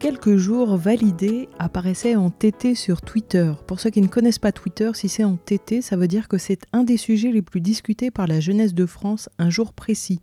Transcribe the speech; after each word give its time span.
Quelques 0.00 0.36
jours, 0.36 0.76
Validé 0.76 1.48
apparaissait 1.58 2.16
en 2.16 2.30
TT 2.30 2.74
sur 2.74 3.02
Twitter. 3.02 3.52
Pour 3.66 3.78
ceux 3.78 3.90
qui 3.90 4.00
ne 4.00 4.08
connaissent 4.08 4.38
pas 4.38 4.50
Twitter, 4.50 4.90
si 4.94 5.08
c'est 5.08 5.24
en 5.24 5.36
TT, 5.36 5.82
ça 5.82 5.96
veut 5.96 6.08
dire 6.08 6.26
que 6.26 6.38
c'est 6.38 6.62
un 6.72 6.84
des 6.84 6.96
sujets 6.96 7.30
les 7.30 7.42
plus 7.42 7.60
discutés 7.60 8.10
par 8.10 8.26
la 8.26 8.40
jeunesse 8.40 8.74
de 8.74 8.86
France 8.86 9.28
un 9.38 9.50
jour 9.50 9.74
précis. 9.74 10.20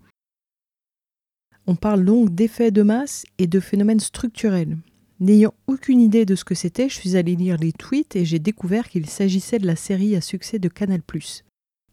On 1.68 1.76
parle 1.76 2.04
donc 2.04 2.34
d'effets 2.34 2.72
de 2.72 2.82
masse 2.82 3.26
et 3.38 3.46
de 3.46 3.60
phénomènes 3.60 4.00
structurels. 4.00 4.78
N'ayant 5.20 5.54
aucune 5.68 6.02
idée 6.02 6.26
de 6.26 6.36
ce 6.36 6.44
que 6.44 6.56
c'était, 6.56 6.90
je 6.90 6.96
suis 6.96 7.16
allée 7.16 7.36
lire 7.36 7.58
les 7.58 7.72
tweets 7.72 8.16
et 8.16 8.26
j'ai 8.26 8.40
découvert 8.40 8.90
qu'il 8.90 9.06
s'agissait 9.06 9.60
de 9.60 9.68
la 9.68 9.76
série 9.76 10.16
à 10.16 10.22
succès 10.22 10.58
de 10.58 10.70
Canal+. 10.70 11.02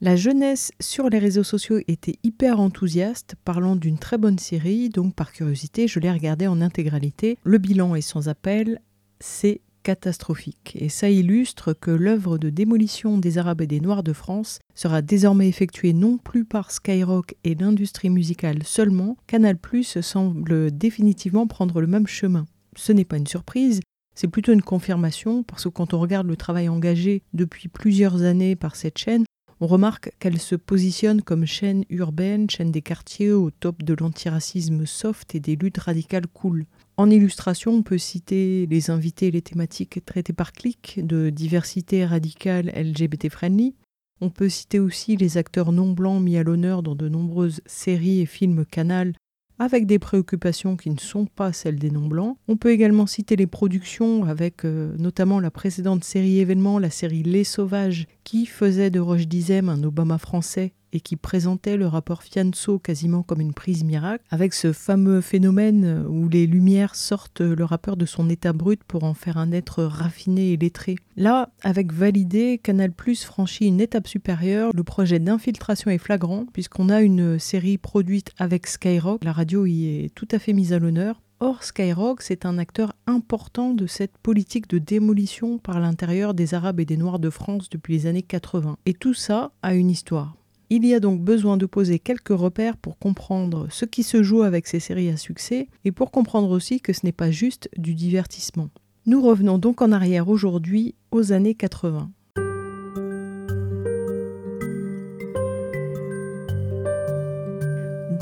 La 0.01 0.17
jeunesse 0.17 0.73
sur 0.81 1.09
les 1.09 1.19
réseaux 1.19 1.45
sociaux 1.45 1.79
était 1.89 2.19
hyper 2.23 2.61
enthousiaste, 2.61 3.37
parlant 3.45 3.77
d'une 3.77 3.99
très 3.99 4.19
bonne 4.19 4.39
série, 4.39 4.91
donc 4.91 5.15
par 5.15 5.33
curiosité, 5.33 5.89
je 5.89 6.01
l'ai 6.01 6.11
regardée 6.11 6.47
en 6.47 6.61
intégralité. 6.61 7.39
Le 7.45 7.59
bilan 7.59 7.95
est 7.95 8.01
sans 8.01 8.29
appel, 8.29 8.81
c'est 9.21 9.61
catastrophique. 9.85 10.77
Et 10.81 10.89
ça 10.89 11.09
illustre 11.11 11.75
que 11.75 11.93
l'œuvre 11.93 12.39
de 12.39 12.51
démolition 12.51 13.19
des 13.19 13.39
Arabes 13.39 13.61
et 13.61 13.67
des 13.67 13.81
Noirs 13.81 14.03
de 14.03 14.13
France 14.13 14.59
sera 14.75 15.01
désormais 15.01 15.49
effectuée 15.49 15.93
non 15.93 16.19
plus 16.19 16.45
par 16.45 16.73
Skyrock 16.73 17.37
et 17.45 17.55
l'industrie 17.55 18.11
musicale 18.11 18.65
seulement, 18.65 19.17
Canal⁇ 19.29 19.57
semble 20.03 20.77
définitivement 20.77 21.47
prendre 21.47 21.81
le 21.81 21.87
même 21.87 22.09
chemin. 22.09 22.47
Ce 22.77 22.93
n'est 22.93 23.05
pas 23.05 23.19
une 23.19 23.27
surprise, 23.27 23.81
c'est 24.15 24.29
plutôt 24.29 24.53
une 24.53 24.63
confirmation, 24.63 25.43
parce 25.43 25.65
que 25.65 25.69
quand 25.69 25.95
on 25.95 26.01
regarde 26.01 26.27
le 26.27 26.37
travail 26.37 26.69
engagé 26.69 27.23
depuis 27.33 27.69
plusieurs 27.69 28.23
années 28.23 28.57
par 28.57 28.77
cette 28.77 28.99
chaîne, 28.99 29.25
on 29.61 29.67
remarque 29.67 30.11
qu'elle 30.19 30.41
se 30.41 30.55
positionne 30.55 31.23
comme 31.23 31.47
chaîne 31.47 31.85
urbaine, 31.91 32.51
chaîne 32.51 32.71
des 32.71 32.83
quartiers 32.83 33.33
au 33.33 33.51
top 33.51 33.83
de 33.83 33.95
l'antiracisme 33.95 34.87
soft 34.87 35.35
et 35.35 35.41
des 35.41 35.57
luttes 35.57 35.79
radicales 35.79 36.27
cool. 36.27 36.67
En 36.97 37.11
illustration, 37.11 37.73
on 37.73 37.83
peut 37.83 37.99
citer 37.99 38.67
les 38.67 38.91
invités 38.91 39.29
et 39.29 39.31
les 39.31 39.43
thématiques 39.43 40.05
traitées 40.05 40.33
par 40.33 40.53
Click 40.53 41.01
de 41.03 41.31
diversité 41.31 42.05
radicale 42.05 42.73
LGBT 42.77 43.29
friendly. 43.31 43.75
On 44.21 44.31
peut 44.31 44.49
citer 44.49 44.79
aussi 44.79 45.17
les 45.17 45.39
acteurs 45.39 45.73
non 45.73 45.93
blancs 45.93 46.23
mis 46.23 46.37
à 46.37 46.43
l'honneur 46.43 46.83
dans 46.83 46.95
de 46.95 47.09
nombreuses 47.09 47.61
séries 47.67 48.21
et 48.21 48.27
films 48.27 48.65
canal 48.65 49.15
avec 49.59 49.87
des 49.87 49.99
préoccupations 49.99 50.77
qui 50.77 50.91
ne 50.91 50.99
sont 50.99 51.27
pas 51.27 51.53
celles 51.53 51.79
des 51.79 51.91
non-blancs. 51.91 52.37
On 52.49 52.57
peut 52.57 52.71
également 52.71 53.07
citer 53.07 53.37
les 53.37 53.47
productions 53.47 54.25
avec 54.25 54.65
euh, 54.65 54.95
notamment 54.99 55.41
la 55.41 55.51
précédente 55.51 56.05
série 56.05 56.41
événement, 56.41 56.79
la 56.79 56.91
série 56.91 57.23
Les 57.23 57.45
Sauvages, 57.45 58.07
qui 58.25 58.47
faisait 58.47 58.91
de 58.91 59.01
Roche 59.01 59.29
Dizem 59.29 59.69
un 59.69 59.83
Obama 59.85 60.19
français 60.19 60.73
et 60.95 61.01
qui 61.01 61.17
présentait 61.17 61.77
le 61.77 61.87
rapport 61.87 62.23
Fianso 62.23 62.79
quasiment 62.79 63.23
comme 63.23 63.41
une 63.41 63.53
prise 63.53 63.85
miracle, 63.85 64.25
avec 64.31 64.55
ce 64.55 64.73
fameux 64.73 65.21
phénomène 65.21 66.07
où 66.09 66.29
les 66.29 66.47
lumières 66.47 66.95
sortent 66.95 67.41
le 67.41 67.65
rappeur 67.65 67.97
de 67.97 68.07
son 68.07 68.31
état 68.31 68.53
brut 68.53 68.83
pour 68.85 69.03
en 69.03 69.13
faire 69.13 69.37
un 69.37 69.51
être 69.51 69.83
raffiné 69.83 70.53
et 70.53 70.57
lettré. 70.57 70.95
Là, 71.17 71.51
avec 71.63 71.93
Validé, 71.93 72.61
Canal 72.63 72.93
Plus 72.93 73.25
franchit 73.25 73.67
une 73.67 73.81
étape 73.81 74.07
supérieure. 74.07 74.71
Le 74.73 74.85
projet 74.85 75.19
d'infiltration 75.19 75.91
est 75.91 75.99
flagrant, 75.99 76.47
puisqu'on 76.53 76.89
a 76.89 77.03
une 77.03 77.41
série 77.41 77.77
produite 77.77 78.31
avec 78.39 78.69
Skyrock. 78.69 79.25
La 79.25 79.33
radio 79.33 79.67
y 79.67 79.87
est 79.87 80.15
tout 80.15 80.29
à 80.31 80.39
fait 80.39 80.53
mise 80.53 80.73
à 80.73 80.79
l'honneur. 80.79 81.21
Or, 81.41 81.65
Skyrock, 81.65 82.23
c'est 82.23 82.47
un 82.47 82.59
acteur 82.59 82.95
important 83.07 83.75
de 83.75 83.87
cette 83.87 84.17
politique 84.19 84.69
de 84.69 84.79
démolition 84.79 85.59
par 85.59 85.81
l'intérieur 85.81 86.33
des 86.33 86.55
Arabes 86.55 86.81
et 86.81 86.85
des 86.85 86.97
Noirs 86.97 87.19
de 87.19 87.31
France 87.31 87.69
depuis 87.69 87.95
les 87.95 88.07
années 88.07 88.23
80. 88.23 88.77
Et 88.87 88.95
tout 88.95 89.15
ça 89.15 89.51
a 89.63 89.75
une 89.75 89.91
histoire. 89.91 90.37
Il 90.71 90.87
y 90.87 90.95
a 90.95 91.01
donc 91.01 91.21
besoin 91.21 91.57
de 91.57 91.67
poser 91.67 91.99
quelques 91.99 92.29
repères 92.29 92.77
pour 92.77 92.99
comprendre 92.99 93.67
ce 93.71 93.85
qui 93.85 94.03
se 94.03 94.23
joue 94.23 94.43
avec 94.43 94.67
ces 94.67 94.81
séries 94.81 95.11
à 95.11 95.17
succès 95.17 95.69
et 95.85 95.93
pour 95.93 96.11
comprendre 96.11 96.51
aussi 96.51 96.81
que 96.81 96.93
ce 96.93 97.05
n'est 97.05 97.13
pas 97.13 97.31
juste 97.31 97.69
du 97.77 97.95
divertissement. 97.95 98.71
Nous 99.07 99.21
revenons 99.21 99.59
donc 99.59 99.83
en 99.83 99.93
arrière 99.93 100.29
aujourd'hui 100.29 100.95
aux 101.11 101.33
années 101.33 101.55
80. 101.55 102.11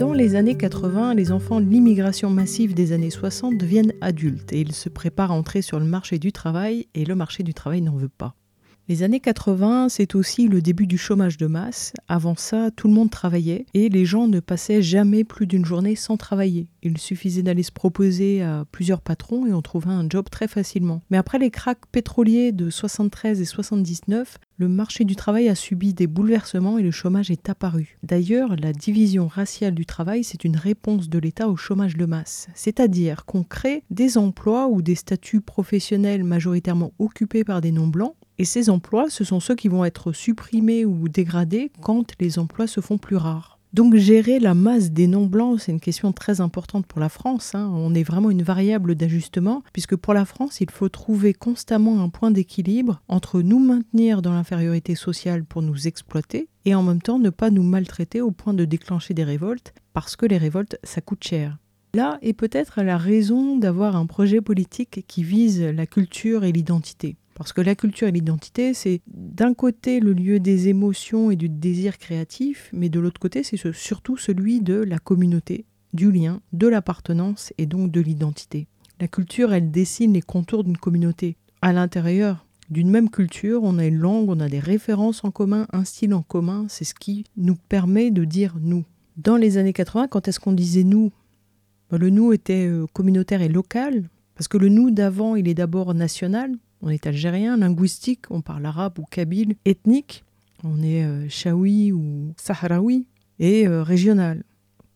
Dans 0.03 0.13
les 0.13 0.35
années 0.35 0.57
80, 0.57 1.15
les 1.15 1.31
enfants 1.31 1.61
de 1.61 1.71
l'immigration 1.71 2.29
massive 2.29 2.75
des 2.75 2.91
années 2.91 3.09
60 3.09 3.57
deviennent 3.57 3.93
adultes 4.01 4.53
et 4.53 4.61
ils 4.61 4.73
se 4.73 4.89
préparent 4.89 5.31
à 5.31 5.37
entrer 5.37 5.63
sur 5.63 5.79
le 5.79 5.87
marché 5.87 6.19
du 6.19 6.33
travail 6.33 6.89
et 6.95 7.05
le 7.05 7.15
marché 7.15 7.45
du 7.45 7.55
travail 7.55 7.83
n'en 7.83 7.95
veut 7.95 8.09
pas. 8.09 8.35
Les 8.93 9.03
années 9.03 9.21
80, 9.21 9.89
c'est 9.89 10.15
aussi 10.15 10.49
le 10.49 10.61
début 10.61 10.87
du 10.87 10.99
chômage 10.99 11.39
de 11.39 11.47
masse. 11.47 11.95
Avant 12.09 12.35
ça, 12.37 12.71
tout 12.71 12.89
le 12.89 12.93
monde 12.93 13.09
travaillait 13.09 13.65
et 13.73 13.89
les 13.89 14.05
gens 14.05 14.29
ne 14.29 14.39
passaient 14.39 14.83
jamais 14.83 15.25
plus 15.25 15.47
d'une 15.47 15.65
journée 15.65 15.97
sans 15.97 16.19
travailler. 16.19 16.69
Il 16.83 16.99
suffisait 16.99 17.43
d'aller 17.43 17.63
se 17.63 17.73
proposer 17.73 18.43
à 18.43 18.67
plusieurs 18.71 19.01
patrons 19.01 19.47
et 19.47 19.55
on 19.55 19.63
trouvait 19.63 19.89
un 19.89 20.07
job 20.07 20.27
très 20.31 20.47
facilement. 20.47 21.01
Mais 21.09 21.17
après 21.17 21.39
les 21.39 21.51
cracks 21.51 21.87
pétroliers 21.91 22.53
de 22.53 22.69
73 22.69 23.41
et 23.41 23.47
79, 23.47 24.37
le 24.59 24.69
marché 24.69 25.05
du 25.05 25.17
travail 25.17 25.49
a 25.49 25.55
subi 25.55 25.95
des 25.95 26.07
bouleversements 26.07 26.77
et 26.77 26.83
le 26.83 26.91
chômage 26.91 27.31
est 27.31 27.49
apparu. 27.49 27.97
D'ailleurs, 28.03 28.57
la 28.57 28.75
division 28.75 29.27
raciale 29.27 29.75
du 29.75 29.87
travail, 29.87 30.23
c'est 30.23 30.45
une 30.45 30.59
réponse 30.59 31.09
de 31.09 31.19
l'État 31.19 31.49
au 31.49 31.57
chômage 31.57 31.97
de 31.97 32.05
masse. 32.05 32.49
C'est-à-dire 32.55 33.25
qu'on 33.25 33.43
crée 33.43 33.85
des 33.91 34.19
emplois 34.19 34.69
ou 34.69 34.83
des 34.83 34.97
statuts 34.97 35.41
professionnels 35.41 36.25
majoritairement 36.25 36.93
occupés 36.99 37.43
par 37.43 37.63
des 37.63 37.73
non-blancs 37.73 38.15
et 38.43 38.45
ces 38.45 38.71
emplois, 38.71 39.09
ce 39.09 39.23
sont 39.23 39.39
ceux 39.39 39.55
qui 39.55 39.69
vont 39.69 39.85
être 39.85 40.11
supprimés 40.11 40.85
ou 40.85 41.09
dégradés 41.09 41.71
quand 41.81 42.11
les 42.19 42.41
emplois 42.41 42.67
se 42.67 42.81
font 42.81 42.99
plus 42.99 43.15
rares. 43.15 43.61
Donc 43.73 43.95
gérer 43.95 44.41
la 44.41 44.53
masse 44.53 44.91
des 44.91 45.07
non-blancs, 45.07 45.61
c'est 45.61 45.71
une 45.71 45.79
question 45.79 46.11
très 46.11 46.41
importante 46.41 46.85
pour 46.85 46.99
la 46.99 47.09
France. 47.09 47.55
Hein. 47.55 47.71
On 47.73 47.95
est 47.95 48.03
vraiment 48.03 48.31
une 48.31 48.43
variable 48.43 48.97
d'ajustement, 48.97 49.63
puisque 49.73 49.95
pour 49.95 50.13
la 50.13 50.25
France, 50.25 50.61
il 50.61 50.73
faut 50.73 50.89
trouver 50.89 51.35
constamment 51.35 52.03
un 52.03 52.09
point 52.09 52.33
d'équilibre 52.33 53.01
entre 53.07 53.43
nous 53.43 53.61
maintenir 53.61 54.23
dans 54.23 54.33
l'infériorité 54.33 54.97
sociale 54.97 55.45
pour 55.45 55.63
nous 55.63 55.87
exploiter, 55.87 56.49
et 56.65 56.75
en 56.75 56.83
même 56.83 57.01
temps 57.01 57.21
ne 57.21 57.31
pas 57.31 57.51
nous 57.51 57.63
maltraiter 57.63 58.21
au 58.23 58.33
point 58.33 58.55
de 58.55 58.65
déclencher 58.65 59.15
des 59.15 59.23
révoltes, 59.23 59.73
parce 59.93 60.17
que 60.17 60.27
les 60.27 60.39
révoltes, 60.39 60.79
ça 60.83 61.01
coûte 61.01 61.23
cher. 61.23 61.59
Là 61.95 62.19
est 62.23 62.33
peut-être 62.33 62.83
la 62.83 62.99
raison 62.99 63.57
d'avoir 63.57 63.95
un 63.95 64.07
projet 64.07 64.41
politique 64.41 65.05
qui 65.07 65.23
vise 65.23 65.63
la 65.63 65.87
culture 65.87 66.43
et 66.43 66.51
l'identité. 66.51 67.17
Parce 67.43 67.53
que 67.53 67.61
la 67.61 67.75
culture 67.75 68.07
et 68.07 68.13
l'identité, 68.13 68.73
c'est 68.73 69.01
d'un 69.09 69.53
côté 69.53 69.99
le 69.99 70.13
lieu 70.13 70.39
des 70.39 70.69
émotions 70.69 71.33
et 71.33 71.35
du 71.35 71.49
désir 71.49 71.99
créatif, 71.99 72.71
mais 72.73 72.89
de 72.89 73.01
l'autre 73.01 73.19
côté, 73.19 73.43
c'est 73.43 73.57
surtout 73.73 74.17
celui 74.17 74.61
de 74.61 74.75
la 74.75 75.01
communauté, 75.01 75.65
du 75.93 76.13
lien, 76.13 76.41
de 76.53 76.69
l'appartenance 76.69 77.53
et 77.59 77.67
donc 77.67 77.91
de 77.91 78.01
l'identité. 78.01 78.69
La 79.01 79.09
culture, 79.09 79.53
elle 79.53 79.73
dessine 79.73 80.13
les 80.13 80.23
contours 80.23 80.63
d'une 80.63 80.77
communauté. 80.77 81.37
À 81.63 81.73
l'intérieur 81.73 82.47
d'une 82.71 82.91
même 82.91 83.11
culture, 83.11 83.65
on 83.65 83.77
a 83.79 83.87
une 83.87 83.99
langue, 83.99 84.29
on 84.29 84.39
a 84.39 84.49
des 84.49 84.61
références 84.61 85.25
en 85.25 85.33
commun, 85.33 85.67
un 85.73 85.85
style 85.85 86.15
en 86.15 86.23
commun, 86.23 86.67
c'est 86.69 86.85
ce 86.85 86.95
qui 86.95 87.25
nous 87.37 87.56
permet 87.56 88.12
de 88.12 88.25
dire 88.25 88.55
nous. 88.61 88.85
Dans 89.17 89.37
les 89.37 89.59
années 89.59 89.73
80, 89.73 90.06
quand 90.06 90.29
est-ce 90.29 90.38
qu'on 90.38 90.53
disait 90.53 90.85
nous 90.85 91.11
ben, 91.91 91.99
Le 91.99 92.09
nous 92.09 92.33
était 92.33 92.69
euh, 92.69 92.87
communautaire 92.93 93.43
et 93.43 93.49
local, 93.49 94.09
parce 94.37 94.47
que 94.47 94.59
le 94.59 94.69
nous 94.69 94.93
d'avant, 94.93 95.35
il 95.35 95.49
est 95.49 95.55
d'abord 95.55 95.93
national, 95.93 96.53
on 96.82 96.88
est 96.88 97.06
algérien, 97.06 97.56
linguistique, 97.56 98.31
on 98.31 98.43
parle 98.43 98.67
arabe 98.67 98.99
ou 98.99 99.05
kabyle, 99.05 99.55
ethnique, 99.64 100.25
on 100.64 100.82
est 100.82 101.05
euh, 101.05 101.93
ou 101.93 102.34
sahraoui, 102.37 103.06
et 103.38 103.67
euh, 103.67 103.82
régional. 103.82 104.43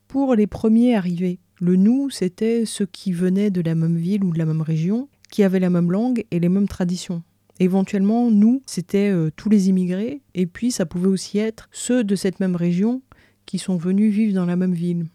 Pour 0.09 0.35
les 0.35 0.47
premiers 0.47 0.97
arrivés, 0.97 1.39
le 1.61 1.77
nous, 1.77 2.11
c'était 2.11 2.67
ceux 2.67 2.87
qui 2.87 3.13
venaient 3.13 3.51
de 3.51 3.61
la 3.61 3.75
même 3.75 3.97
ville 3.97 4.25
ou 4.25 4.33
de 4.33 4.39
la 4.39 4.45
même 4.45 4.63
région, 4.63 5.09
qui 5.31 5.43
avaient 5.43 5.61
la 5.61 5.71
même 5.71 5.91
langue 5.91 6.25
et 6.31 6.41
les 6.41 6.49
mêmes 6.49 6.69
traditions. 6.69 7.23
Éventuellement, 7.59 8.31
nous, 8.31 8.63
c'était 8.67 9.11
euh, 9.11 9.31
tous 9.35 9.49
les 9.49 9.69
immigrés, 9.69 10.21
et 10.35 10.47
puis 10.47 10.71
ça 10.71 10.87
pouvait 10.87 11.09
aussi 11.09 11.39
être 11.39 11.69
ceux 11.73 12.05
de 12.05 12.17
cette 12.17 12.41
même 12.41 12.57
région 12.57 13.01
qui 13.47 13.59
sont 13.59 13.77
venus 13.77 14.13
vivre 14.13 14.35
dans 14.35 14.45
la 14.45 14.57
même 14.57 14.75
ville. 14.75 15.07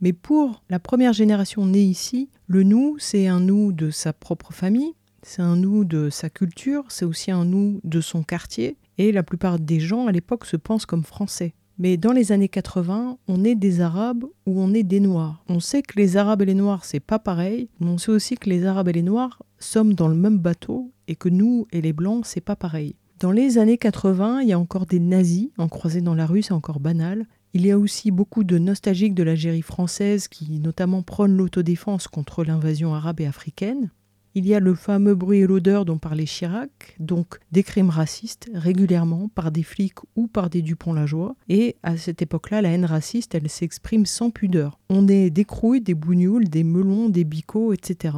Mais 0.00 0.12
pour 0.12 0.62
la 0.70 0.78
première 0.78 1.12
génération 1.12 1.66
née 1.66 1.82
ici, 1.82 2.28
le 2.46 2.62
nous, 2.62 2.96
c'est 2.98 3.26
un 3.26 3.40
nous 3.40 3.72
de 3.72 3.90
sa 3.90 4.12
propre 4.12 4.52
famille, 4.52 4.94
c'est 5.24 5.42
un 5.42 5.56
nous 5.56 5.84
de 5.84 6.10
sa 6.10 6.30
culture, 6.30 6.84
c'est 6.88 7.04
aussi 7.04 7.30
un 7.30 7.44
nous 7.44 7.80
de 7.82 8.00
son 8.00 8.22
quartier. 8.22 8.76
Et 8.98 9.10
la 9.10 9.22
plupart 9.22 9.58
des 9.58 9.80
gens 9.80 10.06
à 10.06 10.12
l'époque 10.12 10.44
se 10.44 10.56
pensent 10.56 10.86
comme 10.86 11.02
français. 11.02 11.54
Mais 11.78 11.96
dans 11.96 12.12
les 12.12 12.30
années 12.30 12.48
80, 12.48 13.18
on 13.26 13.44
est 13.44 13.56
des 13.56 13.80
Arabes 13.80 14.24
ou 14.46 14.60
on 14.60 14.72
est 14.72 14.84
des 14.84 15.00
Noirs. 15.00 15.42
On 15.48 15.58
sait 15.58 15.82
que 15.82 15.98
les 15.98 16.16
Arabes 16.16 16.42
et 16.42 16.46
les 16.46 16.54
Noirs, 16.54 16.84
c'est 16.84 17.00
pas 17.00 17.18
pareil, 17.18 17.68
mais 17.80 17.88
on 17.88 17.98
sait 17.98 18.12
aussi 18.12 18.36
que 18.36 18.48
les 18.48 18.64
Arabes 18.64 18.88
et 18.88 18.92
les 18.92 19.02
Noirs 19.02 19.42
sommes 19.58 19.94
dans 19.94 20.06
le 20.06 20.14
même 20.14 20.38
bateau 20.38 20.92
et 21.08 21.16
que 21.16 21.28
nous 21.28 21.66
et 21.72 21.80
les 21.80 21.92
Blancs, 21.92 22.26
c'est 22.26 22.40
pas 22.40 22.54
pareil. 22.54 22.94
Dans 23.18 23.32
les 23.32 23.58
années 23.58 23.78
80, 23.78 24.42
il 24.42 24.48
y 24.48 24.52
a 24.52 24.58
encore 24.58 24.86
des 24.86 25.00
nazis 25.00 25.48
en 25.58 25.68
croisés 25.68 26.00
dans 26.00 26.14
la 26.14 26.26
rue, 26.26 26.42
c'est 26.42 26.52
encore 26.52 26.78
banal. 26.78 27.26
Il 27.54 27.66
y 27.66 27.70
a 27.70 27.78
aussi 27.78 28.10
beaucoup 28.10 28.44
de 28.44 28.58
nostalgiques 28.58 29.14
de 29.14 29.22
l'Algérie 29.22 29.62
française 29.62 30.28
qui 30.28 30.60
notamment 30.60 31.02
prônent 31.02 31.36
l'autodéfense 31.36 32.06
contre 32.06 32.44
l'invasion 32.44 32.94
arabe 32.94 33.20
et 33.20 33.26
africaine. 33.26 33.90
Il 34.36 34.48
y 34.48 34.54
a 34.54 34.58
le 34.58 34.74
fameux 34.74 35.14
bruit 35.14 35.38
et 35.38 35.46
l'odeur 35.46 35.84
dont 35.84 35.98
parlait 35.98 36.24
Chirac, 36.24 36.96
donc 36.98 37.38
des 37.52 37.62
crimes 37.62 37.90
racistes 37.90 38.50
régulièrement 38.52 39.28
par 39.28 39.52
des 39.52 39.62
flics 39.62 40.00
ou 40.16 40.26
par 40.26 40.50
des 40.50 40.60
Dupont-Lajoie. 40.60 41.36
Et 41.48 41.76
à 41.84 41.96
cette 41.96 42.20
époque-là, 42.20 42.60
la 42.60 42.70
haine 42.70 42.84
raciste, 42.84 43.36
elle 43.36 43.48
s'exprime 43.48 44.06
sans 44.06 44.30
pudeur. 44.30 44.80
On 44.88 45.06
est 45.06 45.30
des 45.30 45.44
crouilles, 45.44 45.80
des 45.80 45.94
bougnoules, 45.94 46.48
des 46.48 46.64
melons, 46.64 47.08
des 47.08 47.22
bicots, 47.22 47.72
etc. 47.72 48.16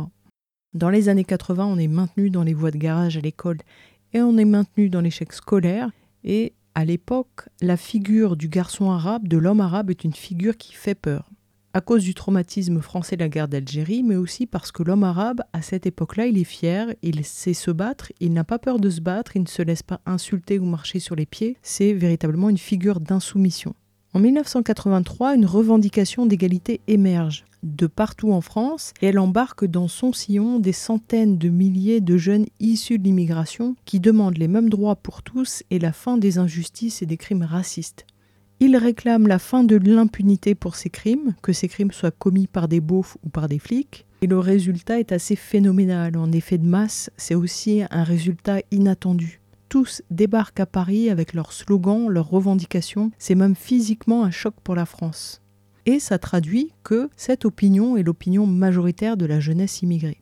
Dans 0.72 0.88
les 0.88 1.10
années 1.10 1.24
80, 1.24 1.66
on 1.66 1.76
est 1.76 1.86
maintenu 1.86 2.30
dans 2.30 2.44
les 2.44 2.54
voies 2.54 2.70
de 2.70 2.78
garage 2.78 3.18
à 3.18 3.20
l'école 3.20 3.58
et 4.14 4.22
on 4.22 4.38
est 4.38 4.46
maintenu 4.46 4.88
dans 4.88 5.02
l'échec 5.02 5.34
scolaire. 5.34 5.90
Et 6.24 6.54
à 6.74 6.86
l'époque, 6.86 7.50
la 7.60 7.76
figure 7.76 8.36
du 8.36 8.48
garçon 8.48 8.90
arabe, 8.90 9.28
de 9.28 9.36
l'homme 9.36 9.60
arabe, 9.60 9.90
est 9.90 10.04
une 10.04 10.14
figure 10.14 10.56
qui 10.56 10.72
fait 10.72 10.94
peur. 10.94 11.30
À 11.76 11.82
cause 11.82 12.05
du 12.05 12.14
traumatisme 12.14 12.81
français 12.81 13.17
de 13.17 13.23
la 13.23 13.28
guerre 13.28 13.49
d'Algérie, 13.49 14.02
mais 14.02 14.17
aussi 14.17 14.46
parce 14.46 14.73
que 14.73 14.82
l'homme 14.82 15.05
arabe, 15.05 15.43
à 15.52 15.61
cette 15.61 15.84
époque-là, 15.84 16.25
il 16.25 16.38
est 16.38 16.44
fier, 16.44 16.94
il 17.02 17.23
sait 17.23 17.52
se 17.52 17.70
battre, 17.70 18.12
il 18.19 18.32
n'a 18.32 18.44
pas 18.44 18.58
peur 18.58 18.81
de 18.81 18.88
se 18.88 19.02
battre, 19.02 19.37
il 19.37 19.43
ne 19.43 19.46
se 19.46 19.61
laisse 19.61 19.82
pas 19.82 20.00
insulter 20.06 20.58
ou 20.58 20.64
marcher 20.64 21.00
sur 21.00 21.14
les 21.14 21.26
pieds. 21.26 21.58
C'est 21.61 21.93
véritablement 21.93 22.49
une 22.49 22.56
figure 22.56 22.99
d'insoumission. 22.99 23.75
En 24.14 24.20
1983, 24.20 25.34
une 25.34 25.44
revendication 25.44 26.25
d'égalité 26.25 26.81
émerge 26.87 27.44
de 27.62 27.87
partout 27.87 28.32
en 28.32 28.40
France 28.40 28.94
et 29.02 29.08
elle 29.08 29.19
embarque 29.19 29.67
dans 29.67 29.88
son 29.88 30.14
sillon 30.14 30.58
des 30.58 30.73
centaines 30.73 31.37
de 31.37 31.50
milliers 31.50 32.00
de 32.00 32.17
jeunes 32.17 32.46
issus 32.58 32.99
de 32.99 33.05
l'immigration 33.05 33.76
qui 33.84 34.00
demandent 34.00 34.38
les 34.38 34.49
mêmes 34.49 34.70
droits 34.70 34.96
pour 34.96 35.23
tous 35.23 35.62
et 35.70 35.78
la 35.78 35.93
fin 35.93 36.17
des 36.17 36.38
injustices 36.38 37.02
et 37.02 37.06
des 37.06 37.19
crimes 37.19 37.43
racistes. 37.43 38.06
Ils 38.61 38.76
réclament 38.76 39.29
la 39.29 39.38
fin 39.38 39.64
de 39.64 39.76
l'impunité 39.76 40.55
pour 40.55 40.76
ces 40.76 40.91
crimes, 40.91 41.35
que 41.43 41.53
ces 41.53 41.69
crimes 41.69 41.93
soient 41.93 42.11
commis 42.11 42.47
par 42.47 42.69
des 42.69 42.81
beaufs 42.81 43.17
ou 43.23 43.29
par 43.29 43.49
des 43.49 43.58
flics, 43.58 44.06
et 44.23 44.26
le 44.26 44.38
résultat 44.38 44.99
est 44.99 45.12
assez 45.12 45.37
phénoménal. 45.37 46.17
En 46.17 46.32
effet 46.32 46.56
de 46.56 46.67
masse, 46.67 47.11
c'est 47.17 47.35
aussi 47.35 47.82
un 47.91 48.03
résultat 48.03 48.61
inattendu 48.70 49.41
tous 49.69 50.03
débarquent 50.11 50.61
à 50.61 50.67
Paris 50.67 51.11
avec 51.11 51.35
leurs 51.35 51.53
slogans, 51.53 52.08
leurs 52.08 52.31
revendications. 52.31 53.11
C'est 53.19 53.35
même 53.35 53.55
physiquement 53.55 54.25
un 54.25 54.31
choc 54.31 54.55
pour 54.62 54.75
la 54.75 54.87
France. 54.87 55.43
Et 55.87 55.99
ça 55.99 56.19
traduit 56.19 56.73
que 56.82 57.11
cette 57.17 57.44
opinion 57.44 57.97
est 57.97 58.02
l'opinion 58.02 58.47
majoritaire 58.47 59.17
de 59.17 59.26
la 59.26 59.41
jeunesse 59.41 59.82
immigrée. 59.82 60.20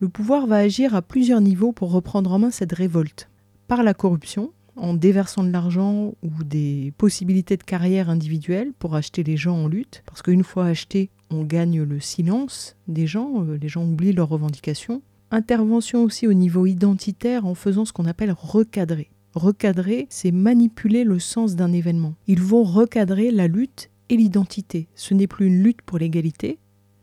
Le 0.00 0.08
pouvoir 0.08 0.46
va 0.46 0.56
agir 0.56 0.94
à 0.94 1.02
plusieurs 1.02 1.40
niveaux 1.40 1.72
pour 1.72 1.90
reprendre 1.90 2.32
en 2.32 2.38
main 2.38 2.50
cette 2.50 2.72
révolte. 2.72 3.30
Par 3.68 3.82
la 3.82 3.94
corruption, 3.94 4.52
en 4.76 4.94
déversant 4.94 5.42
de 5.42 5.50
l'argent 5.50 6.14
ou 6.22 6.44
des 6.44 6.92
possibilités 6.98 7.56
de 7.56 7.62
carrière 7.62 8.10
individuelle 8.10 8.72
pour 8.78 8.94
acheter 8.94 9.22
les 9.22 9.36
gens 9.36 9.56
en 9.56 9.68
lutte, 9.68 10.02
parce 10.06 10.22
qu'une 10.22 10.44
fois 10.44 10.66
acheté, 10.66 11.10
on 11.30 11.42
gagne 11.42 11.82
le 11.82 12.00
silence 12.00 12.76
des 12.86 13.06
gens, 13.06 13.44
euh, 13.44 13.58
les 13.60 13.68
gens 13.68 13.84
oublient 13.84 14.12
leurs 14.12 14.28
revendications. 14.28 15.02
Intervention 15.30 16.04
aussi 16.04 16.26
au 16.26 16.34
niveau 16.34 16.66
identitaire 16.66 17.46
en 17.46 17.54
faisant 17.54 17.84
ce 17.84 17.92
qu'on 17.92 18.06
appelle 18.06 18.32
recadrer. 18.32 19.10
Recadrer, 19.34 20.06
c'est 20.08 20.30
manipuler 20.30 21.04
le 21.04 21.18
sens 21.18 21.56
d'un 21.56 21.72
événement. 21.72 22.14
Ils 22.26 22.40
vont 22.40 22.62
recadrer 22.62 23.30
la 23.30 23.48
lutte 23.48 23.90
et 24.08 24.16
l'identité. 24.16 24.88
Ce 24.94 25.14
n'est 25.14 25.26
plus 25.26 25.46
une 25.46 25.62
lutte 25.62 25.82
pour 25.82 25.98
l'égalité, 25.98 26.58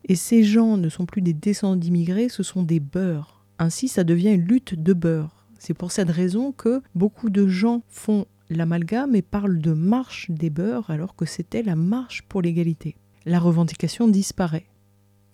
et 0.06 0.16
ces 0.16 0.42
gens 0.42 0.76
ne 0.76 0.88
sont 0.88 1.06
plus 1.06 1.22
des 1.22 1.32
descendants 1.32 1.76
d'immigrés, 1.76 2.28
ce 2.28 2.42
sont 2.42 2.62
des 2.62 2.80
beurs. 2.80 3.44
Ainsi, 3.58 3.88
ça 3.88 4.04
devient 4.04 4.34
une 4.34 4.46
lutte 4.46 4.74
de 4.74 4.92
beurs. 4.92 5.43
C'est 5.66 5.72
pour 5.72 5.92
cette 5.92 6.10
raison 6.10 6.52
que 6.52 6.82
beaucoup 6.94 7.30
de 7.30 7.46
gens 7.46 7.84
font 7.88 8.26
l'amalgame 8.50 9.14
et 9.14 9.22
parlent 9.22 9.62
de 9.62 9.72
marche 9.72 10.30
des 10.30 10.50
beurs 10.50 10.90
alors 10.90 11.16
que 11.16 11.24
c'était 11.24 11.62
la 11.62 11.74
marche 11.74 12.20
pour 12.28 12.42
l'égalité. 12.42 12.96
La 13.24 13.38
revendication 13.38 14.06
disparaît. 14.06 14.66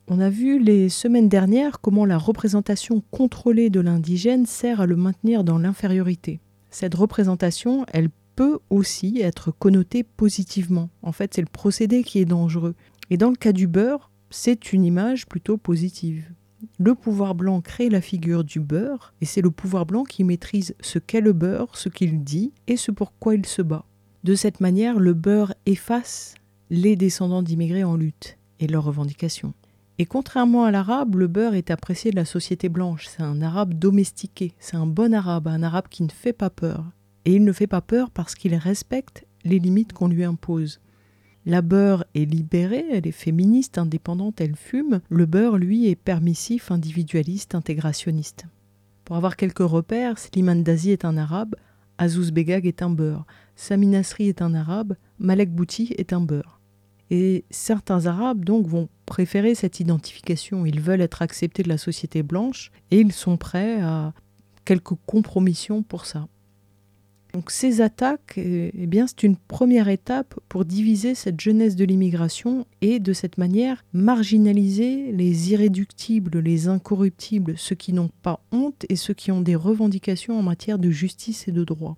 On 0.06 0.20
a 0.20 0.30
vu 0.30 0.62
les 0.62 0.88
semaines 0.88 1.28
dernières 1.28 1.80
comment 1.80 2.04
la 2.04 2.16
représentation 2.16 3.02
contrôlée 3.10 3.70
de 3.70 3.80
l'indigène 3.80 4.46
sert 4.46 4.80
à 4.80 4.86
le 4.86 4.94
maintenir 4.94 5.42
dans 5.42 5.58
l'infériorité. 5.58 6.38
Cette 6.70 6.94
représentation, 6.94 7.84
elle 7.92 8.10
peut 8.36 8.60
aussi 8.70 9.20
être 9.20 9.50
connotée 9.50 10.04
positivement. 10.04 10.90
En 11.02 11.10
fait, 11.10 11.34
c'est 11.34 11.42
le 11.42 11.48
procédé 11.48 12.04
qui 12.04 12.20
est 12.20 12.24
dangereux. 12.24 12.76
Et 13.10 13.16
dans 13.16 13.30
le 13.30 13.36
cas 13.36 13.50
du 13.50 13.66
beurre, 13.66 14.12
c'est 14.30 14.72
une 14.72 14.84
image 14.84 15.26
plutôt 15.26 15.56
positive. 15.56 16.30
Le 16.78 16.94
pouvoir 16.94 17.34
blanc 17.34 17.60
crée 17.60 17.88
la 17.88 18.00
figure 18.00 18.44
du 18.44 18.60
beurre, 18.60 19.14
et 19.20 19.24
c'est 19.24 19.40
le 19.40 19.50
pouvoir 19.50 19.86
blanc 19.86 20.04
qui 20.04 20.24
maîtrise 20.24 20.74
ce 20.80 20.98
qu'est 20.98 21.20
le 21.20 21.32
beurre, 21.32 21.76
ce 21.76 21.88
qu'il 21.88 22.22
dit 22.22 22.52
et 22.66 22.76
ce 22.76 22.90
pourquoi 22.90 23.34
il 23.34 23.46
se 23.46 23.62
bat. 23.62 23.84
De 24.24 24.34
cette 24.34 24.60
manière, 24.60 24.98
le 24.98 25.14
beurre 25.14 25.54
efface 25.66 26.34
les 26.68 26.96
descendants 26.96 27.42
d'immigrés 27.42 27.84
en 27.84 27.96
lutte 27.96 28.36
et 28.60 28.66
leurs 28.66 28.84
revendications. 28.84 29.54
Et 29.98 30.06
contrairement 30.06 30.64
à 30.64 30.70
l'arabe, 30.70 31.16
le 31.16 31.26
beurre 31.26 31.54
est 31.54 31.70
apprécié 31.70 32.10
de 32.10 32.16
la 32.16 32.24
société 32.24 32.68
blanche. 32.68 33.06
C'est 33.06 33.22
un 33.22 33.42
arabe 33.42 33.74
domestiqué, 33.74 34.54
c'est 34.58 34.76
un 34.76 34.86
bon 34.86 35.14
arabe, 35.14 35.48
un 35.48 35.62
arabe 35.62 35.88
qui 35.90 36.02
ne 36.02 36.10
fait 36.10 36.32
pas 36.32 36.50
peur. 36.50 36.84
Et 37.26 37.34
il 37.34 37.44
ne 37.44 37.52
fait 37.52 37.66
pas 37.66 37.82
peur 37.82 38.10
parce 38.10 38.34
qu'il 38.34 38.54
respecte 38.54 39.26
les 39.44 39.58
limites 39.58 39.92
qu'on 39.92 40.08
lui 40.08 40.24
impose. 40.24 40.80
La 41.50 41.62
beurre 41.62 42.04
est 42.14 42.26
libérée, 42.26 42.86
elle 42.92 43.08
est 43.08 43.10
féministe, 43.10 43.76
indépendante, 43.76 44.40
elle 44.40 44.54
fume. 44.54 45.00
Le 45.08 45.26
beurre, 45.26 45.58
lui, 45.58 45.88
est 45.88 45.96
permissif, 45.96 46.70
individualiste, 46.70 47.56
intégrationniste. 47.56 48.44
Pour 49.04 49.16
avoir 49.16 49.34
quelques 49.34 49.58
repères, 49.58 50.16
Slimane 50.20 50.62
Dazi 50.62 50.92
est 50.92 51.04
un 51.04 51.16
arabe, 51.16 51.56
Azouz 51.98 52.30
Begag 52.30 52.68
est 52.68 52.82
un 52.82 52.90
beurre, 52.90 53.26
Sami 53.56 53.88
Nasri 53.88 54.28
est 54.28 54.42
un 54.42 54.54
arabe, 54.54 54.94
Malek 55.18 55.52
Bouti 55.52 55.92
est 55.98 56.12
un 56.12 56.20
beurre. 56.20 56.60
Et 57.10 57.44
certains 57.50 58.06
Arabes 58.06 58.44
donc 58.44 58.68
vont 58.68 58.88
préférer 59.04 59.56
cette 59.56 59.80
identification. 59.80 60.64
Ils 60.66 60.80
veulent 60.80 61.00
être 61.00 61.20
acceptés 61.20 61.64
de 61.64 61.68
la 61.68 61.78
société 61.78 62.22
blanche 62.22 62.70
et 62.92 63.00
ils 63.00 63.10
sont 63.10 63.36
prêts 63.36 63.80
à 63.80 64.12
quelques 64.64 64.94
compromissions 65.04 65.82
pour 65.82 66.06
ça. 66.06 66.28
Donc 67.32 67.50
ces 67.50 67.80
attaques, 67.80 68.34
eh, 68.36 68.72
eh 68.76 68.86
bien, 68.86 69.06
c'est 69.06 69.22
une 69.22 69.36
première 69.36 69.88
étape 69.88 70.38
pour 70.48 70.64
diviser 70.64 71.14
cette 71.14 71.40
jeunesse 71.40 71.76
de 71.76 71.84
l'immigration 71.84 72.66
et 72.80 72.98
de 72.98 73.12
cette 73.12 73.38
manière 73.38 73.84
marginaliser 73.92 75.12
les 75.12 75.52
irréductibles, 75.52 76.40
les 76.40 76.68
incorruptibles, 76.68 77.54
ceux 77.56 77.76
qui 77.76 77.92
n'ont 77.92 78.10
pas 78.22 78.40
honte 78.52 78.84
et 78.88 78.96
ceux 78.96 79.14
qui 79.14 79.30
ont 79.30 79.42
des 79.42 79.54
revendications 79.54 80.38
en 80.38 80.42
matière 80.42 80.78
de 80.78 80.90
justice 80.90 81.46
et 81.46 81.52
de 81.52 81.64
droit. 81.64 81.96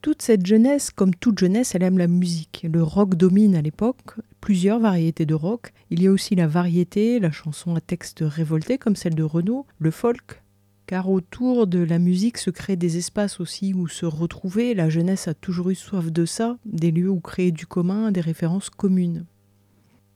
Toute 0.00 0.22
cette 0.22 0.46
jeunesse, 0.46 0.90
comme 0.90 1.14
toute 1.14 1.40
jeunesse, 1.40 1.74
elle 1.74 1.82
aime 1.82 1.98
la 1.98 2.06
musique. 2.06 2.64
Le 2.70 2.82
rock 2.84 3.16
domine 3.16 3.56
à 3.56 3.62
l'époque, 3.62 4.14
plusieurs 4.40 4.78
variétés 4.78 5.26
de 5.26 5.34
rock. 5.34 5.72
Il 5.90 6.02
y 6.02 6.06
a 6.06 6.12
aussi 6.12 6.36
la 6.36 6.46
variété, 6.46 7.18
la 7.18 7.32
chanson 7.32 7.74
à 7.74 7.80
texte 7.80 8.20
révolté 8.22 8.78
comme 8.78 8.94
celle 8.94 9.16
de 9.16 9.24
Renaud, 9.24 9.66
le 9.80 9.90
folk. 9.90 10.42
Car 10.88 11.10
autour 11.10 11.66
de 11.66 11.80
la 11.80 11.98
musique 11.98 12.38
se 12.38 12.48
créent 12.48 12.74
des 12.74 12.96
espaces 12.96 13.40
aussi 13.40 13.74
où 13.74 13.88
se 13.88 14.06
retrouver. 14.06 14.72
La 14.72 14.88
jeunesse 14.88 15.28
a 15.28 15.34
toujours 15.34 15.68
eu 15.68 15.74
soif 15.74 16.10
de 16.10 16.24
ça, 16.24 16.56
des 16.64 16.90
lieux 16.90 17.10
où 17.10 17.20
créer 17.20 17.52
du 17.52 17.66
commun, 17.66 18.10
des 18.10 18.22
références 18.22 18.70
communes. 18.70 19.26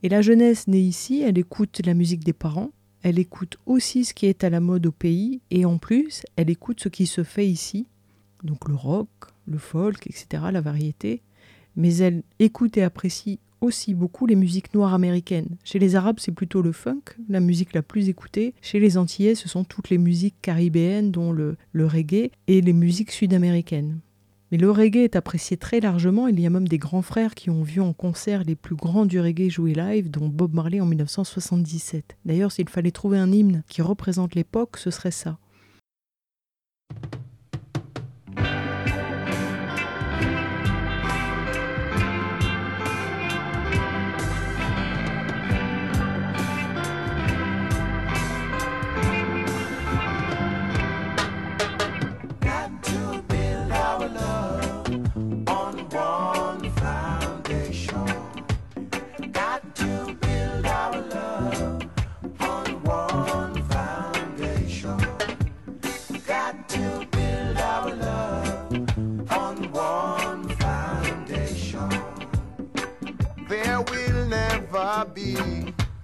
Et 0.02 0.08
la 0.08 0.22
jeunesse 0.22 0.68
née 0.68 0.80
ici, 0.80 1.20
elle 1.20 1.36
écoute 1.36 1.82
la 1.84 1.92
musique 1.92 2.24
des 2.24 2.32
parents, 2.32 2.70
elle 3.02 3.18
écoute 3.18 3.58
aussi 3.66 4.06
ce 4.06 4.14
qui 4.14 4.24
est 4.24 4.44
à 4.44 4.48
la 4.48 4.60
mode 4.60 4.86
au 4.86 4.92
pays, 4.92 5.42
et 5.50 5.66
en 5.66 5.76
plus, 5.76 6.22
elle 6.36 6.48
écoute 6.48 6.80
ce 6.80 6.88
qui 6.88 7.04
se 7.04 7.22
fait 7.22 7.46
ici, 7.46 7.86
donc 8.42 8.66
le 8.66 8.74
rock, 8.74 9.10
le 9.46 9.58
folk, 9.58 10.06
etc., 10.06 10.44
la 10.50 10.62
variété, 10.62 11.20
mais 11.76 11.98
elle 11.98 12.22
écoute 12.38 12.78
et 12.78 12.82
apprécie 12.82 13.40
aussi 13.62 13.94
beaucoup 13.94 14.26
les 14.26 14.34
musiques 14.34 14.74
noires 14.74 14.92
américaines. 14.92 15.56
Chez 15.64 15.78
les 15.78 15.96
Arabes, 15.96 16.18
c'est 16.18 16.32
plutôt 16.32 16.62
le 16.62 16.72
funk, 16.72 17.02
la 17.28 17.40
musique 17.40 17.72
la 17.74 17.82
plus 17.82 18.08
écoutée. 18.08 18.54
Chez 18.60 18.80
les 18.80 18.98
Antillais, 18.98 19.34
ce 19.34 19.48
sont 19.48 19.64
toutes 19.64 19.88
les 19.88 19.98
musiques 19.98 20.36
caribéennes, 20.42 21.10
dont 21.10 21.32
le, 21.32 21.56
le 21.72 21.86
reggae, 21.86 22.30
et 22.48 22.60
les 22.60 22.72
musiques 22.72 23.12
sud-américaines. 23.12 24.00
Mais 24.50 24.58
le 24.58 24.70
reggae 24.70 25.04
est 25.04 25.16
apprécié 25.16 25.56
très 25.56 25.80
largement, 25.80 26.28
il 26.28 26.38
y 26.38 26.46
a 26.46 26.50
même 26.50 26.68
des 26.68 26.76
grands 26.76 27.00
frères 27.00 27.34
qui 27.34 27.48
ont 27.48 27.62
vu 27.62 27.80
en 27.80 27.94
concert 27.94 28.44
les 28.44 28.54
plus 28.54 28.74
grands 28.74 29.06
du 29.06 29.18
reggae 29.18 29.48
jouer 29.48 29.72
live, 29.72 30.10
dont 30.10 30.28
Bob 30.28 30.52
Marley 30.52 30.80
en 30.80 30.86
1977. 30.86 32.16
D'ailleurs, 32.26 32.52
s'il 32.52 32.68
fallait 32.68 32.90
trouver 32.90 33.16
un 33.16 33.32
hymne 33.32 33.62
qui 33.68 33.80
représente 33.80 34.34
l'époque, 34.34 34.76
ce 34.76 34.90
serait 34.90 35.10
ça. 35.10 35.38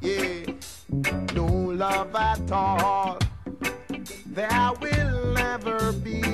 Yeah, 0.09 0.53
no 1.35 1.47
love 1.47 2.15
at 2.15 2.53
all. 2.53 3.19
There 4.27 4.71
will 4.81 5.35
never 5.35 5.93
be 5.93 6.28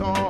love 0.00 0.27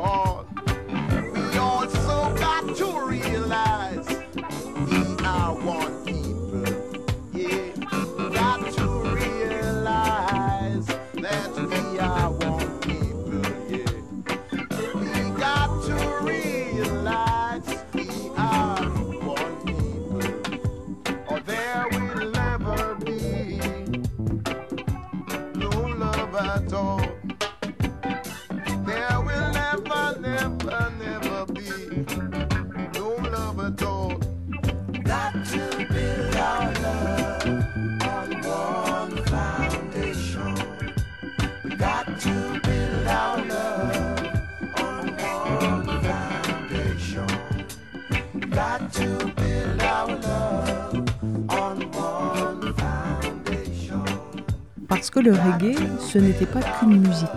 le 55.28 55.34
reggae, 55.34 55.76
ce 56.00 56.16
n'était 56.16 56.46
pas 56.46 56.62
qu'une 56.62 57.00
musique. 57.00 57.28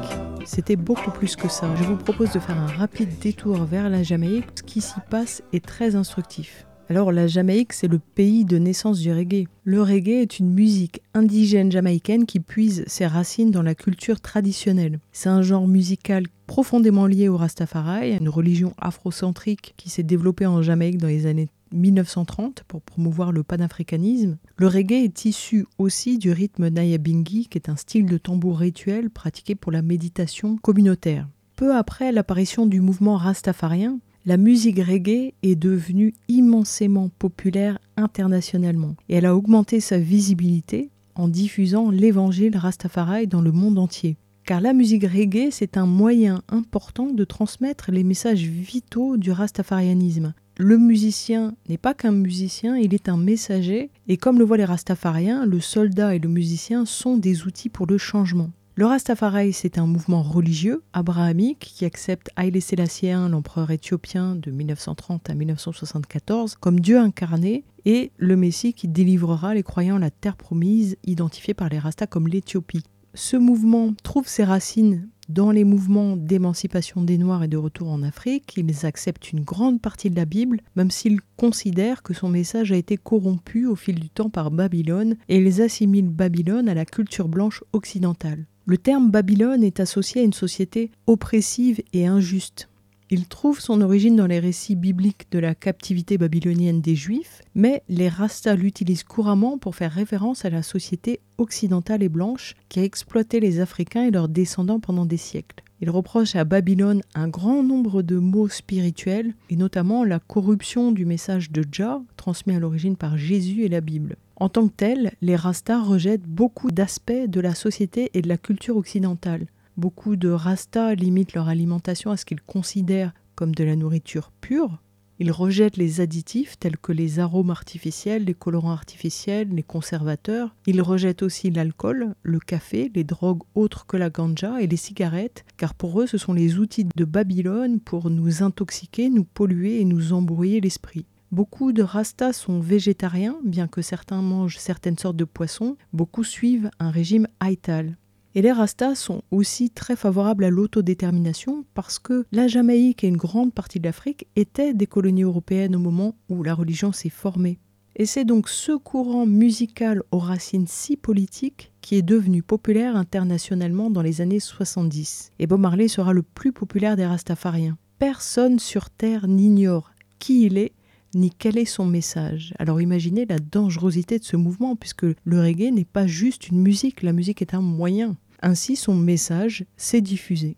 C'était 0.45 0.77
beaucoup 0.77 1.11
plus 1.11 1.35
que 1.35 1.49
ça. 1.49 1.67
Je 1.75 1.83
vous 1.83 1.97
propose 1.97 2.31
de 2.31 2.39
faire 2.39 2.57
un 2.57 2.67
rapide 2.67 3.09
détour 3.19 3.65
vers 3.65 3.89
la 3.89 4.01
Jamaïque. 4.01 4.45
Ce 4.55 4.63
qui 4.63 4.79
s'y 4.79 5.01
passe 5.09 5.43
est 5.51 5.65
très 5.65 5.95
instructif. 5.95 6.65
Alors 6.87 7.11
la 7.11 7.27
Jamaïque, 7.27 7.73
c'est 7.73 7.89
le 7.89 7.99
pays 7.99 8.45
de 8.45 8.57
naissance 8.57 8.99
du 8.99 9.11
reggae. 9.11 9.45
Le 9.65 9.81
reggae 9.81 10.21
est 10.21 10.39
une 10.39 10.53
musique 10.53 11.01
indigène 11.13 11.69
jamaïcaine 11.69 12.25
qui 12.25 12.39
puise 12.39 12.85
ses 12.87 13.07
racines 13.07 13.51
dans 13.51 13.61
la 13.61 13.75
culture 13.75 14.21
traditionnelle. 14.21 14.99
C'est 15.11 15.27
un 15.27 15.41
genre 15.41 15.67
musical 15.67 16.23
profondément 16.47 17.07
lié 17.07 17.27
au 17.27 17.35
Rastafari, 17.35 18.15
une 18.15 18.29
religion 18.29 18.73
afrocentrique 18.79 19.73
qui 19.75 19.89
s'est 19.89 20.03
développée 20.03 20.45
en 20.45 20.61
Jamaïque 20.61 20.97
dans 20.97 21.07
les 21.07 21.25
années 21.25 21.49
1930 21.73 22.63
pour 22.67 22.81
promouvoir 22.81 23.31
le 23.31 23.43
panafricanisme. 23.43 24.37
Le 24.57 24.67
reggae 24.67 25.03
est 25.03 25.25
issu 25.25 25.65
aussi 25.77 26.17
du 26.17 26.31
rythme 26.31 26.69
Nyabingi, 26.69 27.47
qui 27.47 27.57
est 27.57 27.69
un 27.69 27.75
style 27.75 28.05
de 28.05 28.17
tambour 28.17 28.59
rituel 28.59 29.09
pratiqué 29.09 29.55
pour 29.55 29.71
la 29.71 29.81
méditation 29.81 30.57
communautaire. 30.57 31.27
Peu 31.55 31.75
après 31.75 32.11
l'apparition 32.11 32.65
du 32.65 32.81
mouvement 32.81 33.17
rastafarien, 33.17 33.99
la 34.25 34.37
musique 34.37 34.79
reggae 34.79 35.33
est 35.41 35.55
devenue 35.55 36.13
immensément 36.27 37.09
populaire 37.09 37.79
internationalement 37.97 38.95
et 39.09 39.15
elle 39.15 39.25
a 39.25 39.35
augmenté 39.35 39.79
sa 39.79 39.97
visibilité 39.97 40.91
en 41.15 41.27
diffusant 41.27 41.89
l'évangile 41.89 42.55
Rastafari 42.55 43.27
dans 43.27 43.41
le 43.41 43.51
monde 43.51 43.79
entier. 43.79 44.17
Car 44.45 44.61
la 44.61 44.73
musique 44.73 45.05
reggae, 45.05 45.49
c'est 45.51 45.77
un 45.77 45.85
moyen 45.85 46.41
important 46.49 47.11
de 47.11 47.23
transmettre 47.23 47.91
les 47.91 48.03
messages 48.03 48.43
vitaux 48.43 49.17
du 49.17 49.31
rastafarianisme. 49.31 50.33
Le 50.63 50.77
musicien 50.77 51.55
n'est 51.69 51.79
pas 51.79 51.95
qu'un 51.95 52.11
musicien, 52.11 52.77
il 52.77 52.93
est 52.93 53.09
un 53.09 53.17
messager, 53.17 53.89
et 54.07 54.15
comme 54.15 54.37
le 54.37 54.45
voient 54.45 54.57
les 54.57 54.63
rastafariens, 54.63 55.43
le 55.43 55.59
soldat 55.59 56.13
et 56.13 56.19
le 56.19 56.29
musicien 56.29 56.85
sont 56.85 57.17
des 57.17 57.47
outils 57.47 57.69
pour 57.69 57.87
le 57.87 57.97
changement. 57.97 58.51
Le 58.75 58.85
Rastafari, 58.85 59.53
c'est 59.53 59.79
un 59.79 59.87
mouvement 59.87 60.21
religieux 60.21 60.83
abrahamique 60.93 61.73
qui 61.75 61.83
accepte 61.83 62.29
Haïlé 62.35 62.61
Sélassié 62.61 63.09
I, 63.09 63.29
l'empereur 63.31 63.71
éthiopien 63.71 64.35
de 64.35 64.51
1930 64.51 65.31
à 65.31 65.33
1974, 65.33 66.57
comme 66.59 66.79
Dieu 66.79 66.99
incarné 66.99 67.63
et 67.85 68.11
le 68.17 68.35
Messie 68.35 68.73
qui 68.73 68.87
délivrera 68.87 69.55
les 69.55 69.63
croyants 69.63 69.97
la 69.97 70.11
terre 70.11 70.37
promise, 70.37 70.95
identifiée 71.03 71.55
par 71.55 71.69
les 71.69 71.79
Rastas 71.79 72.05
comme 72.05 72.27
l'Éthiopie. 72.27 72.83
Ce 73.15 73.35
mouvement 73.35 73.93
trouve 74.03 74.27
ses 74.27 74.43
racines 74.43 75.09
dans 75.33 75.51
les 75.51 75.63
mouvements 75.63 76.17
d'émancipation 76.17 77.03
des 77.03 77.17
Noirs 77.17 77.43
et 77.43 77.47
de 77.47 77.57
retour 77.57 77.89
en 77.89 78.03
Afrique. 78.03 78.53
Ils 78.57 78.85
acceptent 78.85 79.31
une 79.31 79.43
grande 79.43 79.81
partie 79.81 80.09
de 80.09 80.15
la 80.15 80.25
Bible, 80.25 80.61
même 80.75 80.91
s'ils 80.91 81.21
considèrent 81.37 82.03
que 82.03 82.13
son 82.13 82.29
message 82.29 82.71
a 82.71 82.77
été 82.77 82.97
corrompu 82.97 83.65
au 83.65 83.75
fil 83.75 83.99
du 83.99 84.09
temps 84.09 84.29
par 84.29 84.51
Babylone, 84.51 85.15
et 85.29 85.37
ils 85.37 85.61
assimilent 85.61 86.09
Babylone 86.09 86.67
à 86.67 86.73
la 86.73 86.85
culture 86.85 87.27
blanche 87.27 87.63
occidentale. 87.73 88.45
Le 88.65 88.77
terme 88.77 89.09
Babylone 89.09 89.63
est 89.63 89.79
associé 89.79 90.21
à 90.21 90.23
une 90.23 90.33
société 90.33 90.91
oppressive 91.07 91.81
et 91.93 92.05
injuste. 92.05 92.69
Il 93.13 93.27
trouve 93.27 93.59
son 93.59 93.81
origine 93.81 94.15
dans 94.15 94.25
les 94.25 94.39
récits 94.39 94.77
bibliques 94.77 95.27
de 95.31 95.39
la 95.39 95.53
captivité 95.53 96.17
babylonienne 96.17 96.79
des 96.79 96.95
Juifs, 96.95 97.41
mais 97.55 97.83
les 97.89 98.07
Rastas 98.07 98.55
l'utilisent 98.55 99.03
couramment 99.03 99.57
pour 99.57 99.75
faire 99.75 99.91
référence 99.91 100.45
à 100.45 100.49
la 100.49 100.63
société 100.63 101.19
occidentale 101.37 102.03
et 102.03 102.09
blanche 102.09 102.55
qui 102.69 102.79
a 102.79 102.85
exploité 102.85 103.41
les 103.41 103.59
Africains 103.59 104.05
et 104.05 104.11
leurs 104.11 104.29
descendants 104.29 104.79
pendant 104.79 105.05
des 105.05 105.17
siècles. 105.17 105.61
Il 105.81 105.89
reproche 105.89 106.37
à 106.37 106.45
Babylone 106.45 107.01
un 107.13 107.27
grand 107.27 107.63
nombre 107.63 108.01
de 108.01 108.17
mots 108.17 108.47
spirituels, 108.47 109.33
et 109.49 109.57
notamment 109.57 110.05
la 110.05 110.19
corruption 110.19 110.93
du 110.93 111.05
message 111.05 111.51
de 111.51 111.65
Jah, 111.69 112.01
transmis 112.15 112.55
à 112.55 112.59
l'origine 112.59 112.95
par 112.95 113.17
Jésus 113.17 113.65
et 113.65 113.67
la 113.67 113.81
Bible. 113.81 114.15
En 114.37 114.47
tant 114.47 114.69
que 114.69 114.73
tel, 114.77 115.11
les 115.21 115.35
Rastas 115.35 115.81
rejettent 115.81 116.27
beaucoup 116.27 116.71
d'aspects 116.71 117.27
de 117.27 117.41
la 117.41 117.55
société 117.55 118.09
et 118.13 118.21
de 118.21 118.29
la 118.29 118.37
culture 118.37 118.77
occidentale. 118.77 119.47
Beaucoup 119.77 120.15
de 120.15 120.29
Rastas 120.29 120.95
limitent 120.95 121.33
leur 121.33 121.47
alimentation 121.47 122.11
à 122.11 122.17
ce 122.17 122.25
qu'ils 122.25 122.41
considèrent 122.41 123.13
comme 123.35 123.55
de 123.55 123.63
la 123.63 123.75
nourriture 123.75 124.31
pure. 124.41 124.79
Il 125.19 125.31
rejette 125.31 125.77
les 125.77 126.01
additifs 126.01 126.57
tels 126.57 126.79
que 126.79 126.91
les 126.91 127.19
arômes 127.19 127.51
artificiels, 127.51 128.25
les 128.25 128.33
colorants 128.33 128.71
artificiels, 128.71 129.49
les 129.49 129.61
conservateurs. 129.61 130.55
Il 130.65 130.81
rejette 130.81 131.21
aussi 131.21 131.51
l'alcool, 131.51 132.15
le 132.23 132.39
café, 132.39 132.91
les 132.95 133.03
drogues 133.03 133.43
autres 133.53 133.85
que 133.85 133.97
la 133.97 134.09
ganja 134.09 134.61
et 134.61 134.67
les 134.67 134.77
cigarettes, 134.77 135.45
car 135.57 135.75
pour 135.75 136.01
eux 136.01 136.07
ce 136.07 136.17
sont 136.17 136.33
les 136.33 136.57
outils 136.57 136.87
de 136.95 137.05
Babylone 137.05 137.79
pour 137.79 138.09
nous 138.09 138.41
intoxiquer, 138.41 139.11
nous 139.11 139.23
polluer 139.23 139.79
et 139.79 139.85
nous 139.85 140.11
embrouiller 140.11 140.59
l'esprit. 140.59 141.05
Beaucoup 141.31 141.71
de 141.71 141.83
rastas 141.83 142.33
sont 142.33 142.59
végétariens, 142.59 143.37
bien 143.45 143.67
que 143.67 143.83
certains 143.83 144.23
mangent 144.23 144.57
certaines 144.57 144.97
sortes 144.97 145.17
de 145.17 145.23
poissons. 145.23 145.77
Beaucoup 145.93 146.23
suivent 146.23 146.71
un 146.79 146.89
régime 146.89 147.27
Aital. 147.47 147.95
Et 148.33 148.41
les 148.41 148.51
Rastas 148.51 148.95
sont 148.95 149.23
aussi 149.31 149.69
très 149.69 149.95
favorables 149.95 150.45
à 150.45 150.49
l'autodétermination 150.49 151.65
parce 151.73 151.99
que 151.99 152.25
la 152.31 152.47
Jamaïque 152.47 153.03
et 153.03 153.07
une 153.07 153.17
grande 153.17 153.53
partie 153.53 153.79
de 153.79 153.85
l'Afrique 153.85 154.27
étaient 154.35 154.73
des 154.73 154.87
colonies 154.87 155.23
européennes 155.23 155.75
au 155.75 155.79
moment 155.79 156.15
où 156.29 156.41
la 156.41 156.53
religion 156.53 156.93
s'est 156.93 157.09
formée. 157.09 157.59
Et 157.97 158.05
c'est 158.05 158.23
donc 158.23 158.47
ce 158.47 158.71
courant 158.71 159.25
musical 159.25 160.01
aux 160.11 160.19
racines 160.19 160.67
si 160.67 160.95
politiques 160.95 161.73
qui 161.81 161.95
est 161.95 162.01
devenu 162.01 162.41
populaire 162.41 162.95
internationalement 162.95 163.89
dans 163.89 164.01
les 164.01 164.21
années 164.21 164.39
70. 164.39 165.33
Et 165.39 165.47
Bob 165.47 165.59
Marley 165.59 165.89
sera 165.89 166.13
le 166.13 166.23
plus 166.23 166.53
populaire 166.53 166.95
des 166.95 167.05
Rastafariens. 167.05 167.77
Personne 167.99 168.59
sur 168.59 168.89
Terre 168.89 169.27
n'ignore 169.27 169.91
qui 170.19 170.45
il 170.45 170.57
est 170.57 170.71
ni 171.13 171.31
quel 171.31 171.57
est 171.57 171.65
son 171.65 171.85
message. 171.85 172.53
Alors 172.59 172.81
imaginez 172.81 173.25
la 173.25 173.39
dangerosité 173.39 174.19
de 174.19 174.23
ce 174.23 174.37
mouvement, 174.37 174.75
puisque 174.75 175.03
le 175.03 175.41
reggae 175.41 175.71
n'est 175.71 175.85
pas 175.85 176.07
juste 176.07 176.47
une 176.47 176.61
musique, 176.61 177.03
la 177.03 177.13
musique 177.13 177.41
est 177.41 177.53
un 177.53 177.61
moyen. 177.61 178.15
Ainsi, 178.41 178.75
son 178.75 178.95
message 178.95 179.65
s'est 179.77 180.01
diffusé. 180.01 180.57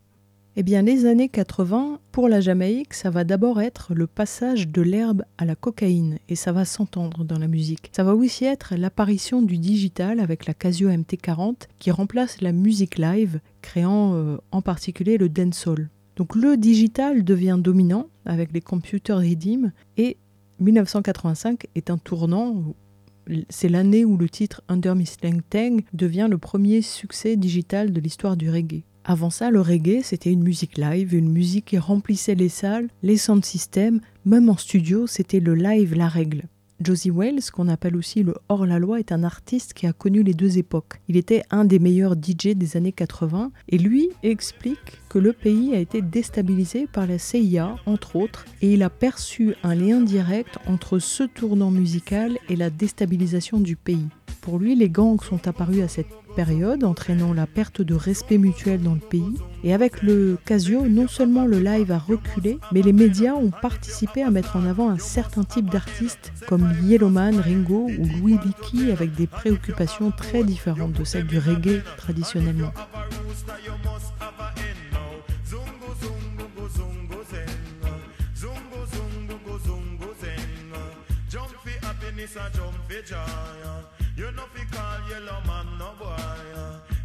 Eh 0.56 0.62
bien, 0.62 0.82
les 0.82 1.04
années 1.04 1.28
80, 1.28 1.98
pour 2.12 2.28
la 2.28 2.40
Jamaïque, 2.40 2.94
ça 2.94 3.10
va 3.10 3.24
d'abord 3.24 3.60
être 3.60 3.92
le 3.92 4.06
passage 4.06 4.68
de 4.68 4.82
l'herbe 4.82 5.24
à 5.36 5.44
la 5.44 5.56
cocaïne, 5.56 6.18
et 6.28 6.36
ça 6.36 6.52
va 6.52 6.64
s'entendre 6.64 7.24
dans 7.24 7.40
la 7.40 7.48
musique. 7.48 7.90
Ça 7.90 8.04
va 8.04 8.14
aussi 8.14 8.44
être 8.44 8.76
l'apparition 8.76 9.42
du 9.42 9.58
digital 9.58 10.20
avec 10.20 10.46
la 10.46 10.54
Casio 10.54 10.88
MT40 10.90 11.66
qui 11.80 11.90
remplace 11.90 12.40
la 12.40 12.52
musique 12.52 12.98
live, 12.98 13.40
créant 13.62 14.14
euh, 14.14 14.36
en 14.52 14.62
particulier 14.62 15.18
le 15.18 15.28
dancehall. 15.28 15.90
Donc 16.16 16.36
le 16.36 16.56
digital 16.56 17.24
devient 17.24 17.58
dominant 17.60 18.06
avec 18.24 18.52
les 18.52 18.60
computers 18.60 19.18
redeem 19.18 19.72
et 19.96 20.16
1985 20.60 21.66
est 21.74 21.90
un 21.90 21.98
tournant. 21.98 22.74
C'est 23.48 23.68
l'année 23.68 24.04
où 24.04 24.16
le 24.16 24.28
titre 24.28 24.62
Under 24.68 24.94
Miss 24.94 25.16
Lang 25.22 25.40
Tang 25.48 25.80
devient 25.92 26.28
le 26.30 26.38
premier 26.38 26.82
succès 26.82 27.36
digital 27.36 27.92
de 27.92 28.00
l'histoire 28.00 28.36
du 28.36 28.50
reggae. 28.50 28.84
Avant 29.04 29.30
ça, 29.30 29.50
le 29.50 29.60
reggae, 29.60 30.02
c'était 30.02 30.32
une 30.32 30.42
musique 30.42 30.78
live, 30.78 31.14
une 31.14 31.30
musique 31.30 31.66
qui 31.66 31.78
remplissait 31.78 32.34
les 32.34 32.48
salles, 32.48 32.88
les 33.02 33.18
sound 33.18 33.44
systems, 33.44 34.00
même 34.24 34.48
en 34.48 34.56
studio, 34.56 35.06
c'était 35.06 35.40
le 35.40 35.54
live 35.54 35.94
la 35.94 36.08
règle. 36.08 36.44
Josie 36.80 37.10
Wells, 37.10 37.50
qu'on 37.52 37.68
appelle 37.68 37.96
aussi 37.96 38.22
le 38.22 38.34
hors-la-loi, 38.48 38.98
est 38.98 39.12
un 39.12 39.22
artiste 39.22 39.74
qui 39.74 39.86
a 39.86 39.92
connu 39.92 40.22
les 40.22 40.34
deux 40.34 40.58
époques. 40.58 41.00
Il 41.08 41.16
était 41.16 41.42
un 41.50 41.64
des 41.64 41.78
meilleurs 41.78 42.14
DJ 42.14 42.54
des 42.56 42.76
années 42.76 42.92
80 42.92 43.52
et 43.68 43.78
lui 43.78 44.08
explique 44.22 45.00
le 45.18 45.32
pays 45.32 45.74
a 45.74 45.78
été 45.78 46.02
déstabilisé 46.02 46.86
par 46.90 47.06
la 47.06 47.18
CIA, 47.18 47.76
entre 47.86 48.16
autres, 48.16 48.44
et 48.62 48.74
il 48.74 48.82
a 48.82 48.90
perçu 48.90 49.54
un 49.62 49.74
lien 49.74 50.00
direct 50.00 50.58
entre 50.66 50.98
ce 50.98 51.24
tournant 51.24 51.70
musical 51.70 52.38
et 52.48 52.56
la 52.56 52.70
déstabilisation 52.70 53.60
du 53.60 53.76
pays. 53.76 54.08
Pour 54.40 54.58
lui, 54.58 54.74
les 54.74 54.90
gangs 54.90 55.22
sont 55.22 55.48
apparus 55.48 55.82
à 55.82 55.88
cette 55.88 56.12
période, 56.36 56.84
entraînant 56.84 57.32
la 57.32 57.46
perte 57.46 57.80
de 57.80 57.94
respect 57.94 58.36
mutuel 58.36 58.82
dans 58.82 58.94
le 58.94 59.00
pays. 59.00 59.38
Et 59.62 59.72
avec 59.72 60.02
le 60.02 60.36
Casio, 60.44 60.86
non 60.86 61.08
seulement 61.08 61.46
le 61.46 61.60
live 61.60 61.90
a 61.90 61.98
reculé, 61.98 62.58
mais 62.70 62.82
les 62.82 62.92
médias 62.92 63.32
ont 63.32 63.50
participé 63.50 64.22
à 64.22 64.30
mettre 64.30 64.56
en 64.56 64.66
avant 64.66 64.90
un 64.90 64.98
certain 64.98 65.44
type 65.44 65.70
d'artistes 65.70 66.32
comme 66.46 66.74
Yellowman, 66.82 67.40
Ringo 67.40 67.88
ou 67.98 68.06
Louis 68.20 68.38
Leakey 68.44 68.92
avec 68.92 69.14
des 69.14 69.26
préoccupations 69.26 70.10
très 70.10 70.44
différentes 70.44 70.92
de 70.92 71.04
celles 71.04 71.26
du 71.26 71.38
reggae 71.38 71.82
traditionnellement. 71.96 72.72
You 84.16 84.30
know 84.32 84.46
fi 84.54 84.64
call 84.74 85.10
yellow 85.10 85.42
man 85.46 85.66
no 85.78 85.92
boy. 85.98 86.16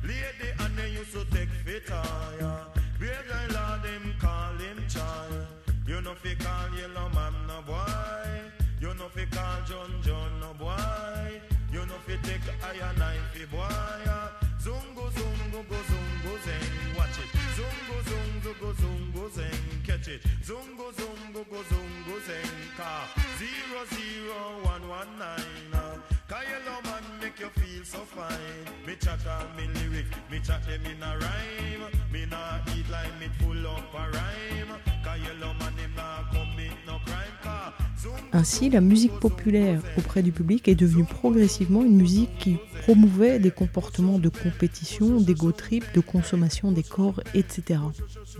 Lady 0.03 0.49
and 0.59 0.77
they 0.77 0.91
used 0.91 1.11
to 1.11 1.25
take 1.25 1.49
fit 1.65 1.91
uh. 1.91 2.63
Brave 2.97 3.25
guy 3.27 3.47
lord 3.47 3.83
him 3.83 4.15
call 4.17 4.53
him 4.53 4.81
child. 4.87 5.45
You 5.85 5.99
know 5.99 6.15
fi 6.15 6.35
call 6.35 6.69
yellow 6.77 7.09
man 7.09 7.33
no 7.47 7.61
boy. 7.67 8.41
You 8.79 8.93
know 8.93 9.09
fi 9.09 9.25
call 9.25 9.61
John 9.67 9.91
John 10.01 10.39
no 10.39 10.53
boy. 10.53 11.41
You 11.73 11.85
know 11.85 11.99
fi 12.07 12.15
take 12.23 12.47
iron 12.63 12.97
knife 12.97 13.19
fi 13.33 13.45
boy. 13.45 14.11
Zungo 14.63 15.09
zungo 15.17 15.67
go 15.67 15.79
zungo 15.89 16.33
zeng. 16.45 16.95
Watch 16.97 17.19
it. 17.19 17.31
Zungo 17.57 17.97
zungo 18.07 18.53
go 18.61 18.71
zungo 18.71 19.29
zeng. 19.35 19.83
Catch 19.85 20.07
it. 20.07 20.21
Zungo 20.45 20.93
zungo 20.93 21.43
go 21.49 21.59
zungo 21.69 22.15
zeng. 22.27 22.58
So 27.89 28.05
fine. 28.05 28.85
Me 28.85 28.95
chat 29.01 29.25
all 29.25 29.47
me 29.57 29.65
lyric, 29.73 30.05
me 30.29 30.39
chat 30.39 30.61
them 30.65 30.85
in 30.85 31.01
a 31.01 31.17
rhyme. 31.17 31.83
Me 32.13 32.25
nah 32.29 32.59
eat 32.75 32.87
like 32.89 33.13
me 33.19 33.27
full 33.39 33.65
up 33.65 33.93
a 33.93 34.03
rhyme. 34.15 34.73
Cause 35.03 35.19
yellow 35.25 35.53
man 35.59 35.78
Ainsi, 38.31 38.69
la 38.69 38.79
musique 38.79 39.19
populaire 39.19 39.81
auprès 39.97 40.21
du 40.21 40.31
public 40.31 40.67
est 40.67 40.75
devenue 40.75 41.03
progressivement 41.03 41.83
une 41.83 41.95
musique 41.95 42.29
qui 42.37 42.57
promouvait 42.83 43.39
des 43.39 43.49
comportements 43.49 44.19
de 44.19 44.29
compétition, 44.29 45.19
d'ego 45.19 45.51
trip, 45.51 45.83
de 45.95 45.99
consommation 45.99 46.71
des 46.71 46.83
corps, 46.83 47.21
etc. 47.33 47.79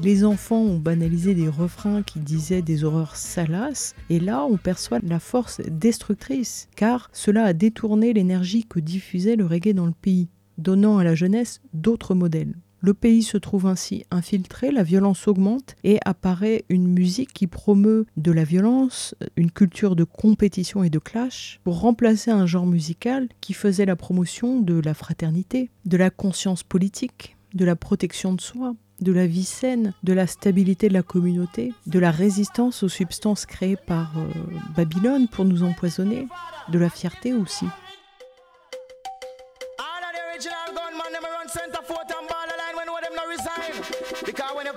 Les 0.03 0.23
enfants 0.23 0.61
ont 0.61 0.77
banalisé 0.77 1.33
des 1.33 1.49
refrains 1.49 2.03
qui 2.03 2.19
disaient 2.19 2.61
des 2.61 2.83
horreurs 2.83 3.15
salaces, 3.15 3.95
et 4.11 4.19
là 4.19 4.45
on 4.45 4.57
perçoit 4.57 4.99
la 5.01 5.19
force 5.19 5.59
destructrice, 5.61 6.69
car 6.75 7.09
cela 7.11 7.45
a 7.45 7.53
détourné 7.53 8.13
l'énergie 8.13 8.65
que 8.65 8.79
diffusait 8.79 9.35
le 9.37 9.47
reggae 9.47 9.73
dans 9.73 9.87
le 9.87 9.91
pays, 9.91 10.29
donnant 10.59 10.99
à 10.99 11.03
la 11.03 11.15
jeunesse 11.15 11.61
d'autres 11.73 12.13
modèles. 12.13 12.53
Le 12.81 12.93
pays 12.93 13.23
se 13.23 13.37
trouve 13.37 13.65
ainsi 13.65 14.05
infiltré, 14.09 14.71
la 14.71 14.83
violence 14.83 15.27
augmente 15.27 15.75
et 15.83 15.99
apparaît 16.05 16.63
une 16.69 16.87
musique 16.87 17.33
qui 17.33 17.47
promeut 17.47 18.05
de 18.15 18.31
la 18.31 18.45
violence, 18.45 19.15
une 19.35 19.51
culture 19.51 19.97
de 19.97 20.05
compétition 20.05 20.83
et 20.83 20.89
de 20.89 20.99
clash, 20.99 21.59
pour 21.63 21.81
remplacer 21.81 22.31
un 22.31 22.45
genre 22.45 22.65
musical 22.65 23.27
qui 23.41 23.53
faisait 23.53 23.85
la 23.85 23.97
promotion 23.97 24.61
de 24.61 24.79
la 24.79 24.93
fraternité, 24.93 25.69
de 25.85 25.97
la 25.97 26.09
conscience 26.09 26.63
politique, 26.63 27.35
de 27.53 27.65
la 27.65 27.75
protection 27.75 28.33
de 28.33 28.41
soi, 28.41 28.75
de 29.01 29.11
la 29.11 29.27
vie 29.27 29.43
saine, 29.43 29.93
de 30.03 30.13
la 30.13 30.27
stabilité 30.27 30.87
de 30.87 30.93
la 30.93 31.03
communauté, 31.03 31.73
de 31.87 31.99
la 31.99 32.11
résistance 32.11 32.83
aux 32.83 32.89
substances 32.89 33.45
créées 33.45 33.77
par 33.77 34.17
euh, 34.17 34.27
Babylone 34.75 35.27
pour 35.27 35.45
nous 35.45 35.63
empoisonner, 35.63 36.27
de 36.69 36.79
la 36.79 36.89
fierté 36.89 37.33
aussi. 37.33 37.65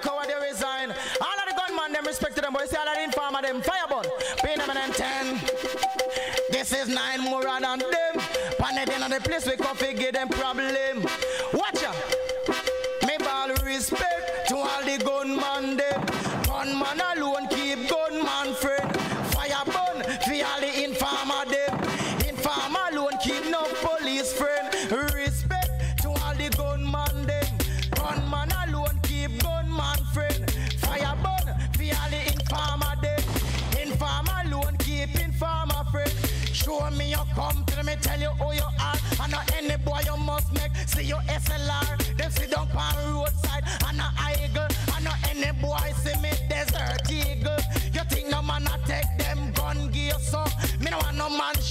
Cover, 0.02 0.26
they 0.26 0.48
resign. 0.50 0.90
All 0.90 1.38
of 1.38 1.46
the 1.48 1.54
gunman, 1.56 1.92
them 1.92 2.04
respect 2.04 2.34
to 2.36 2.42
them, 2.42 2.52
but 2.52 2.62
you 2.62 2.68
see 2.68 2.76
all 2.76 2.88
of 2.88 2.94
the 2.94 3.04
informer, 3.04 3.40
them 3.42 3.62
fireball. 3.62 4.04
Pay 4.38 4.56
them 4.56 4.70
and 4.70 4.94
ten. 4.94 5.40
This 6.50 6.72
is 6.72 6.88
nine 6.88 7.20
more 7.20 7.44
than 7.44 7.78
them. 7.78 8.14
Pan 8.58 8.78
it 8.78 8.88
in 8.88 9.10
the 9.10 9.20
place 9.22 9.46
we 9.46 9.56
coffee 9.56 9.94
give 9.94 10.14
them 10.14 10.28
problem. 10.28 11.01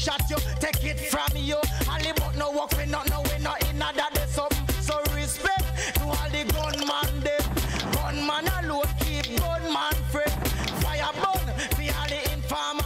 Shot 0.02 0.22
you. 0.30 0.38
Take 0.60 0.84
it 0.84 1.00
from 1.14 1.38
you. 1.38 1.58
I 1.88 2.02
live 2.02 2.20
out 2.24 2.36
no 2.36 2.52
work 2.52 2.72
for 2.74 2.86
not 2.88 3.08
no 3.10 3.22
we 3.22 3.38
not 3.44 3.62
in 3.70 3.78
that 3.80 3.96
day 4.14 4.26
something. 4.28 4.66
So 4.82 4.96
respect 5.14 5.66
to 5.96 6.04
all 6.18 6.30
the 6.34 6.44
gunman 6.56 7.14
them. 7.26 7.44
Gunman 7.94 8.48
alone 8.60 8.90
keep 9.02 9.26
gunman 9.38 9.96
free. 10.12 10.34
Fire 10.82 11.14
burn 11.22 11.46
for 11.76 11.90
all 12.00 12.10
the 12.10 12.20
inform 12.34 12.78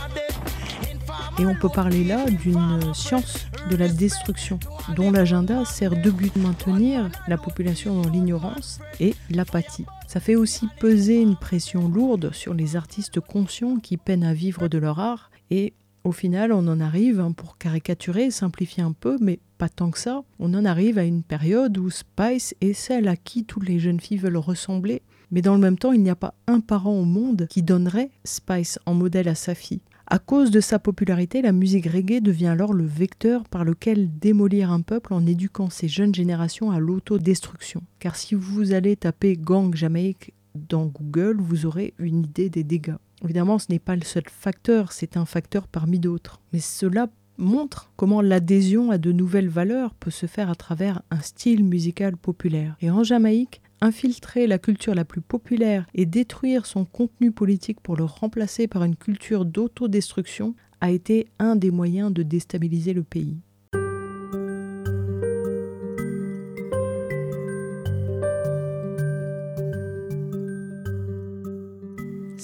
Et 1.40 1.46
on 1.46 1.56
peut 1.56 1.70
parler 1.70 2.04
là 2.04 2.26
d'une 2.30 2.94
science 2.94 3.48
de 3.70 3.76
la 3.76 3.88
destruction, 3.88 4.60
dont 4.96 5.12
l'agenda 5.12 5.66
sert 5.66 5.92
de 5.92 6.10
but 6.10 6.36
maintenir 6.36 7.10
la 7.28 7.38
population 7.38 8.02
dans 8.02 8.10
l'ignorance 8.10 8.80
et 9.00 9.16
l'apathie. 9.30 9.86
Ça 10.08 10.20
fait 10.20 10.36
aussi 10.36 10.68
peser 10.80 11.22
une 11.22 11.36
pression 11.36 11.88
lourde 11.90 12.32
sur 12.34 12.54
les 12.54 12.76
artistes 12.76 13.20
conscients 13.20 13.78
qui 13.80 13.98
peinent 13.98 14.24
à 14.24 14.34
vivre 14.34 14.68
de 14.68 14.78
leur 14.78 15.00
art 15.00 15.30
et 15.50 15.74
au 16.06 16.12
final, 16.12 16.54
on 16.54 16.68
en 16.68 16.80
arrive, 16.80 17.20
hein, 17.20 17.32
pour 17.32 17.58
caricaturer, 17.58 18.30
simplifier 18.30 18.84
un 18.84 18.92
peu, 18.92 19.18
mais 19.20 19.40
pas 19.58 19.70
tant 19.70 19.90
que 19.90 19.98
ça, 19.98 20.24
on 20.38 20.54
en 20.54 20.64
arrive 20.64 21.00
à 21.00 21.04
une 21.04 21.24
période 21.24 21.78
où 21.80 21.90
Spice 21.90 22.54
est 22.62 22.74
celle 22.74 23.08
à 23.08 23.16
qui 23.16 23.44
toutes 23.44 23.68
les 23.68 23.80
jeunes 23.80 24.00
filles 24.00 24.20
veulent 24.20 24.38
ressembler. 24.38 25.02
Mais 25.32 25.42
dans 25.42 25.56
le 25.56 25.60
même 25.60 25.80
temps, 25.80 25.94
il 25.94 26.04
n'y 26.04 26.12
a 26.12 26.16
pas 26.16 26.36
un 26.46 26.60
parent 26.60 26.94
au 26.94 27.06
monde 27.06 27.48
qui 27.50 27.64
donnerait 27.64 28.12
Spice 28.24 28.78
en 28.86 28.94
modèle 28.94 29.28
à 29.28 29.34
sa 29.34 29.56
fille. 29.56 29.82
À 30.06 30.20
cause 30.20 30.52
de 30.52 30.60
sa 30.60 30.78
popularité, 30.78 31.42
la 31.42 31.52
musique 31.52 31.88
reggae 31.88 32.22
devient 32.22 32.48
alors 32.48 32.74
le 32.74 32.86
vecteur 32.86 33.44
par 33.46 33.66
lequel 33.66 34.20
démolir 34.20 34.72
un 34.72 34.82
peuple 34.82 35.12
en 35.16 35.26
éduquant 35.26 35.72
ces 35.72 35.88
jeunes 35.88 36.14
générations 36.14 36.70
à 36.70 36.78
l'autodestruction. 36.78 37.82
Car 37.98 38.16
si 38.16 38.36
vous 38.36 38.74
allez 38.74 38.96
taper 38.96 39.36
gang 39.36 39.74
Jamaïque 39.74 40.34
dans 40.54 40.86
Google, 40.86 41.38
vous 41.40 41.66
aurez 41.66 41.96
une 41.98 42.26
idée 42.26 42.52
des 42.52 42.64
dégâts. 42.64 42.98
Évidemment, 43.24 43.60
ce 43.60 43.68
n'est 43.70 43.80
pas 43.80 43.96
le 43.96 44.04
seul 44.04 44.24
facteur, 44.30 44.92
c'est 44.92 45.18
un 45.18 45.26
facteur 45.26 45.68
parmi 45.68 46.00
d'autres. 46.00 46.42
Mais 46.54 46.60
cela 46.60 47.08
montre 47.38 47.92
comment 47.96 48.22
l'adhésion 48.22 48.92
à 48.92 48.98
de 48.98 49.12
nouvelles 49.12 49.50
valeurs 49.50 49.94
peut 49.94 50.12
se 50.12 50.26
faire 50.26 50.50
à 50.50 50.56
travers 50.56 51.02
un 51.12 51.22
style 51.22 51.64
musical 51.64 52.18
populaire. 52.18 52.76
Et 52.82 52.90
en 52.90 53.04
Jamaïque, 53.04 53.62
infiltrer 53.82 54.48
la 54.48 54.58
culture 54.58 54.96
la 54.96 55.06
plus 55.06 55.22
populaire 55.22 55.86
et 55.94 56.06
détruire 56.06 56.66
son 56.66 56.86
contenu 56.86 57.32
politique 57.32 57.82
pour 57.82 57.98
le 57.98 58.06
remplacer 58.06 58.68
par 58.68 58.84
une 58.84 58.96
culture 58.96 59.46
d'autodestruction 59.46 60.56
a 60.82 60.92
été 60.92 61.28
un 61.40 61.56
des 61.56 61.72
moyens 61.72 62.14
de 62.14 62.24
déstabiliser 62.24 62.94
le 62.94 63.04
pays. 63.04 63.38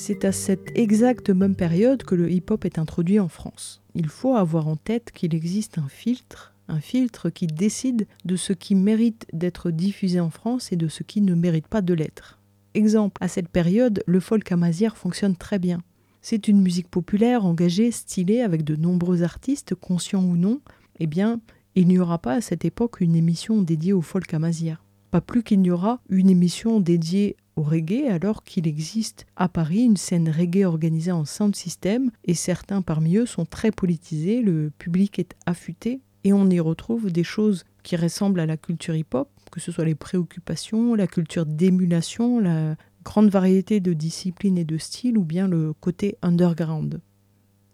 C'est 0.03 0.25
à 0.25 0.31
cette 0.31 0.75
exacte 0.75 1.29
même 1.29 1.53
période 1.53 2.01
que 2.01 2.15
le 2.15 2.31
hip-hop 2.31 2.65
est 2.65 2.79
introduit 2.79 3.19
en 3.19 3.27
France. 3.27 3.83
Il 3.93 4.07
faut 4.07 4.33
avoir 4.33 4.67
en 4.67 4.75
tête 4.75 5.11
qu'il 5.13 5.35
existe 5.35 5.77
un 5.77 5.87
filtre, 5.87 6.55
un 6.67 6.79
filtre 6.79 7.29
qui 7.29 7.45
décide 7.45 8.07
de 8.25 8.35
ce 8.35 8.51
qui 8.51 8.73
mérite 8.73 9.27
d'être 9.31 9.69
diffusé 9.69 10.19
en 10.19 10.31
France 10.31 10.71
et 10.71 10.75
de 10.75 10.87
ce 10.87 11.03
qui 11.03 11.21
ne 11.21 11.35
mérite 11.35 11.67
pas 11.67 11.83
de 11.83 11.93
l'être. 11.93 12.39
Exemple, 12.73 13.23
à 13.23 13.27
cette 13.27 13.47
période, 13.47 14.01
le 14.07 14.19
folk 14.19 14.51
amazière 14.51 14.97
fonctionne 14.97 15.35
très 15.35 15.59
bien. 15.59 15.83
C'est 16.23 16.47
une 16.47 16.63
musique 16.63 16.89
populaire, 16.89 17.45
engagée, 17.45 17.91
stylée, 17.91 18.41
avec 18.41 18.63
de 18.63 18.75
nombreux 18.75 19.21
artistes, 19.21 19.75
conscients 19.75 20.25
ou 20.25 20.35
non. 20.35 20.61
Eh 20.99 21.05
bien, 21.05 21.39
il 21.75 21.87
n'y 21.87 21.99
aura 21.99 22.17
pas 22.17 22.33
à 22.33 22.41
cette 22.41 22.65
époque 22.65 23.01
une 23.01 23.15
émission 23.15 23.61
dédiée 23.61 23.93
au 23.93 24.01
folk 24.01 24.33
amazière. 24.33 24.83
Pas 25.11 25.21
plus 25.21 25.43
qu'il 25.43 25.61
n'y 25.61 25.69
aura 25.69 26.01
une 26.09 26.31
émission 26.31 26.79
dédiée 26.79 27.35
au 27.55 27.63
reggae 27.63 28.07
alors 28.09 28.43
qu'il 28.43 28.67
existe 28.67 29.25
à 29.35 29.49
Paris 29.49 29.83
une 29.83 29.97
scène 29.97 30.29
reggae 30.29 30.65
organisée 30.65 31.11
en 31.11 31.25
sound 31.25 31.55
system 31.55 32.11
et 32.25 32.33
certains 32.33 32.81
parmi 32.81 33.17
eux 33.17 33.25
sont 33.25 33.45
très 33.45 33.71
politisés, 33.71 34.41
le 34.41 34.71
public 34.77 35.19
est 35.19 35.35
affûté 35.45 36.01
et 36.23 36.33
on 36.33 36.49
y 36.49 36.59
retrouve 36.59 37.11
des 37.11 37.23
choses 37.23 37.63
qui 37.83 37.95
ressemblent 37.95 38.39
à 38.39 38.45
la 38.45 38.57
culture 38.57 38.95
hip-hop, 38.95 39.29
que 39.51 39.59
ce 39.59 39.71
soit 39.71 39.85
les 39.85 39.95
préoccupations, 39.95 40.95
la 40.95 41.07
culture 41.07 41.45
d'émulation, 41.45 42.39
la 42.39 42.75
grande 43.03 43.29
variété 43.29 43.79
de 43.79 43.93
disciplines 43.93 44.57
et 44.57 44.65
de 44.65 44.77
styles 44.77 45.17
ou 45.17 45.23
bien 45.23 45.47
le 45.47 45.73
côté 45.73 46.17
underground. 46.21 47.01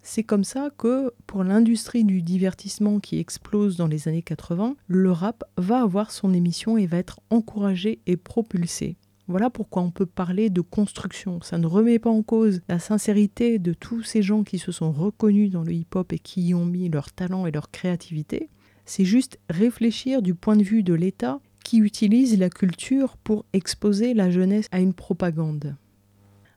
C'est 0.02 0.24
comme 0.24 0.46
ça 0.46 0.70
que, 0.78 1.12
pour 1.26 1.44
l'industrie 1.44 2.06
du 2.06 2.22
divertissement 2.22 3.02
qui 3.02 3.20
explose 3.20 3.76
dans 3.76 3.88
les 3.88 4.08
années 4.08 4.22
80, 4.22 4.78
le 4.88 5.12
rap 5.12 5.44
va 5.58 5.82
avoir 5.82 6.12
son 6.12 6.34
émission 6.34 6.78
et 6.78 6.86
va 6.86 6.98
être 6.98 7.20
encouragé 7.30 8.00
et 8.06 8.16
propulsé. 8.16 8.96
Voilà 9.30 9.50
pourquoi 9.50 9.82
on 9.82 9.92
peut 9.92 10.06
parler 10.06 10.50
de 10.50 10.62
construction. 10.62 11.42
Ça 11.42 11.58
ne 11.58 11.68
remet 11.68 12.00
pas 12.00 12.10
en 12.10 12.24
cause 12.24 12.62
la 12.70 12.80
sincérité 12.80 13.60
de 13.60 13.74
tous 13.74 14.02
ces 14.02 14.22
gens 14.22 14.44
qui 14.44 14.58
se 14.58 14.72
sont 14.72 14.94
reconnus 14.94 15.52
dans 15.52 15.64
le 15.64 15.74
hip-hop 15.74 16.14
et 16.14 16.20
qui 16.20 16.42
y 16.48 16.54
ont 16.54 16.66
mis 16.66 16.88
leur 16.88 17.12
talent 17.12 17.46
et 17.46 17.52
leur 17.52 17.70
créativité. 17.70 18.50
C'est 18.86 19.04
juste 19.04 19.38
réfléchir 19.50 20.22
du 20.22 20.34
point 20.34 20.56
de 20.56 20.64
vue 20.64 20.82
de 20.82 20.94
l'État 20.94 21.42
qui 21.66 21.80
utilise 21.80 22.40
la 22.40 22.50
culture 22.50 23.18
pour 23.18 23.44
exposer 23.52 24.14
la 24.14 24.32
jeunesse 24.32 24.68
à 24.72 24.80
une 24.80 24.94
propagande. 24.94 25.76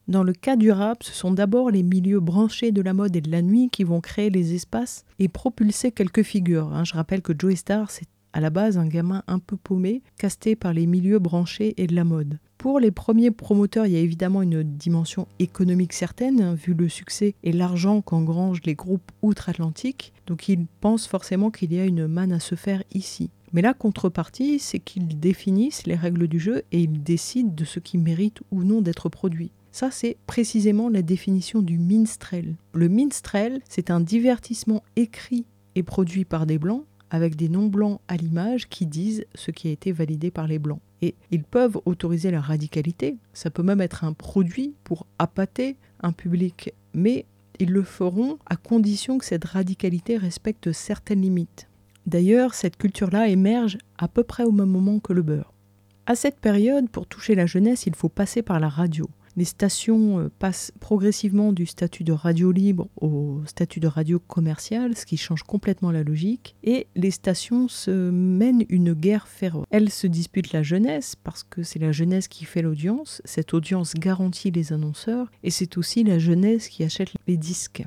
Dans 0.07 0.23
le 0.23 0.33
cas 0.33 0.55
du 0.55 0.71
rap, 0.71 1.03
ce 1.03 1.13
sont 1.13 1.33
d'abord 1.33 1.73
les 1.73 1.83
milieux 1.83 2.21
branchés 2.21 2.71
de 2.71 2.83
la 2.83 2.95
mode 2.95 3.17
et 3.17 3.21
de 3.21 3.33
la 3.33 3.43
nuit 3.43 3.69
qui 3.71 3.83
vont 3.83 4.01
créer 4.01 4.31
les 4.31 4.55
espaces 4.55 5.05
et 5.19 5.29
propulser 5.29 5.91
quelques 5.91 6.23
figures. 6.23 6.73
Hein. 6.73 6.85
Je 6.85 6.95
rappelle 6.95 7.23
que 7.23 7.33
Joey 7.37 7.57
Star, 7.57 7.91
c'est 7.91 8.07
à 8.33 8.39
la 8.39 8.51
base 8.51 8.79
un 8.79 8.87
gamin 8.87 9.25
un 9.27 9.41
peu 9.41 9.57
paumé, 9.57 10.03
casté 10.17 10.55
par 10.55 10.73
les 10.73 10.87
milieux 10.87 11.19
branchés 11.19 11.75
et 11.77 11.89
de 11.89 11.97
la 11.97 12.05
mode. 12.05 12.39
Pour 12.61 12.79
les 12.79 12.91
premiers 12.91 13.31
promoteurs, 13.31 13.87
il 13.87 13.93
y 13.93 13.97
a 13.97 14.01
évidemment 14.01 14.43
une 14.43 14.63
dimension 14.63 15.27
économique 15.39 15.95
certaine, 15.95 16.43
hein, 16.43 16.53
vu 16.53 16.75
le 16.75 16.91
succès 16.91 17.35
et 17.43 17.53
l'argent 17.53 18.03
qu'engrangent 18.03 18.61
les 18.67 18.75
groupes 18.75 19.11
outre-Atlantique. 19.23 20.13
Donc 20.27 20.47
ils 20.51 20.67
pensent 20.83 21.07
forcément 21.07 21.51
qu'il 21.51 21.73
y 21.73 21.81
a 21.81 21.87
une 21.87 22.07
manne 22.07 22.33
à 22.33 22.39
se 22.39 22.57
faire 22.57 22.83
ici. 22.93 23.31
Mais 23.55 23.63
la 23.63 23.73
contrepartie, 23.73 24.59
c'est 24.59 24.79
qu'ils 24.79 25.19
définissent 25.19 25.87
les 25.87 25.95
règles 25.95 26.29
du 26.29 26.39
jeu 26.39 26.63
et 26.71 26.81
ils 26.81 27.03
décident 27.03 27.51
de 27.51 27.65
ce 27.65 27.81
qui 27.81 27.97
mérite 27.97 28.43
ou 28.51 28.63
non 28.63 28.83
d'être 28.83 29.09
produit. 29.09 29.53
Ça, 29.73 29.91
c'est 29.91 30.19
précisément 30.27 30.91
la 30.91 31.01
définition 31.01 31.63
du 31.63 31.79
minstrel. 31.79 32.57
Le 32.75 32.91
minstrel, 32.91 33.63
c'est 33.71 33.91
un 33.91 34.01
divertissement 34.01 34.83
écrit 34.97 35.47
et 35.77 35.83
produit 35.83 36.27
par 36.27 36.45
des 36.45 36.59
blancs 36.59 36.85
avec 37.11 37.37
des 37.37 37.49
non-blancs 37.49 38.01
à 38.09 38.17
l'image 38.17 38.69
qui 38.69 38.87
disent 38.87 39.25
ce 39.35 39.51
qui 39.51 39.69
a 39.69 39.73
été 39.73 39.93
validé 39.93 40.31
par 40.31 40.47
les 40.47 40.59
blancs. 40.59 40.81
Et 41.03 41.15
ils 41.31 41.45
peuvent 41.45 41.81
autoriser 41.85 42.31
la 42.31 42.41
radicalité, 42.41 43.17
ça 43.33 43.51
peut 43.51 43.63
même 43.63 43.81
être 43.81 44.05
un 44.05 44.13
produit 44.13 44.75
pour 44.85 45.07
appâter 45.19 45.77
un 46.03 46.13
public, 46.13 46.73
mais 46.95 47.27
ils 47.59 47.71
le 47.71 47.83
feront 47.83 48.39
à 48.47 48.57
condition 48.57 49.19
que 49.19 49.25
cette 49.25 49.45
radicalité 49.45 50.17
respecte 50.17 50.73
certaines 50.73 51.23
limites. 51.23 51.69
D'ailleurs, 52.07 52.55
cette 52.55 52.77
culture-là 52.77 53.29
émerge 53.29 53.79
à 53.99 54.09
peu 54.09 54.25
près 54.25 54.45
au 54.45 54.53
même 54.53 54.71
moment 54.71 54.99
que 54.99 55.13
le 55.13 55.23
beurre. 55.23 55.53
À 56.07 56.15
cette 56.17 56.41
période, 56.41 56.89
pour 56.89 57.07
toucher 57.07 57.35
la 57.35 57.47
jeunesse, 57.47 57.87
il 57.87 57.95
faut 57.95 58.09
passer 58.09 58.43
par 58.43 58.61
la 58.61 58.69
radio 58.69 59.09
les 59.37 59.45
stations 59.45 60.19
euh, 60.19 60.31
passent 60.39 60.73
progressivement 60.81 61.53
du 61.53 61.67
statut 61.67 62.05
de 62.05 62.13
radio 62.13 62.53
libre 62.53 62.89
au 63.01 63.41
statut 63.47 63.81
de 63.81 63.87
radio 63.87 64.19
commerciale, 64.19 64.97
ce 64.97 65.07
qui 65.07 65.17
change 65.17 65.43
complètement 65.43 65.91
la 65.91 66.03
logique, 66.03 66.57
et 66.63 66.87
les 66.97 67.11
stations 67.11 67.69
se 67.69 68.11
mènent 68.11 68.65
une 68.69 68.93
guerre 68.93 69.29
féroce. 69.29 69.67
Elles 69.71 69.91
se 69.91 70.07
disputent 70.07 70.53
la 70.53 70.63
jeunesse, 70.63 71.17
parce 71.17 71.45
que 71.45 71.63
c'est 71.63 71.79
la 71.79 71.93
jeunesse 71.93 72.29
qui 72.29 72.45
fait 72.45 72.63
l'audience, 72.63 73.23
cette 73.25 73.55
audience 73.55 73.95
garantit 73.95 74.51
les 74.51 74.73
annonceurs, 74.73 75.31
et 75.43 75.51
c'est 75.51 75.79
aussi 75.79 76.05
la 76.05 76.19
jeunesse 76.19 76.69
qui 76.69 76.85
achète 76.85 77.11
les 77.27 77.37
disques. 77.37 77.85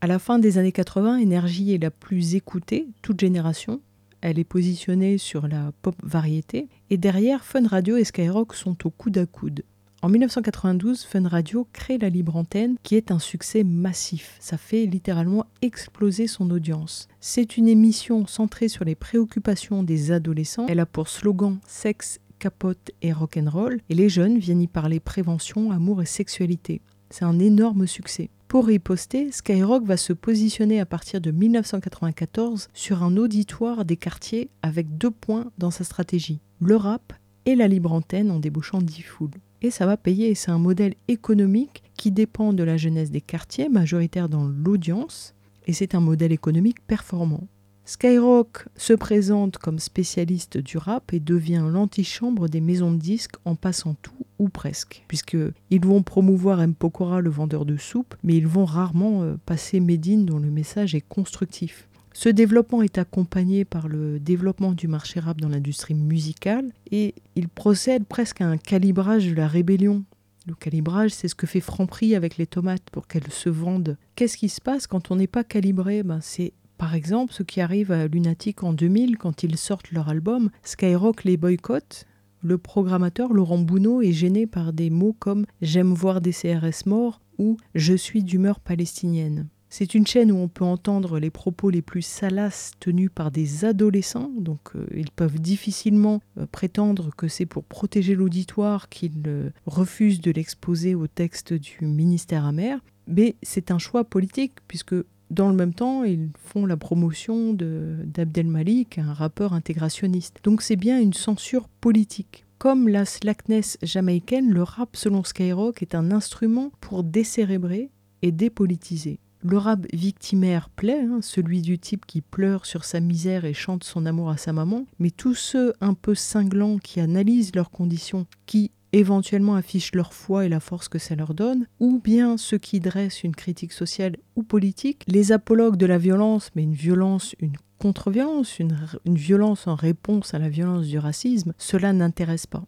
À 0.00 0.06
la 0.06 0.18
fin 0.18 0.38
des 0.38 0.58
années 0.58 0.72
80, 0.72 1.18
Énergie 1.18 1.74
est 1.74 1.82
la 1.82 1.90
plus 1.90 2.34
écoutée, 2.34 2.88
toute 3.02 3.20
génération, 3.20 3.80
elle 4.20 4.38
est 4.38 4.44
positionnée 4.44 5.18
sur 5.18 5.48
la 5.48 5.72
pop 5.82 5.96
variété, 6.02 6.68
et 6.88 6.96
derrière, 6.96 7.44
Fun 7.44 7.66
Radio 7.66 7.96
et 7.96 8.04
Skyrock 8.04 8.54
sont 8.54 8.86
au 8.86 8.90
coude 8.90 9.18
à 9.18 9.26
coude. 9.26 9.64
En 10.04 10.10
1992, 10.10 11.04
Fun 11.04 11.26
Radio 11.26 11.66
crée 11.72 11.96
la 11.96 12.10
libre 12.10 12.36
antenne 12.36 12.76
qui 12.82 12.94
est 12.94 13.10
un 13.10 13.18
succès 13.18 13.64
massif. 13.64 14.36
Ça 14.38 14.58
fait 14.58 14.84
littéralement 14.84 15.46
exploser 15.62 16.26
son 16.26 16.50
audience. 16.50 17.08
C'est 17.20 17.56
une 17.56 17.68
émission 17.68 18.26
centrée 18.26 18.68
sur 18.68 18.84
les 18.84 18.96
préoccupations 18.96 19.82
des 19.82 20.12
adolescents. 20.12 20.66
Elle 20.68 20.80
a 20.80 20.84
pour 20.84 21.08
slogan 21.08 21.58
sexe, 21.66 22.20
capote 22.38 22.90
et 23.00 23.14
rock'n'roll 23.14 23.80
et 23.88 23.94
les 23.94 24.10
jeunes 24.10 24.36
viennent 24.36 24.60
y 24.60 24.66
parler 24.66 25.00
prévention, 25.00 25.70
amour 25.70 26.02
et 26.02 26.04
sexualité. 26.04 26.82
C'est 27.08 27.24
un 27.24 27.38
énorme 27.38 27.86
succès. 27.86 28.28
Pour 28.46 28.66
riposter, 28.66 29.32
Skyrock 29.32 29.86
va 29.86 29.96
se 29.96 30.12
positionner 30.12 30.80
à 30.80 30.84
partir 30.84 31.22
de 31.22 31.30
1994 31.30 32.68
sur 32.74 33.02
un 33.02 33.16
auditoire 33.16 33.86
des 33.86 33.96
quartiers 33.96 34.50
avec 34.60 34.98
deux 34.98 35.10
points 35.10 35.50
dans 35.56 35.70
sa 35.70 35.82
stratégie, 35.82 36.40
le 36.60 36.76
rap 36.76 37.14
et 37.46 37.54
la 37.54 37.68
libre 37.68 37.92
antenne 37.92 38.30
en 38.30 38.38
débouchant 38.38 38.82
10 38.82 39.00
foules 39.00 39.30
et 39.64 39.70
ça 39.70 39.86
va 39.86 39.96
payer. 39.96 40.34
C'est 40.34 40.50
un 40.50 40.58
modèle 40.58 40.94
économique 41.08 41.82
qui 41.96 42.10
dépend 42.10 42.52
de 42.52 42.62
la 42.62 42.76
jeunesse 42.76 43.10
des 43.10 43.22
quartiers, 43.22 43.70
majoritaire 43.70 44.28
dans 44.28 44.44
l'audience, 44.44 45.34
et 45.66 45.72
c'est 45.72 45.94
un 45.94 46.00
modèle 46.00 46.32
économique 46.32 46.86
performant. 46.86 47.48
Skyrock 47.86 48.66
se 48.76 48.92
présente 48.92 49.58
comme 49.58 49.78
spécialiste 49.78 50.58
du 50.58 50.78
rap 50.78 51.12
et 51.12 51.20
devient 51.20 51.64
l'antichambre 51.66 52.48
des 52.48 52.60
maisons 52.60 52.92
de 52.92 52.98
disques 52.98 53.36
en 53.44 53.56
passant 53.56 53.94
tout 54.02 54.12
ou 54.38 54.48
presque, 54.48 55.04
puisqu'ils 55.08 55.84
vont 55.84 56.02
promouvoir 56.02 56.60
M. 56.60 56.74
Pokora, 56.74 57.20
le 57.20 57.30
vendeur 57.30 57.64
de 57.64 57.76
soupe, 57.76 58.14
mais 58.22 58.36
ils 58.36 58.46
vont 58.46 58.64
rarement 58.64 59.22
euh, 59.22 59.36
passer 59.46 59.80
Medine 59.80 60.26
dont 60.26 60.38
le 60.38 60.50
message 60.50 60.94
est 60.94 61.06
constructif. 61.06 61.88
Ce 62.16 62.28
développement 62.28 62.80
est 62.82 62.96
accompagné 62.96 63.64
par 63.64 63.88
le 63.88 64.20
développement 64.20 64.72
du 64.72 64.86
marché 64.86 65.18
rap 65.18 65.40
dans 65.40 65.48
l'industrie 65.48 65.94
musicale 65.94 66.70
et 66.92 67.12
il 67.34 67.48
procède 67.48 68.04
presque 68.06 68.40
à 68.40 68.46
un 68.46 68.56
calibrage 68.56 69.28
de 69.28 69.34
la 69.34 69.48
rébellion 69.48 70.04
Le 70.46 70.54
calibrage, 70.54 71.10
c'est 71.10 71.26
ce 71.26 71.34
que 71.34 71.48
fait 71.48 71.60
Franprix 71.60 72.14
avec 72.14 72.36
les 72.36 72.46
tomates 72.46 72.88
pour 72.92 73.08
qu'elles 73.08 73.32
se 73.32 73.48
vendent. 73.48 73.98
Qu'est-ce 74.14 74.36
qui 74.36 74.48
se 74.48 74.60
passe 74.60 74.86
quand 74.86 75.10
on 75.10 75.16
n'est 75.16 75.26
pas 75.26 75.42
calibré? 75.42 76.04
Ben, 76.04 76.20
C'est 76.22 76.52
par 76.78 76.94
exemple 76.94 77.32
ce 77.32 77.42
qui 77.42 77.60
arrive 77.60 77.90
à 77.90 78.06
Lunatic 78.06 78.62
en 78.62 78.72
2000 78.72 79.18
quand 79.18 79.42
ils 79.42 79.58
sortent 79.58 79.90
leur 79.90 80.08
album. 80.08 80.50
Skyrock 80.62 81.24
les 81.24 81.36
boycotte. 81.36 82.06
Le 82.42 82.58
programmateur 82.58 83.32
Laurent 83.32 83.58
Bounot 83.58 84.02
est 84.02 84.12
gêné 84.12 84.46
par 84.46 84.72
des 84.72 84.88
mots 84.88 85.16
comme 85.18 85.46
J'aime 85.62 85.92
voir 85.92 86.20
des 86.20 86.32
CRS 86.32 86.86
morts 86.86 87.20
ou 87.38 87.56
Je 87.74 87.94
suis 87.94 88.22
d'humeur 88.22 88.60
palestinienne. 88.60 89.48
C'est 89.76 89.96
une 89.96 90.06
chaîne 90.06 90.30
où 90.30 90.36
on 90.36 90.46
peut 90.46 90.64
entendre 90.64 91.18
les 91.18 91.30
propos 91.30 91.68
les 91.68 91.82
plus 91.82 92.02
salaces 92.02 92.70
tenus 92.78 93.10
par 93.12 93.32
des 93.32 93.64
adolescents, 93.64 94.30
donc 94.38 94.60
euh, 94.76 94.86
ils 94.94 95.10
peuvent 95.10 95.40
difficilement 95.40 96.20
euh, 96.38 96.46
prétendre 96.46 97.10
que 97.16 97.26
c'est 97.26 97.44
pour 97.44 97.64
protéger 97.64 98.14
l'auditoire 98.14 98.88
qu'ils 98.88 99.24
euh, 99.26 99.50
refusent 99.66 100.20
de 100.20 100.30
l'exposer 100.30 100.94
au 100.94 101.08
texte 101.08 101.54
du 101.54 101.86
ministère 101.86 102.44
amer, 102.44 102.78
mais 103.08 103.34
c'est 103.42 103.72
un 103.72 103.80
choix 103.80 104.04
politique 104.04 104.52
puisque 104.68 104.94
dans 105.32 105.48
le 105.48 105.56
même 105.56 105.74
temps, 105.74 106.04
ils 106.04 106.30
font 106.38 106.66
la 106.66 106.76
promotion 106.76 107.52
d'Abdel 107.52 108.46
Malik, 108.46 108.98
un 108.98 109.12
rappeur 109.12 109.54
intégrationniste. 109.54 110.38
Donc 110.44 110.62
c'est 110.62 110.76
bien 110.76 111.00
une 111.00 111.14
censure 111.14 111.68
politique. 111.80 112.46
Comme 112.58 112.86
la 112.86 113.04
slackness 113.04 113.76
jamaïcaine, 113.82 114.52
le 114.52 114.62
rap 114.62 114.94
selon 114.94 115.24
Skyrock 115.24 115.82
est 115.82 115.96
un 115.96 116.12
instrument 116.12 116.70
pour 116.80 117.02
décérébrer 117.02 117.90
et 118.22 118.30
dépolitiser. 118.30 119.18
Le 119.46 119.58
rap 119.58 119.84
victimaire 119.92 120.70
plaît, 120.70 121.02
hein, 121.02 121.18
celui 121.20 121.60
du 121.60 121.78
type 121.78 122.06
qui 122.06 122.22
pleure 122.22 122.64
sur 122.64 122.86
sa 122.86 123.00
misère 123.00 123.44
et 123.44 123.52
chante 123.52 123.84
son 123.84 124.06
amour 124.06 124.30
à 124.30 124.38
sa 124.38 124.54
maman, 124.54 124.86
mais 124.98 125.10
tous 125.10 125.34
ceux 125.34 125.74
un 125.82 125.92
peu 125.92 126.14
cinglants 126.14 126.78
qui 126.78 126.98
analysent 126.98 127.54
leurs 127.54 127.70
conditions, 127.70 128.24
qui 128.46 128.70
éventuellement 128.94 129.54
affichent 129.54 129.94
leur 129.94 130.14
foi 130.14 130.46
et 130.46 130.48
la 130.48 130.60
force 130.60 130.88
que 130.88 130.98
ça 130.98 131.14
leur 131.14 131.34
donne, 131.34 131.66
ou 131.78 132.00
bien 132.02 132.38
ceux 132.38 132.56
qui 132.56 132.80
dressent 132.80 133.22
une 133.22 133.36
critique 133.36 133.72
sociale 133.72 134.16
ou 134.34 134.44
politique, 134.44 135.04
les 135.08 135.30
apologues 135.30 135.76
de 135.76 135.84
la 135.84 135.98
violence, 135.98 136.50
mais 136.56 136.62
une 136.62 136.72
violence, 136.72 137.34
une 137.38 137.56
contre-violence, 137.78 138.58
une 138.60 139.14
violence 139.14 139.66
en 139.66 139.74
réponse 139.74 140.32
à 140.32 140.38
la 140.38 140.48
violence 140.48 140.86
du 140.86 140.98
racisme, 140.98 141.52
cela 141.58 141.92
n'intéresse 141.92 142.46
pas. 142.46 142.64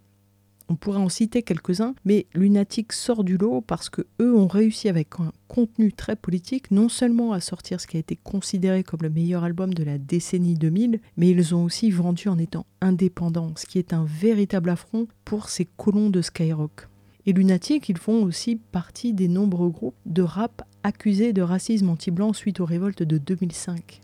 On 0.68 0.74
pourrait 0.74 0.98
en 0.98 1.08
citer 1.08 1.42
quelques-uns, 1.42 1.94
mais 2.04 2.26
Lunatic 2.34 2.92
sort 2.92 3.22
du 3.22 3.36
lot 3.36 3.60
parce 3.60 3.88
que 3.88 4.02
eux 4.20 4.36
ont 4.36 4.48
réussi 4.48 4.88
avec 4.88 5.20
un 5.20 5.32
contenu 5.46 5.92
très 5.92 6.16
politique 6.16 6.72
non 6.72 6.88
seulement 6.88 7.32
à 7.32 7.40
sortir 7.40 7.80
ce 7.80 7.86
qui 7.86 7.96
a 7.96 8.00
été 8.00 8.16
considéré 8.16 8.82
comme 8.82 9.02
le 9.02 9.10
meilleur 9.10 9.44
album 9.44 9.72
de 9.72 9.84
la 9.84 9.98
décennie 9.98 10.54
2000, 10.54 11.00
mais 11.16 11.30
ils 11.30 11.54
ont 11.54 11.64
aussi 11.64 11.90
vendu 11.90 12.28
en 12.28 12.38
étant 12.38 12.66
indépendants, 12.80 13.52
ce 13.56 13.66
qui 13.66 13.78
est 13.78 13.92
un 13.92 14.04
véritable 14.04 14.70
affront 14.70 15.06
pour 15.24 15.48
ces 15.48 15.66
colons 15.76 16.10
de 16.10 16.20
Skyrock. 16.20 16.88
Et 17.26 17.32
Lunatic, 17.32 17.88
ils 17.88 17.98
font 17.98 18.24
aussi 18.24 18.56
partie 18.56 19.12
des 19.12 19.28
nombreux 19.28 19.70
groupes 19.70 19.96
de 20.04 20.22
rap 20.22 20.62
accusés 20.82 21.32
de 21.32 21.42
racisme 21.42 21.90
anti-blanc 21.90 22.32
suite 22.32 22.60
aux 22.60 22.64
révoltes 22.64 23.02
de 23.02 23.18
2005. 23.18 24.00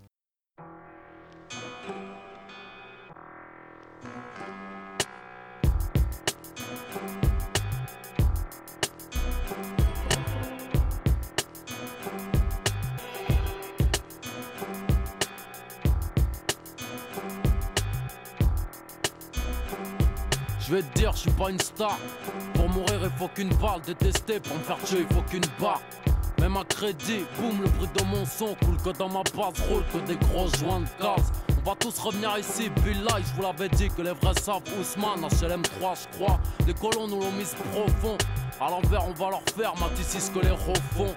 Je 20.73 20.79
vais 20.79 20.85
dire, 20.95 21.13
je 21.13 21.19
suis 21.19 21.31
pas 21.33 21.51
une 21.51 21.61
star. 21.61 21.99
Pour 22.55 22.67
mourir, 22.71 23.01
il 23.03 23.11
faut 23.19 23.29
qu'une 23.29 23.51
balle. 23.57 23.83
Détester, 23.85 24.41
pour 24.41 24.57
me 24.57 24.63
faire 24.63 24.79
tuer, 24.79 25.07
il 25.07 25.15
faut 25.15 25.21
qu'une 25.21 25.45
barre. 25.61 25.83
Même 26.41 26.57
à 26.57 26.65
crédit, 26.65 27.27
boum, 27.39 27.61
le 27.61 27.69
bruit 27.69 27.91
de 27.95 28.05
mon 28.05 28.25
son 28.25 28.55
coule 28.55 28.79
que 28.83 28.97
dans 28.97 29.11
ma 29.11 29.23
base 29.23 29.61
roule 29.69 29.85
que 29.93 29.99
des 30.07 30.17
gros 30.17 30.49
joints 30.57 30.81
de 30.81 30.87
gaz. 30.99 31.31
On 31.63 31.69
va 31.69 31.77
tous 31.77 31.99
revenir 31.99 32.39
ici, 32.39 32.71
Bill 32.83 32.97
je 33.07 33.35
vous 33.37 33.43
l'avais 33.43 33.69
dit 33.69 33.89
que 33.91 34.01
les 34.01 34.13
vrais 34.13 34.33
savent 34.41 34.63
Ousmane, 34.81 35.29
HLM 35.43 35.61
3, 35.61 35.95
je 35.95 36.17
crois. 36.17 36.41
Les 36.67 36.73
colons 36.73 37.07
nous 37.07 37.21
l'ont 37.21 37.33
mise 37.33 37.55
profond. 37.71 38.17
À 38.59 38.71
l'envers, 38.71 39.07
on 39.07 39.13
va 39.13 39.29
leur 39.29 39.43
faire, 39.55 39.75
Matissi, 39.79 40.23
ce 40.23 40.31
que 40.31 40.39
les 40.39 40.53
refont. 40.53 41.15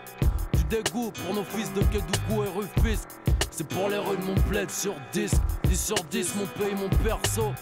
Du 0.52 0.64
dégoût 0.66 1.14
pour 1.24 1.34
nos 1.34 1.46
fils 1.46 1.72
de 1.72 1.80
Kédougou 1.80 2.44
et 2.44 2.50
Rufisque. 2.50 3.08
C'est 3.52 3.68
pour 3.70 3.88
les 3.88 4.00
rues 4.00 4.18
de 4.18 4.24
mon 4.26 4.36
bled 4.50 4.70
sur 4.70 4.96
10, 5.14 5.32
10 5.64 5.86
sur 5.86 5.96
10, 6.12 6.36
mon 6.36 6.46
pays, 6.46 6.76
mon 6.76 6.90
perso. 7.06 7.54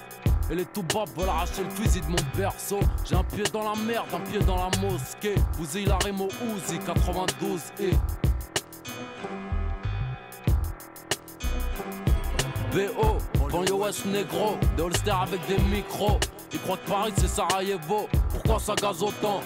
Et 0.54 0.56
les 0.56 0.66
tout 0.66 0.84
bas 0.84 1.06
veulent 1.18 1.30
arracher 1.30 1.64
le 1.64 1.70
fusil 1.72 2.00
de 2.02 2.10
mon 2.10 2.38
berceau. 2.38 2.80
J'ai 3.04 3.16
un 3.16 3.24
pied 3.24 3.44
dans 3.52 3.64
la 3.64 3.76
merde, 3.76 4.06
un 4.14 4.20
pied 4.20 4.38
dans 4.38 4.56
la 4.56 4.70
mosquée. 4.82 5.34
Vous 5.54 5.66
la 5.88 5.98
Remo 5.98 6.28
Uzi 6.28 6.78
92 6.78 7.60
et. 7.80 7.90
BO, 12.72 13.18
banlieue 13.52 13.74
ouest 13.74 14.06
négro, 14.06 14.56
des 14.78 14.84
holster 14.84 15.10
avec 15.10 15.44
des 15.48 15.58
micros. 15.64 16.20
Ils 16.52 16.60
croient 16.60 16.78
que 16.78 16.88
Paris 16.88 17.14
c'est 17.18 17.30
Sarajevo, 17.30 18.08
pourquoi 18.30 18.60
ça 18.60 18.76
gaze 18.76 19.02
autant? 19.02 19.42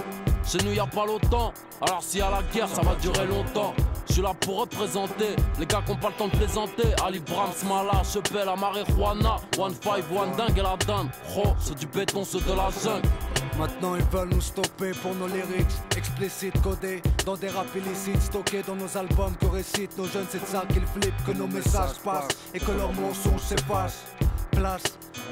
Chez 0.46 0.58
nous 0.66 0.74
y 0.74 0.80
a 0.80 0.88
pas 0.88 1.06
longtemps, 1.06 1.54
alors 1.80 2.04
s'il 2.04 2.20
y 2.20 2.22
a 2.22 2.30
la 2.30 2.42
guerre 2.54 2.68
ça 2.68 2.82
va 2.82 2.96
durer 2.96 3.26
longtemps. 3.28 3.74
Suis 4.18 4.24
là 4.24 4.34
pour 4.34 4.62
représenter 4.62 5.36
les 5.60 5.68
gars 5.68 5.84
qui 5.86 5.92
ont 5.92 5.96
pas 5.96 6.08
le 6.08 6.16
temps 6.16 6.28
de 6.28 6.36
plaisanter. 6.36 6.88
Ali 7.06 7.20
Brahms, 7.20 7.54
Mala, 7.70 8.02
Chepel, 8.04 8.48
la 8.48 8.56
marijuana. 8.56 9.36
One 9.60 9.76
five, 9.76 10.12
one 10.12 10.36
dingue 10.36 10.58
et 10.58 10.64
la 10.64 10.76
dinde. 10.88 11.10
Oh, 11.38 11.54
c'est 11.60 11.78
du 11.78 11.86
béton, 11.86 12.24
c'est 12.24 12.44
de 12.44 12.52
la 12.54 12.72
jungle. 12.84 13.08
Maintenant 13.60 13.96
ils 13.96 14.04
veulent 14.06 14.30
nous 14.30 14.42
stopper 14.42 14.90
pour 15.04 15.14
nos 15.14 15.28
lyrics 15.28 15.68
explicites 15.96 16.60
codés 16.64 17.04
dans 17.28 17.36
des 17.36 17.50
rap 17.50 17.68
illicites 17.76 18.22
stockés 18.24 18.64
dans 18.66 18.76
nos 18.76 18.98
albums 18.98 19.36
que 19.40 19.46
récitent 19.48 19.96
nos 19.98 20.06
jeunes 20.06 20.28
c'est 20.30 20.42
de 20.42 20.46
ça 20.46 20.64
qu'ils 20.72 20.86
flippent 20.86 21.24
que 21.26 21.32
nos 21.32 21.48
messages 21.48 21.98
passent 22.04 22.28
et 22.54 22.60
que 22.60 22.72
leurs 22.72 22.94
mensonges 22.94 23.42
s'effacent 23.42 24.04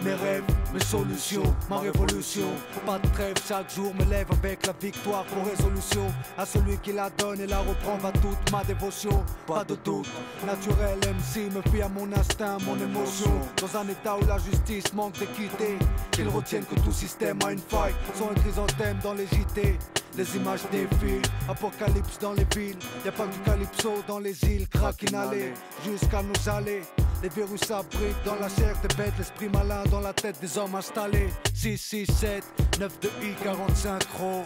mes 0.03 0.13
rêves, 0.13 0.43
mes 0.73 0.83
solutions, 0.83 1.55
ma 1.69 1.79
révolution. 1.79 2.47
Pas 2.85 2.99
de 2.99 3.07
trêve, 3.09 3.35
chaque 3.47 3.73
jour 3.73 3.93
me 3.95 4.05
lève 4.05 4.27
avec 4.31 4.65
la 4.67 4.73
victoire 4.73 5.23
pour 5.25 5.45
résolution. 5.45 6.05
À 6.37 6.45
celui 6.45 6.77
qui 6.77 6.93
la 6.93 7.09
donne 7.09 7.39
et 7.41 7.47
la 7.47 7.59
reprend 7.59 7.97
va 7.97 8.11
toute 8.11 8.51
ma 8.51 8.63
dévotion. 8.63 9.23
Pas 9.47 9.63
de 9.63 9.75
doute, 9.83 10.07
naturel 10.45 10.99
MC 10.99 11.51
me 11.51 11.61
fie 11.71 11.81
à 11.81 11.89
mon 11.89 12.11
instinct, 12.13 12.57
mon 12.65 12.77
émotion. 12.77 13.31
Dans 13.61 13.79
un 13.79 13.87
état 13.87 14.17
où 14.17 14.25
la 14.27 14.37
justice 14.37 14.93
manque 14.93 15.17
d'équité, 15.17 15.77
qu'ils 16.11 16.29
retiennent 16.29 16.65
que 16.65 16.79
tout 16.81 16.91
système 16.91 17.39
a 17.45 17.51
une 17.51 17.59
faille. 17.59 17.93
Sont 18.13 18.29
un 18.29 18.35
chrysanthème 18.35 18.97
dans 19.03 19.13
les 19.13 19.25
JT. 19.27 19.77
Les 20.17 20.37
images 20.37 20.61
défilent, 20.71 21.21
apocalypse 21.49 22.19
dans 22.19 22.33
les 22.33 22.45
villes. 22.55 22.77
Y'a 23.03 23.11
pas 23.11 23.27
du 23.27 23.39
calypso 23.39 24.03
dans 24.07 24.19
les 24.19 24.41
îles, 24.45 24.67
crack 24.69 25.03
inhalé 25.03 25.53
jusqu'à 25.83 26.21
nous 26.21 26.49
aller. 26.49 26.81
Les 27.23 27.29
virus 27.29 27.71
abritent 27.71 28.23
dans 28.25 28.35
la 28.35 28.49
chair 28.49 28.75
des 28.81 28.95
bêtes, 28.95 29.13
l'esprit 29.17 29.49
malin 29.49 29.83
dans 29.89 30.01
la 30.01 30.13
tête 30.13 30.39
des 30.41 30.57
hommes 30.57 30.75
installés. 30.75 31.29
6, 31.53 31.77
6, 31.77 32.05
7, 32.05 32.43
9 32.79 32.99
de 32.99 33.07
I, 33.23 33.33
45 33.43 34.07
gros. 34.15 34.43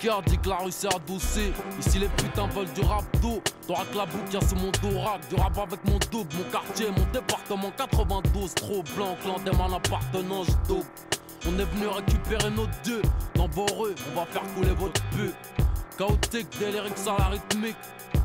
Car 0.00 0.22
dit 0.22 0.38
que 0.38 0.48
la 0.48 0.56
rue 0.56 0.72
s'est 0.72 0.88
adoucie. 0.92 1.52
Ici 1.78 1.98
les 1.98 2.08
putains 2.08 2.48
veulent 2.48 2.72
du 2.72 2.80
rap 2.80 3.04
d'eau. 3.20 3.40
T'auras 3.66 3.84
que 3.84 3.96
la 3.96 4.06
boucle, 4.06 4.38
c'est 4.40 4.58
mon 4.58 4.72
dorac. 4.82 5.28
Du 5.28 5.36
rap 5.36 5.56
avec 5.58 5.84
mon 5.84 5.98
double, 6.10 6.34
mon 6.36 6.50
quartier, 6.50 6.86
mon 6.90 7.06
département 7.12 7.70
92. 7.76 8.54
Trop 8.54 8.82
blanc, 8.96 9.16
clan 9.22 9.38
des 9.44 9.56
man 9.56 9.72
appartenance 9.74 10.48
double. 10.66 10.86
On 11.46 11.58
est 11.58 11.64
venu 11.64 11.86
récupérer 11.86 12.50
nos 12.50 12.66
dieux. 12.82 13.02
Dans 13.34 13.46
vos 13.48 13.66
rues, 13.66 13.94
on 14.12 14.20
va 14.20 14.26
faire 14.26 14.42
couler 14.54 14.74
votre 14.74 15.00
pute. 15.10 15.34
Chaotique, 15.98 16.48
délirique 16.58 16.94
à 17.06 17.18
la 17.18 17.24
rythmique. 17.26 17.76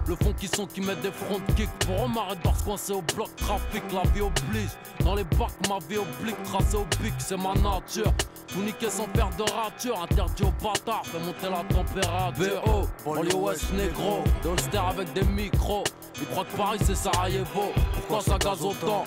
Le 0.07 0.15
fond 0.15 0.33
qui 0.39 0.47
sont 0.47 0.65
qui 0.65 0.81
mettent 0.81 1.01
des 1.01 1.11
front 1.11 1.41
kicks. 1.55 1.69
Pour 1.79 2.01
on 2.01 2.07
m'arrête 2.07 2.39
se 2.57 2.63
coincé 2.63 2.93
au 2.93 3.01
bloc 3.13 3.35
trafic 3.35 3.83
La 3.91 4.03
vie 4.11 4.21
oblige. 4.21 4.69
Dans 5.03 5.15
les 5.15 5.23
bacs 5.23 5.51
ma 5.67 5.79
vie 5.89 5.97
oblique 5.97 6.41
Tracé 6.43 6.77
au 6.77 6.85
pic 7.01 7.13
c'est 7.17 7.35
ma 7.35 7.53
nature. 7.55 8.13
Tout 8.47 8.61
niquer 8.61 8.89
sans 8.89 9.07
faire 9.13 9.29
de 9.37 9.43
rature. 9.51 10.01
Interdit 10.01 10.43
aux 10.43 10.63
bâtards 10.63 11.05
Fait 11.05 11.19
monter 11.19 11.49
la 11.49 11.63
température. 11.75 12.63
BO 12.63 12.87
Banlieue 13.05 13.35
ouest 13.35 13.73
négro 13.73 14.23
Des 14.41 14.49
holsters 14.49 14.87
avec 14.87 15.11
des 15.13 15.23
micros. 15.23 15.83
Ils 16.19 16.27
croient 16.27 16.45
que 16.45 16.57
Paris 16.57 16.79
c'est 16.83 16.95
Sarajevo. 16.95 17.73
Pourquoi 17.93 18.21
ça 18.21 18.37
gaze 18.37 18.63
autant? 18.63 19.03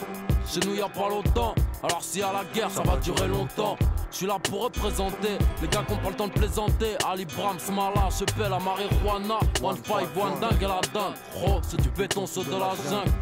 Chez 0.52 0.60
nous 0.66 0.74
y 0.74 0.82
a 0.82 0.88
pas 0.88 1.08
longtemps 1.08 1.54
Alors 1.82 2.02
y 2.14 2.22
a 2.22 2.32
la 2.32 2.44
guerre 2.52 2.70
ça 2.70 2.82
va 2.82 2.96
durer 2.96 3.28
longtemps 3.28 3.76
je 4.10 4.16
suis 4.16 4.26
là 4.26 4.38
pour 4.42 4.64
représenter 4.64 5.38
les 5.62 5.68
gars 5.68 5.84
qui 5.86 5.92
ont 5.92 5.98
pas 5.98 6.08
le 6.08 6.16
temps 6.16 6.26
de 6.26 6.32
plaisanter. 6.32 6.96
Ali 7.08 7.24
Brahms, 7.24 7.60
Mala, 7.72 8.08
paie 8.36 8.48
la 8.48 8.58
marijuana. 8.58 9.38
One 9.62 9.76
five, 9.76 10.08
one 10.16 10.40
dingue 10.40 10.60
et 10.60 10.66
la 10.66 10.80
dingue. 10.92 11.14
Oh, 11.46 11.60
c'est 11.62 11.80
du 11.80 11.88
béton, 11.90 12.26
c'est 12.26 12.44
de 12.44 12.50
la 12.50 12.74
jungle. 12.90 13.12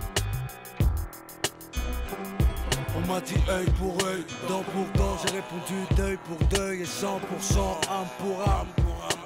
On 2.96 3.12
m'a 3.12 3.20
dit 3.20 3.34
œil 3.50 3.66
pour 3.78 3.96
œil, 4.06 4.24
dent 4.48 4.62
pour 4.72 4.86
dent, 4.96 5.16
j'ai 5.22 5.34
répondu 5.34 5.86
deuil 5.94 6.18
pour 6.24 6.48
deuil 6.48 6.80
et 6.80 6.84
100% 6.84 7.06
âme 7.06 8.06
pour 8.18 8.42
âme. 8.42 8.66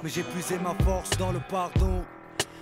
Mais 0.02 0.10
j'ai 0.10 0.24
puisé 0.24 0.58
ma 0.58 0.74
force 0.84 1.10
dans 1.10 1.30
le 1.30 1.40
pardon. 1.48 2.02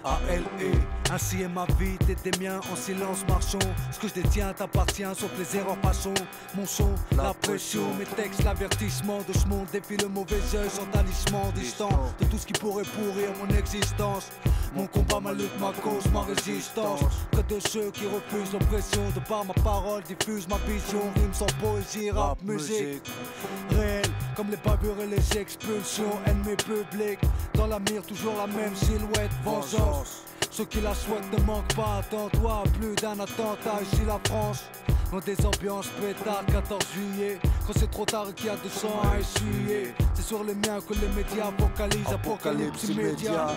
A-L-E. 0.05 0.73
Ainsi 1.13 1.43
est 1.43 1.49
ma 1.49 1.67
vie, 1.79 1.99
t'es 2.07 2.31
des 2.31 2.39
miens, 2.39 2.61
en 2.73 2.77
silence 2.77 3.25
marchons. 3.29 3.59
Ce 3.91 3.99
que 3.99 4.09
je 4.09 4.15
détiens 4.15 4.53
t'appartient, 4.53 5.05
sauf 5.15 5.31
les 5.39 5.59
erreurs 5.59 5.77
passons. 5.79 6.15
Mon 6.55 6.65
son, 6.65 6.95
la 7.17 7.35
pression, 7.35 7.83
mes 7.99 8.05
textes, 8.05 8.45
l'avertissement 8.45 9.19
de 9.29 9.33
ce 9.33 9.47
monde 9.47 9.67
défie 9.73 9.97
le 9.97 10.09
mauvais 10.09 10.41
œil 10.55 10.71
sans 10.71 10.87
talisman 10.87 11.53
distant 11.55 11.91
de 12.21 12.25
tout 12.27 12.39
ce 12.39 12.47
qui 12.47 12.53
pourrait 12.55 12.85
pourrir 12.85 13.31
mon 13.41 13.55
existence. 13.57 14.31
Mon 14.75 14.87
combat, 14.87 15.21
ma 15.21 15.33
lutte, 15.33 15.59
ma 15.61 15.73
cause, 15.83 16.07
ma 16.13 16.23
résistance. 16.23 17.01
Près 17.33 17.43
de 17.43 17.59
ceux 17.59 17.91
qui 17.91 18.05
refusent 18.07 18.53
l'oppression, 18.53 19.03
de 19.15 19.21
par 19.29 19.45
ma 19.45 19.55
parole, 19.55 20.03
diffuse 20.05 20.47
ma 20.49 20.59
vision. 20.59 21.03
Rime 21.17 21.35
sans 21.35 21.53
poésie, 21.61 22.11
rap, 22.11 22.39
musique. 22.45 23.03
Réel, 23.71 24.07
comme 24.40 24.50
les 24.50 24.57
bavures 24.57 24.96
et 25.03 25.07
les 25.07 25.38
expulsions. 25.38 26.18
Ennemi 26.26 26.57
public, 26.57 27.18
dans 27.53 27.66
la 27.66 27.79
mire, 27.79 28.03
toujours 28.03 28.35
la 28.38 28.46
même 28.46 28.74
silhouette, 28.74 29.31
vengeance. 29.44 30.24
Ceux 30.50 30.64
qui 30.64 30.81
la 30.81 30.94
souhaitent 30.94 31.31
ne 31.38 31.44
manquent 31.44 31.74
pas, 31.74 31.98
attends-toi, 31.98 32.64
plus 32.81 32.94
d'un 32.94 33.20
attentat 33.20 33.83
ici 33.83 34.00
la 34.07 34.18
France. 34.24 34.64
Dans 35.11 35.18
des 35.18 35.44
ambiances 35.44 35.88
pétard 36.01 36.44
14 36.46 36.81
juillet. 36.94 37.38
Quand 37.66 37.73
c'est 37.77 37.90
trop 37.90 38.05
tard 38.05 38.29
et 38.31 38.33
qu'il 38.33 38.46
y 38.46 38.51
a 38.51 38.57
du 38.57 38.68
sang 38.68 39.01
à 39.03 39.18
essuyer. 39.18 39.92
C'est 40.14 40.23
sur 40.23 40.44
les 40.44 40.55
miens 40.55 40.79
que 40.81 40.94
les 40.94 41.09
médias 41.09 41.51
focalisent 41.59 42.12
Apocalypse 42.12 42.85
immédiat. 42.85 43.49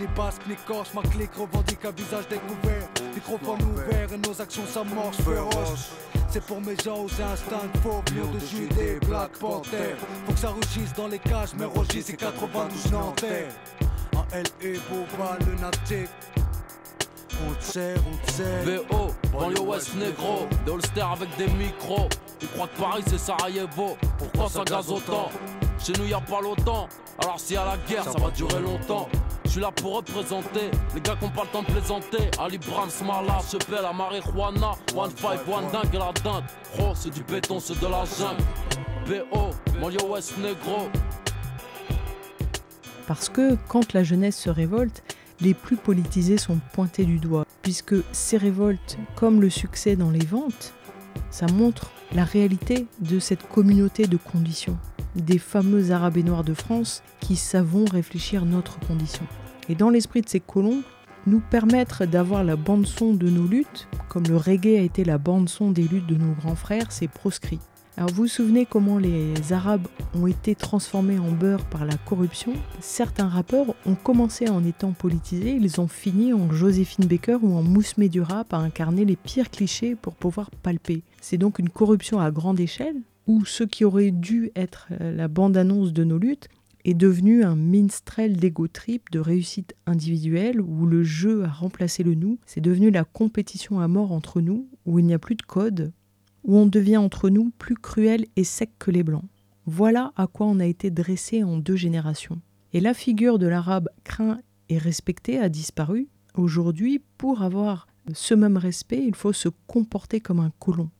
Ni 0.00 0.06
basque 0.16 0.40
ni 0.48 0.56
corse, 0.66 0.94
ma 0.94 1.02
clique 1.02 1.34
revendique 1.34 1.84
un 1.84 1.90
visage 1.90 2.26
découvert. 2.28 2.88
Microphone 3.14 3.58
ouvert 3.72 4.12
et 4.12 4.18
nos 4.26 4.40
actions 4.40 4.66
s'amorcent 4.66 5.20
féroces. 5.20 5.90
c'est 6.30 6.44
pour 6.44 6.62
mes 6.62 6.76
gens 6.76 7.04
aux 7.04 7.22
instincts 7.22 7.70
faux, 7.82 8.02
lions 8.14 8.30
de 8.32 8.38
Judée, 8.38 8.98
Black 9.06 9.32
Panther. 9.38 9.96
Faut 10.26 10.32
que 10.32 10.38
ça 10.38 10.50
rugisse 10.50 10.94
dans 10.96 11.08
les 11.08 11.18
cages, 11.18 11.50
mais 11.58 11.66
Rogis 11.66 12.02
c'est 12.02 12.16
92 12.16 12.92
Nanterre 12.92 13.52
En 14.16 14.24
L 14.32 14.46
et 14.62 14.78
Boba, 14.88 15.36
lunatique 15.46 16.08
te 17.58 17.64
sert. 17.64 17.98
VO, 18.64 19.14
banlieue 19.32 19.60
ouest 19.60 19.94
négro, 19.94 20.46
des 20.64 20.72
holsters 20.72 21.10
avec 21.10 21.36
des 21.36 21.48
micros. 21.48 22.08
Ils 22.40 22.48
croient 22.48 22.68
que 22.68 22.80
Paris 22.80 23.02
c'est 23.06 23.18
Sarajevo, 23.18 23.96
pourquoi 24.18 24.48
ça 24.48 24.64
gaze 24.64 24.90
autant? 24.90 25.30
Chez 25.78 25.92
nous 25.98 26.06
y 26.06 26.14
a 26.14 26.20
pas 26.20 26.40
longtemps, 26.40 26.88
alors 27.22 27.38
s'il 27.38 27.56
y 27.56 27.58
a 27.58 27.64
la 27.64 27.76
guerre 27.88 28.04
ça 28.04 28.18
va 28.18 28.30
durer 28.30 28.60
longtemps. 28.60 29.08
Je 29.44 29.50
suis 29.50 29.60
là 29.60 29.70
pour 29.70 29.96
représenter 29.96 30.70
les 30.94 31.00
gars 31.00 31.14
qui 31.16 31.24
ont 31.24 31.30
pas 31.30 31.42
le 31.42 31.48
temps 31.48 31.62
de 31.62 31.66
plaisanter. 31.66 32.30
Ali 32.40 32.58
Brahms, 32.58 33.06
Mala, 33.06 33.38
Chepel, 33.48 33.82
la 33.82 33.92
marijuana, 33.92 34.72
One 34.96 35.10
Five, 35.10 35.40
One 35.48 35.70
Dingue 35.70 35.94
et 35.94 35.98
la 35.98 36.12
dinde. 36.24 36.44
Oh, 36.80 36.92
c'est 36.94 37.10
du 37.10 37.22
béton, 37.22 37.60
c'est 37.60 37.78
de 37.78 37.86
la 37.86 38.04
jungle. 38.04 38.42
VO, 39.06 39.50
banlieue 39.80 40.02
ouest 40.08 40.36
négro. 40.38 40.88
Parce 43.06 43.28
que 43.28 43.56
quand 43.68 43.92
la 43.92 44.02
jeunesse 44.02 44.36
se 44.36 44.50
révolte, 44.50 45.02
les 45.40 45.54
plus 45.54 45.76
politisés 45.76 46.38
sont 46.38 46.60
pointés 46.72 47.04
du 47.04 47.18
doigt, 47.18 47.46
puisque 47.62 47.96
ces 48.12 48.36
révoltes, 48.36 48.98
comme 49.16 49.40
le 49.40 49.50
succès 49.50 49.96
dans 49.96 50.10
les 50.10 50.24
ventes, 50.24 50.74
ça 51.30 51.46
montre 51.46 51.90
la 52.12 52.24
réalité 52.24 52.86
de 53.00 53.18
cette 53.18 53.48
communauté 53.48 54.06
de 54.06 54.16
conditions, 54.16 54.78
des 55.16 55.38
fameux 55.38 55.90
Arabes 55.90 56.16
et 56.18 56.22
Noirs 56.22 56.44
de 56.44 56.54
France 56.54 57.02
qui 57.20 57.36
savons 57.36 57.84
réfléchir 57.84 58.44
notre 58.44 58.78
condition. 58.80 59.26
Et 59.68 59.74
dans 59.74 59.90
l'esprit 59.90 60.20
de 60.20 60.28
ces 60.28 60.40
colons, 60.40 60.82
nous 61.26 61.40
permettre 61.40 62.04
d'avoir 62.04 62.44
la 62.44 62.56
bande-son 62.56 63.14
de 63.14 63.28
nos 63.28 63.46
luttes, 63.46 63.88
comme 64.08 64.24
le 64.24 64.36
reggae 64.36 64.78
a 64.78 64.82
été 64.82 65.04
la 65.04 65.18
bande-son 65.18 65.70
des 65.70 65.84
luttes 65.84 66.06
de 66.06 66.16
nos 66.16 66.34
grands 66.34 66.56
frères, 66.56 66.92
c'est 66.92 67.08
proscrit. 67.08 67.60
Alors 67.96 68.10
vous 68.10 68.22
vous 68.22 68.28
souvenez 68.28 68.66
comment 68.66 68.98
les 68.98 69.52
Arabes 69.52 69.86
ont 70.14 70.26
été 70.26 70.56
transformés 70.56 71.20
en 71.20 71.30
beurre 71.30 71.64
par 71.66 71.84
la 71.84 71.96
corruption? 71.96 72.52
Certains 72.80 73.28
rappeurs 73.28 73.76
ont 73.86 73.94
commencé 73.94 74.48
en 74.48 74.64
étant 74.64 74.90
politisés, 74.90 75.52
ils 75.60 75.80
ont 75.80 75.86
fini 75.86 76.32
en 76.32 76.50
Joséphine 76.50 77.06
Baker 77.06 77.38
ou 77.42 77.54
en 77.54 77.62
Mousse 77.62 77.94
du 77.96 78.20
rap 78.20 78.52
à 78.52 78.56
incarner 78.56 79.04
les 79.04 79.14
pires 79.14 79.48
clichés 79.48 79.94
pour 79.94 80.16
pouvoir 80.16 80.50
palper. 80.50 81.04
C'est 81.20 81.38
donc 81.38 81.60
une 81.60 81.68
corruption 81.68 82.18
à 82.18 82.32
grande 82.32 82.58
échelle, 82.58 82.96
où 83.28 83.44
ce 83.44 83.62
qui 83.62 83.84
aurait 83.84 84.10
dû 84.10 84.50
être 84.56 84.88
euh, 85.00 85.14
la 85.14 85.28
bande-annonce 85.28 85.92
de 85.92 86.02
nos 86.02 86.18
luttes 86.18 86.48
est 86.84 86.94
devenu 86.94 87.44
un 87.44 87.54
minstrel 87.54 88.36
d'ego 88.36 88.66
trip, 88.66 89.08
de 89.12 89.20
réussite 89.20 89.74
individuelle, 89.86 90.60
où 90.60 90.84
le 90.84 91.04
jeu 91.04 91.44
a 91.44 91.48
remplacé 91.48 92.02
le 92.02 92.14
nous. 92.14 92.38
C'est 92.44 92.60
devenu 92.60 92.90
la 92.90 93.04
compétition 93.04 93.78
à 93.78 93.86
mort 93.86 94.10
entre 94.10 94.40
nous, 94.40 94.68
où 94.84 94.98
il 94.98 95.06
n'y 95.06 95.14
a 95.14 95.18
plus 95.18 95.36
de 95.36 95.42
code, 95.42 95.92
où 96.44 96.56
on 96.56 96.66
devient 96.66 96.98
entre 96.98 97.30
nous 97.30 97.50
plus 97.58 97.74
cruel 97.74 98.26
et 98.36 98.44
sec 98.44 98.70
que 98.78 98.90
les 98.90 99.02
blancs. 99.02 99.24
Voilà 99.66 100.12
à 100.16 100.26
quoi 100.26 100.46
on 100.46 100.60
a 100.60 100.66
été 100.66 100.90
dressé 100.90 101.42
en 101.42 101.56
deux 101.56 101.76
générations. 101.76 102.40
Et 102.72 102.80
la 102.80 102.94
figure 102.94 103.38
de 103.38 103.46
l'arabe 103.46 103.88
craint 104.04 104.40
et 104.68 104.78
respecté 104.78 105.38
a 105.38 105.48
disparu. 105.48 106.08
Aujourd'hui, 106.34 107.02
pour 107.18 107.42
avoir 107.42 107.86
ce 108.12 108.34
même 108.34 108.56
respect, 108.56 109.02
il 109.06 109.14
faut 109.14 109.32
se 109.32 109.48
comporter 109.66 110.20
comme 110.20 110.40
un 110.40 110.52
colon. 110.58 110.90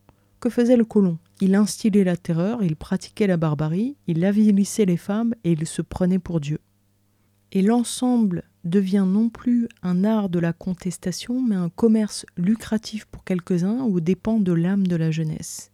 Que 0.41 0.51
faisait 0.51 0.77
le 0.77 0.85
colon? 0.85 1.19
Il 1.41 1.55
instillait 1.55 2.05
la 2.05 2.17
terreur, 2.17 2.63
il 2.63 2.77
pratiquait 2.77 3.27
la 3.27 3.37
barbarie, 3.37 3.97
il 4.07 4.25
avilissait 4.25 4.87
les 4.87 4.97
femmes 4.97 5.35
et 5.43 5.53
il 5.53 5.67
se 5.67 5.83
prenait 5.83 6.19
pour 6.19 6.41
Dieu. 6.41 6.61
Et 7.53 7.63
l'ensemble 7.63 8.45
devient 8.65 9.05
non 9.07 9.29
plus 9.29 9.69
un 9.83 10.05
art 10.05 10.29
de 10.29 10.39
la 10.39 10.53
contestation, 10.53 11.43
mais 11.43 11.55
un 11.55 11.69
commerce 11.69 12.27
lucratif 12.37 13.05
pour 13.07 13.25
quelques-uns 13.25 13.83
aux 13.83 14.01
dépens 14.01 14.41
de 14.41 14.53
l'âme 14.53 14.87
de 14.87 14.97
la 14.97 15.11
jeunesse. 15.11 15.71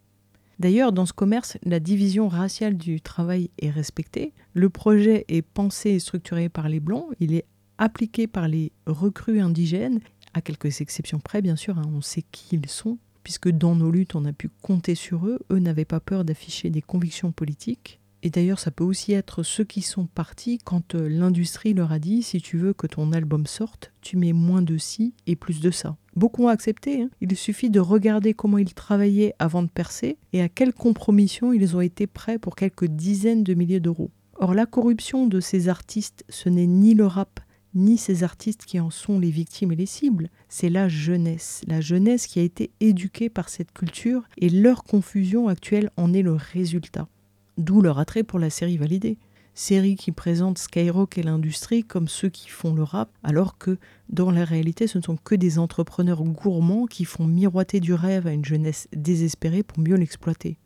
D'ailleurs, 0.59 0.91
dans 0.91 1.07
ce 1.07 1.13
commerce, 1.13 1.57
la 1.63 1.79
division 1.79 2.27
raciale 2.27 2.77
du 2.77 3.01
travail 3.01 3.49
est 3.57 3.71
respectée. 3.71 4.33
Le 4.53 4.69
projet 4.69 5.25
est 5.27 5.41
pensé 5.41 5.89
et 5.91 5.99
structuré 5.99 6.49
par 6.49 6.69
les 6.69 6.79
Blancs. 6.79 7.07
Il 7.19 7.33
est 7.33 7.45
appliqué 7.79 8.27
par 8.27 8.47
les 8.47 8.71
recrues 8.85 9.39
indigènes, 9.39 10.01
à 10.35 10.41
quelques 10.41 10.81
exceptions 10.81 11.19
près, 11.19 11.41
bien 11.41 11.55
sûr. 11.55 11.79
Hein, 11.79 11.89
on 11.95 12.01
sait 12.01 12.23
qui 12.31 12.57
ils 12.57 12.69
sont, 12.69 12.99
puisque 13.23 13.49
dans 13.49 13.75
nos 13.75 13.89
luttes, 13.89 14.15
on 14.15 14.25
a 14.25 14.33
pu 14.33 14.49
compter 14.61 14.93
sur 14.93 15.25
eux. 15.25 15.39
Eux 15.49 15.57
n'avaient 15.57 15.83
pas 15.85 15.99
peur 15.99 16.23
d'afficher 16.23 16.69
des 16.69 16.83
convictions 16.83 17.31
politiques. 17.31 17.99
Et 18.23 18.29
d'ailleurs, 18.29 18.59
ça 18.59 18.71
peut 18.71 18.83
aussi 18.83 19.13
être 19.13 19.43
ceux 19.43 19.63
qui 19.63 19.81
sont 19.81 20.05
partis 20.05 20.59
quand 20.63 20.95
euh, 20.95 21.09
l'industrie 21.09 21.73
leur 21.73 21.91
a 21.91 21.99
dit 21.99 22.21
si 22.21 22.39
tu 22.41 22.57
veux 22.57 22.73
que 22.73 22.87
ton 22.87 23.11
album 23.13 23.47
sorte, 23.47 23.91
tu 24.01 24.15
mets 24.17 24.33
moins 24.33 24.61
de 24.61 24.77
ci 24.77 25.13
et 25.25 25.35
plus 25.35 25.59
de 25.59 25.71
ça. 25.71 25.97
Beaucoup 26.15 26.43
ont 26.43 26.49
accepté. 26.49 27.01
Hein. 27.01 27.09
Il 27.21 27.35
suffit 27.35 27.69
de 27.69 27.79
regarder 27.79 28.33
comment 28.33 28.57
ils 28.57 28.73
travaillaient 28.73 29.33
avant 29.39 29.63
de 29.63 29.69
percer 29.69 30.17
et 30.33 30.41
à 30.41 30.49
quelles 30.49 30.73
compromissions 30.73 31.53
ils 31.53 31.75
ont 31.75 31.81
été 31.81 32.05
prêts 32.05 32.37
pour 32.37 32.55
quelques 32.55 32.85
dizaines 32.85 33.43
de 33.43 33.53
milliers 33.53 33.79
d'euros. 33.79 34.11
Or, 34.35 34.53
la 34.53 34.65
corruption 34.65 35.27
de 35.27 35.39
ces 35.39 35.69
artistes, 35.69 36.23
ce 36.29 36.49
n'est 36.49 36.67
ni 36.67 36.93
le 36.93 37.05
rap, 37.05 37.39
ni 37.73 37.97
ces 37.97 38.23
artistes 38.23 38.65
qui 38.65 38.79
en 38.79 38.89
sont 38.89 39.19
les 39.19 39.29
victimes 39.29 39.71
et 39.71 39.75
les 39.75 39.85
cibles, 39.85 40.29
c'est 40.49 40.69
la 40.69 40.89
jeunesse. 40.89 41.61
La 41.67 41.81
jeunesse 41.81 42.27
qui 42.27 42.39
a 42.39 42.43
été 42.43 42.71
éduquée 42.79 43.29
par 43.29 43.49
cette 43.49 43.71
culture 43.71 44.23
et 44.37 44.49
leur 44.49 44.83
confusion 44.83 45.47
actuelle 45.47 45.89
en 45.95 46.13
est 46.13 46.21
le 46.21 46.33
résultat. 46.33 47.07
D'où 47.57 47.81
leur 47.81 47.99
attrait 47.99 48.23
pour 48.23 48.39
la 48.39 48.49
série 48.49 48.77
validée. 48.77 49.17
Série 49.53 49.95
qui 49.95 50.11
présente 50.11 50.57
Skyrock 50.57 51.17
et 51.17 51.23
l'industrie 51.23 51.83
comme 51.83 52.07
ceux 52.07 52.29
qui 52.29 52.49
font 52.49 52.73
le 52.73 52.83
rap, 52.83 53.11
alors 53.21 53.57
que 53.57 53.77
dans 54.07 54.31
la 54.31 54.45
réalité 54.45 54.87
ce 54.87 54.97
ne 54.97 55.03
sont 55.03 55.17
que 55.17 55.35
des 55.35 55.59
entrepreneurs 55.59 56.23
gourmands 56.23 56.85
qui 56.85 57.03
font 57.03 57.27
miroiter 57.27 57.81
du 57.81 57.93
rêve 57.93 58.27
à 58.27 58.31
une 58.31 58.45
jeunesse 58.45 58.87
désespérée 58.95 59.63
pour 59.63 59.79
mieux 59.79 59.97
l'exploiter. 59.97 60.57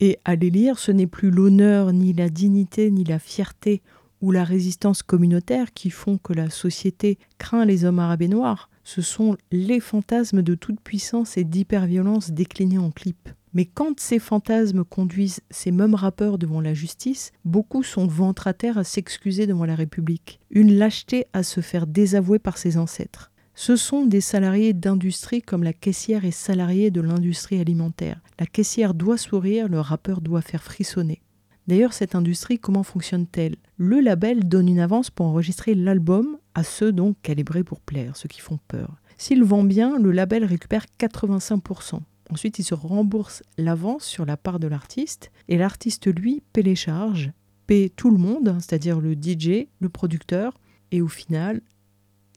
Et 0.00 0.18
à 0.26 0.36
les 0.36 0.50
lire, 0.50 0.78
ce 0.78 0.92
n'est 0.92 1.06
plus 1.06 1.30
l'honneur, 1.30 1.92
ni 1.92 2.12
la 2.12 2.28
dignité, 2.28 2.90
ni 2.90 3.02
la 3.02 3.18
fierté 3.18 3.80
ou 4.20 4.30
la 4.30 4.44
résistance 4.44 5.02
communautaire 5.02 5.72
qui 5.72 5.88
font 5.88 6.18
que 6.18 6.34
la 6.34 6.50
société 6.50 7.18
craint 7.38 7.64
les 7.64 7.86
hommes 7.86 7.98
arabes 7.98 8.22
et 8.22 8.28
noirs, 8.28 8.68
ce 8.84 9.00
sont 9.02 9.36
les 9.50 9.80
fantasmes 9.80 10.42
de 10.42 10.54
toute 10.54 10.80
puissance 10.80 11.36
et 11.36 11.44
d'hyperviolence 11.44 12.30
déclinés 12.30 12.78
en 12.78 12.90
clip. 12.90 13.30
Mais 13.56 13.64
quand 13.64 13.98
ces 14.00 14.18
fantasmes 14.18 14.84
conduisent 14.84 15.40
ces 15.48 15.70
mêmes 15.70 15.94
rappeurs 15.94 16.36
devant 16.36 16.60
la 16.60 16.74
justice, 16.74 17.32
beaucoup 17.46 17.82
sont 17.82 18.06
ventre 18.06 18.48
à 18.48 18.52
terre 18.52 18.76
à 18.76 18.84
s'excuser 18.84 19.46
devant 19.46 19.64
la 19.64 19.74
République. 19.74 20.40
Une 20.50 20.76
lâcheté 20.76 21.24
à 21.32 21.42
se 21.42 21.62
faire 21.62 21.86
désavouer 21.86 22.38
par 22.38 22.58
ses 22.58 22.76
ancêtres. 22.76 23.32
Ce 23.54 23.76
sont 23.76 24.04
des 24.04 24.20
salariés 24.20 24.74
d'industrie 24.74 25.40
comme 25.40 25.62
la 25.62 25.72
caissière 25.72 26.26
est 26.26 26.32
salariée 26.32 26.90
de 26.90 27.00
l'industrie 27.00 27.58
alimentaire. 27.58 28.20
La 28.38 28.44
caissière 28.44 28.92
doit 28.92 29.16
sourire, 29.16 29.70
le 29.70 29.80
rappeur 29.80 30.20
doit 30.20 30.42
faire 30.42 30.62
frissonner. 30.62 31.22
D'ailleurs, 31.66 31.94
cette 31.94 32.14
industrie, 32.14 32.58
comment 32.58 32.82
fonctionne-t-elle? 32.82 33.56
Le 33.78 34.00
label 34.00 34.46
donne 34.46 34.68
une 34.68 34.80
avance 34.80 35.08
pour 35.08 35.24
enregistrer 35.24 35.74
l'album 35.74 36.36
à 36.54 36.62
ceux 36.62 36.92
donc 36.92 37.16
calibrés 37.22 37.64
pour 37.64 37.80
plaire, 37.80 38.18
ceux 38.18 38.28
qui 38.28 38.42
font 38.42 38.58
peur. 38.68 38.96
S'il 39.16 39.42
vend 39.44 39.64
bien, 39.64 39.98
le 39.98 40.12
label 40.12 40.44
récupère 40.44 40.84
85%. 41.00 42.00
Ensuite, 42.30 42.58
il 42.58 42.64
se 42.64 42.74
rembourse 42.74 43.42
l'avance 43.56 44.04
sur 44.04 44.26
la 44.26 44.36
part 44.36 44.58
de 44.58 44.66
l'artiste 44.66 45.30
et 45.48 45.56
l'artiste, 45.56 46.06
lui, 46.06 46.42
paie 46.52 46.62
les 46.62 46.74
charges, 46.74 47.32
paie 47.66 47.90
tout 47.94 48.10
le 48.10 48.18
monde, 48.18 48.48
hein, 48.48 48.58
c'est-à-dire 48.60 49.00
le 49.00 49.14
DJ, 49.14 49.66
le 49.80 49.88
producteur, 49.88 50.58
et 50.90 51.00
au 51.02 51.08
final, 51.08 51.62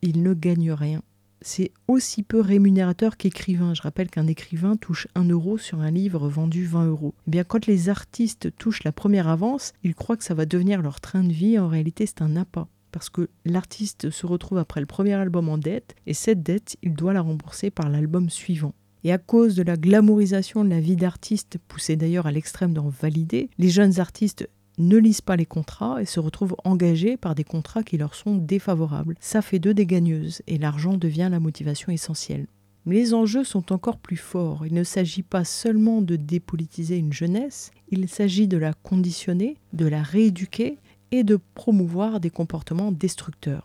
il 0.02 0.24
ne 0.24 0.34
gagne 0.34 0.72
rien. 0.72 1.02
C'est 1.42 1.72
aussi 1.88 2.22
peu 2.24 2.42
rémunérateur 2.42 3.16
qu'écrivain. 3.16 3.74
Je 3.74 3.82
rappelle 3.82 4.10
qu'un 4.10 4.28
écrivain 4.28 4.76
touche 4.76 5.08
1 5.16 5.30
euro 5.30 5.58
sur 5.58 5.80
un 5.80 5.92
livre 5.92 6.28
vendu 6.28 6.66
20 6.66 6.88
euros. 6.88 7.14
Eh 7.28 7.32
bien, 7.32 7.44
quand 7.44 7.66
les 7.66 7.88
artistes 7.88 8.56
touchent 8.58 8.84
la 8.84 8.92
première 8.92 9.30
avance, 9.30 9.74
ils 9.84 9.96
croient 9.96 10.18
que 10.18 10.24
ça 10.24 10.34
va 10.34 10.46
devenir 10.46 10.82
leur 10.82 11.00
train 11.00 11.24
de 11.24 11.32
vie. 11.32 11.58
En 11.58 11.70
réalité, 11.70 12.06
c'est 12.06 12.22
un 12.22 12.36
appât. 12.36 12.68
parce 12.92 13.10
que 13.10 13.30
l'artiste 13.46 14.10
se 14.10 14.26
retrouve 14.26 14.58
après 14.58 14.80
le 14.80 14.88
premier 14.88 15.14
album 15.14 15.48
en 15.48 15.60
dette, 15.60 15.96
et 16.08 16.16
cette 16.16 16.42
dette, 16.42 16.76
il 16.82 16.96
doit 16.96 17.14
la 17.14 17.22
rembourser 17.22 17.70
par 17.70 17.88
l'album 17.88 18.30
suivant. 18.30 18.74
Et 19.04 19.12
à 19.12 19.18
cause 19.18 19.56
de 19.56 19.64
la 19.64 19.78
glamourisation 19.78 20.64
de 20.64 20.70
la 20.70 20.80
vie 20.80 20.96
d'artiste, 20.96 21.58
poussée 21.68 21.96
d'ailleurs 21.96 22.28
à 22.28 22.32
l'extrême 22.32 22.74
d'en 22.74 22.90
valider, 22.90 23.50
les 23.58 23.70
jeunes 23.70 24.00
artistes 24.00 24.50
ne 24.78 24.98
lisent 24.98 25.22
pas 25.22 25.36
les 25.36 25.46
contrats 25.46 26.02
et 26.02 26.06
se 26.06 26.20
retrouvent 26.20 26.56
engagés 26.64 27.18
par 27.18 27.36
des 27.36 27.44
contrats 27.44 27.84
qui 27.84 27.98
leur 27.98 28.16
sont 28.16 28.36
défavorables. 28.36 29.16
Ça 29.20 29.42
fait 29.42 29.60
d'eux 29.60 29.74
des 29.74 29.86
gagneuses, 29.86 30.42
et 30.48 30.58
l'argent 30.58 30.98
devient 30.98 31.28
la 31.32 31.40
motivation 31.40 31.92
essentielle. 31.92 32.48
Mais 32.86 32.96
les 32.96 33.14
enjeux 33.14 33.44
sont 33.44 33.72
encore 33.74 34.00
plus 34.00 34.18
forts. 34.18 34.66
Il 34.66 34.74
ne 34.74 34.84
s'agit 34.84 35.22
pas 35.22 35.44
seulement 35.44 36.02
de 36.02 36.16
dépolitiser 36.16 36.98
une 36.98 37.14
jeunesse, 37.14 37.72
il 37.90 38.08
s'agit 38.08 38.48
de 38.48 38.58
la 38.58 38.74
conditionner, 38.74 39.58
de 39.74 39.86
la 39.86 40.02
rééduquer 40.02 40.78
et 41.12 41.24
de 41.24 41.40
promouvoir 41.56 42.20
des 42.20 42.30
comportements 42.30 42.92
destructeurs. 42.92 43.64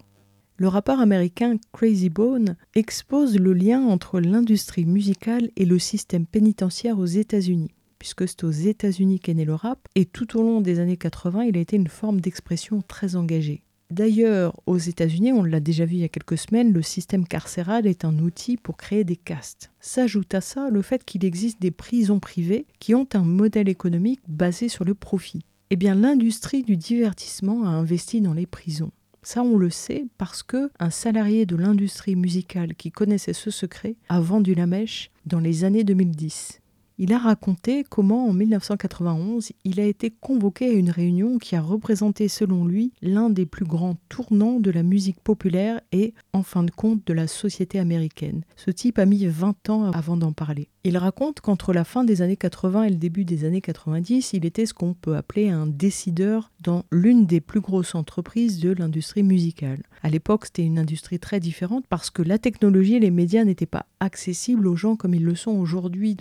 Le 0.57 0.69
rappeur 0.69 1.01
américain 1.01 1.57
Crazy 1.73 2.11
Bone 2.11 2.55
expose 2.77 3.37
le 3.37 3.53
lien 3.53 3.83
entre 3.83 4.21
l'industrie 4.21 4.85
musicale 4.85 5.51
et 5.57 5.65
le 5.65 5.81
système 5.81 6.27
pénitentiaire 6.27 6.97
aux 7.01 7.07
États-Unis, 7.07 7.73
puisque 7.99 8.29
c'est 8.29 8.45
aux 8.45 8.53
États-Unis 8.53 9.19
qu'est 9.19 9.35
né 9.35 9.45
le 9.45 9.57
rap, 9.57 9.89
et 9.97 10.07
tout 10.07 10.39
au 10.39 10.43
long 10.45 10.61
des 10.61 10.79
années 10.79 10.97
80, 10.97 11.43
il 11.47 11.57
a 11.57 11.61
été 11.61 11.75
une 11.75 11.89
forme 11.89 12.21
d'expression 12.21 12.83
très 12.87 13.17
engagée. 13.17 13.63
D'ailleurs, 13.91 14.55
aux 14.67 14.79
États-Unis, 14.79 15.33
on 15.33 15.43
l'a 15.43 15.59
déjà 15.59 15.87
vu 15.87 15.95
il 15.95 16.01
y 16.03 16.05
a 16.05 16.09
quelques 16.09 16.39
semaines, 16.39 16.73
le 16.73 16.83
système 16.83 17.27
carcéral 17.27 17.89
est 17.89 18.05
un 18.05 18.17
outil 18.21 18.57
pour 18.57 18.77
créer 18.77 19.03
des 19.03 19.17
castes. 19.17 19.73
S'ajoute 19.81 20.35
à 20.35 20.41
ça 20.41 20.71
le 20.71 20.83
fait 20.83 21.05
qu'il 21.05 21.25
existe 21.25 21.61
des 21.61 21.73
prisons 21.73 22.21
privées 22.21 22.67
qui 22.79 22.95
ont 22.95 23.09
un 23.15 23.25
modèle 23.25 23.69
économique 23.69 24.21
basé 24.29 24.69
sur 24.69 24.85
le 24.85 24.95
profit. 24.95 25.45
Eh 25.71 25.77
bien, 25.77 25.97
l'industrie 25.97 26.63
du 26.63 26.77
divertissement 26.77 27.65
a 27.65 27.71
investi 27.71 28.21
dans 28.21 28.35
les 28.35 28.47
prisons. 28.47 28.93
Ça, 29.25 29.43
on 29.43 29.57
le 29.57 29.71
sait 29.71 30.05
parce 30.19 30.43
que 30.43 30.71
un 30.79 30.91
salarié 30.91 31.47
de 31.47 31.57
l'industrie 31.57 32.15
musicale 32.15 32.75
qui 32.75 32.93
connaissait 32.93 33.33
ce 33.33 33.51
secret 33.51 33.97
a 34.11 34.21
vendu 34.21 34.55
la 34.55 34.67
mèche 34.67 35.11
dans 35.25 35.41
les 35.41 35.65
années 35.65 35.83
2010. 35.83 36.61
Il 36.97 37.13
a 37.13 37.19
raconté 37.19 37.83
comment 37.83 38.29
en 38.29 38.33
1991 38.33 39.51
il 39.65 39.81
a 39.81 39.85
été 39.85 40.13
convoqué 40.13 40.67
à 40.67 40.73
une 40.75 40.91
réunion 40.91 41.39
qui 41.39 41.57
a 41.57 41.61
représenté 41.61 42.29
selon 42.29 42.65
lui 42.65 42.93
l'un 43.03 43.31
des 43.31 43.47
plus 43.47 43.65
grands 43.65 43.97
tournants 44.09 44.61
de 44.61 44.71
la 44.71 44.85
musique 44.85 45.21
populaire 45.21 45.81
et 45.91 46.15
en 46.33 46.45
fin 46.45 46.63
de 46.63 46.71
compte 46.71 47.05
de 47.05 47.13
la 47.13 47.27
société 47.27 47.81
américaine. 47.81 48.45
Ce 48.55 48.71
type 48.71 49.01
a 49.01 49.07
mis 49.07 49.27
20 49.27 49.71
ans 49.71 49.91
avant 49.91 50.17
d'en 50.17 50.33
parler. 50.33 50.69
Il 50.87 50.99
raconte 50.99 51.41
qu'entre 51.41 51.73
la 51.73 51.83
fin 51.83 52.05
des 52.05 52.21
années 52.21 52.37
80 52.37 52.85
et 52.85 52.91
le 52.91 52.97
début 52.97 53.25
des 53.25 53.47
années 53.47 53.63
90, 53.63 54.35
il 54.35 54.45
était 54.45 54.67
ce 54.67 54.75
qu'on 54.75 54.93
peut 54.93 55.17
appeler 55.17 55.49
un 55.49 55.67
décideur 55.67 56.53
dans 56.61 56.85
l'une 56.93 57.25
des 57.25 57.41
plus 57.41 57.61
grosses 57.61 57.95
entreprises 57.95 58.61
de 58.61 58.71
l'industrie 58.71 59.23
musicale. 59.23 59.83
À 60.03 60.11
l'époque, 60.11 60.45
c'était 60.45 60.63
une 60.63 60.79
industrie 60.79 61.19
très 61.19 61.41
différente 61.41 61.87
parce 61.89 62.11
que 62.11 62.21
la 62.21 62.37
technologie 62.37 62.97
et 62.97 63.01
les 63.01 63.11
médias 63.11 63.45
n'étaient 63.45 63.65
pas 63.65 63.87
accessibles 63.99 64.67
aux 64.67 64.77
gens 64.77 64.95
comme 64.95 65.15
ils 65.15 65.25
le 65.25 65.35
sont 65.35 65.53
aujourd'hui. 65.53 66.17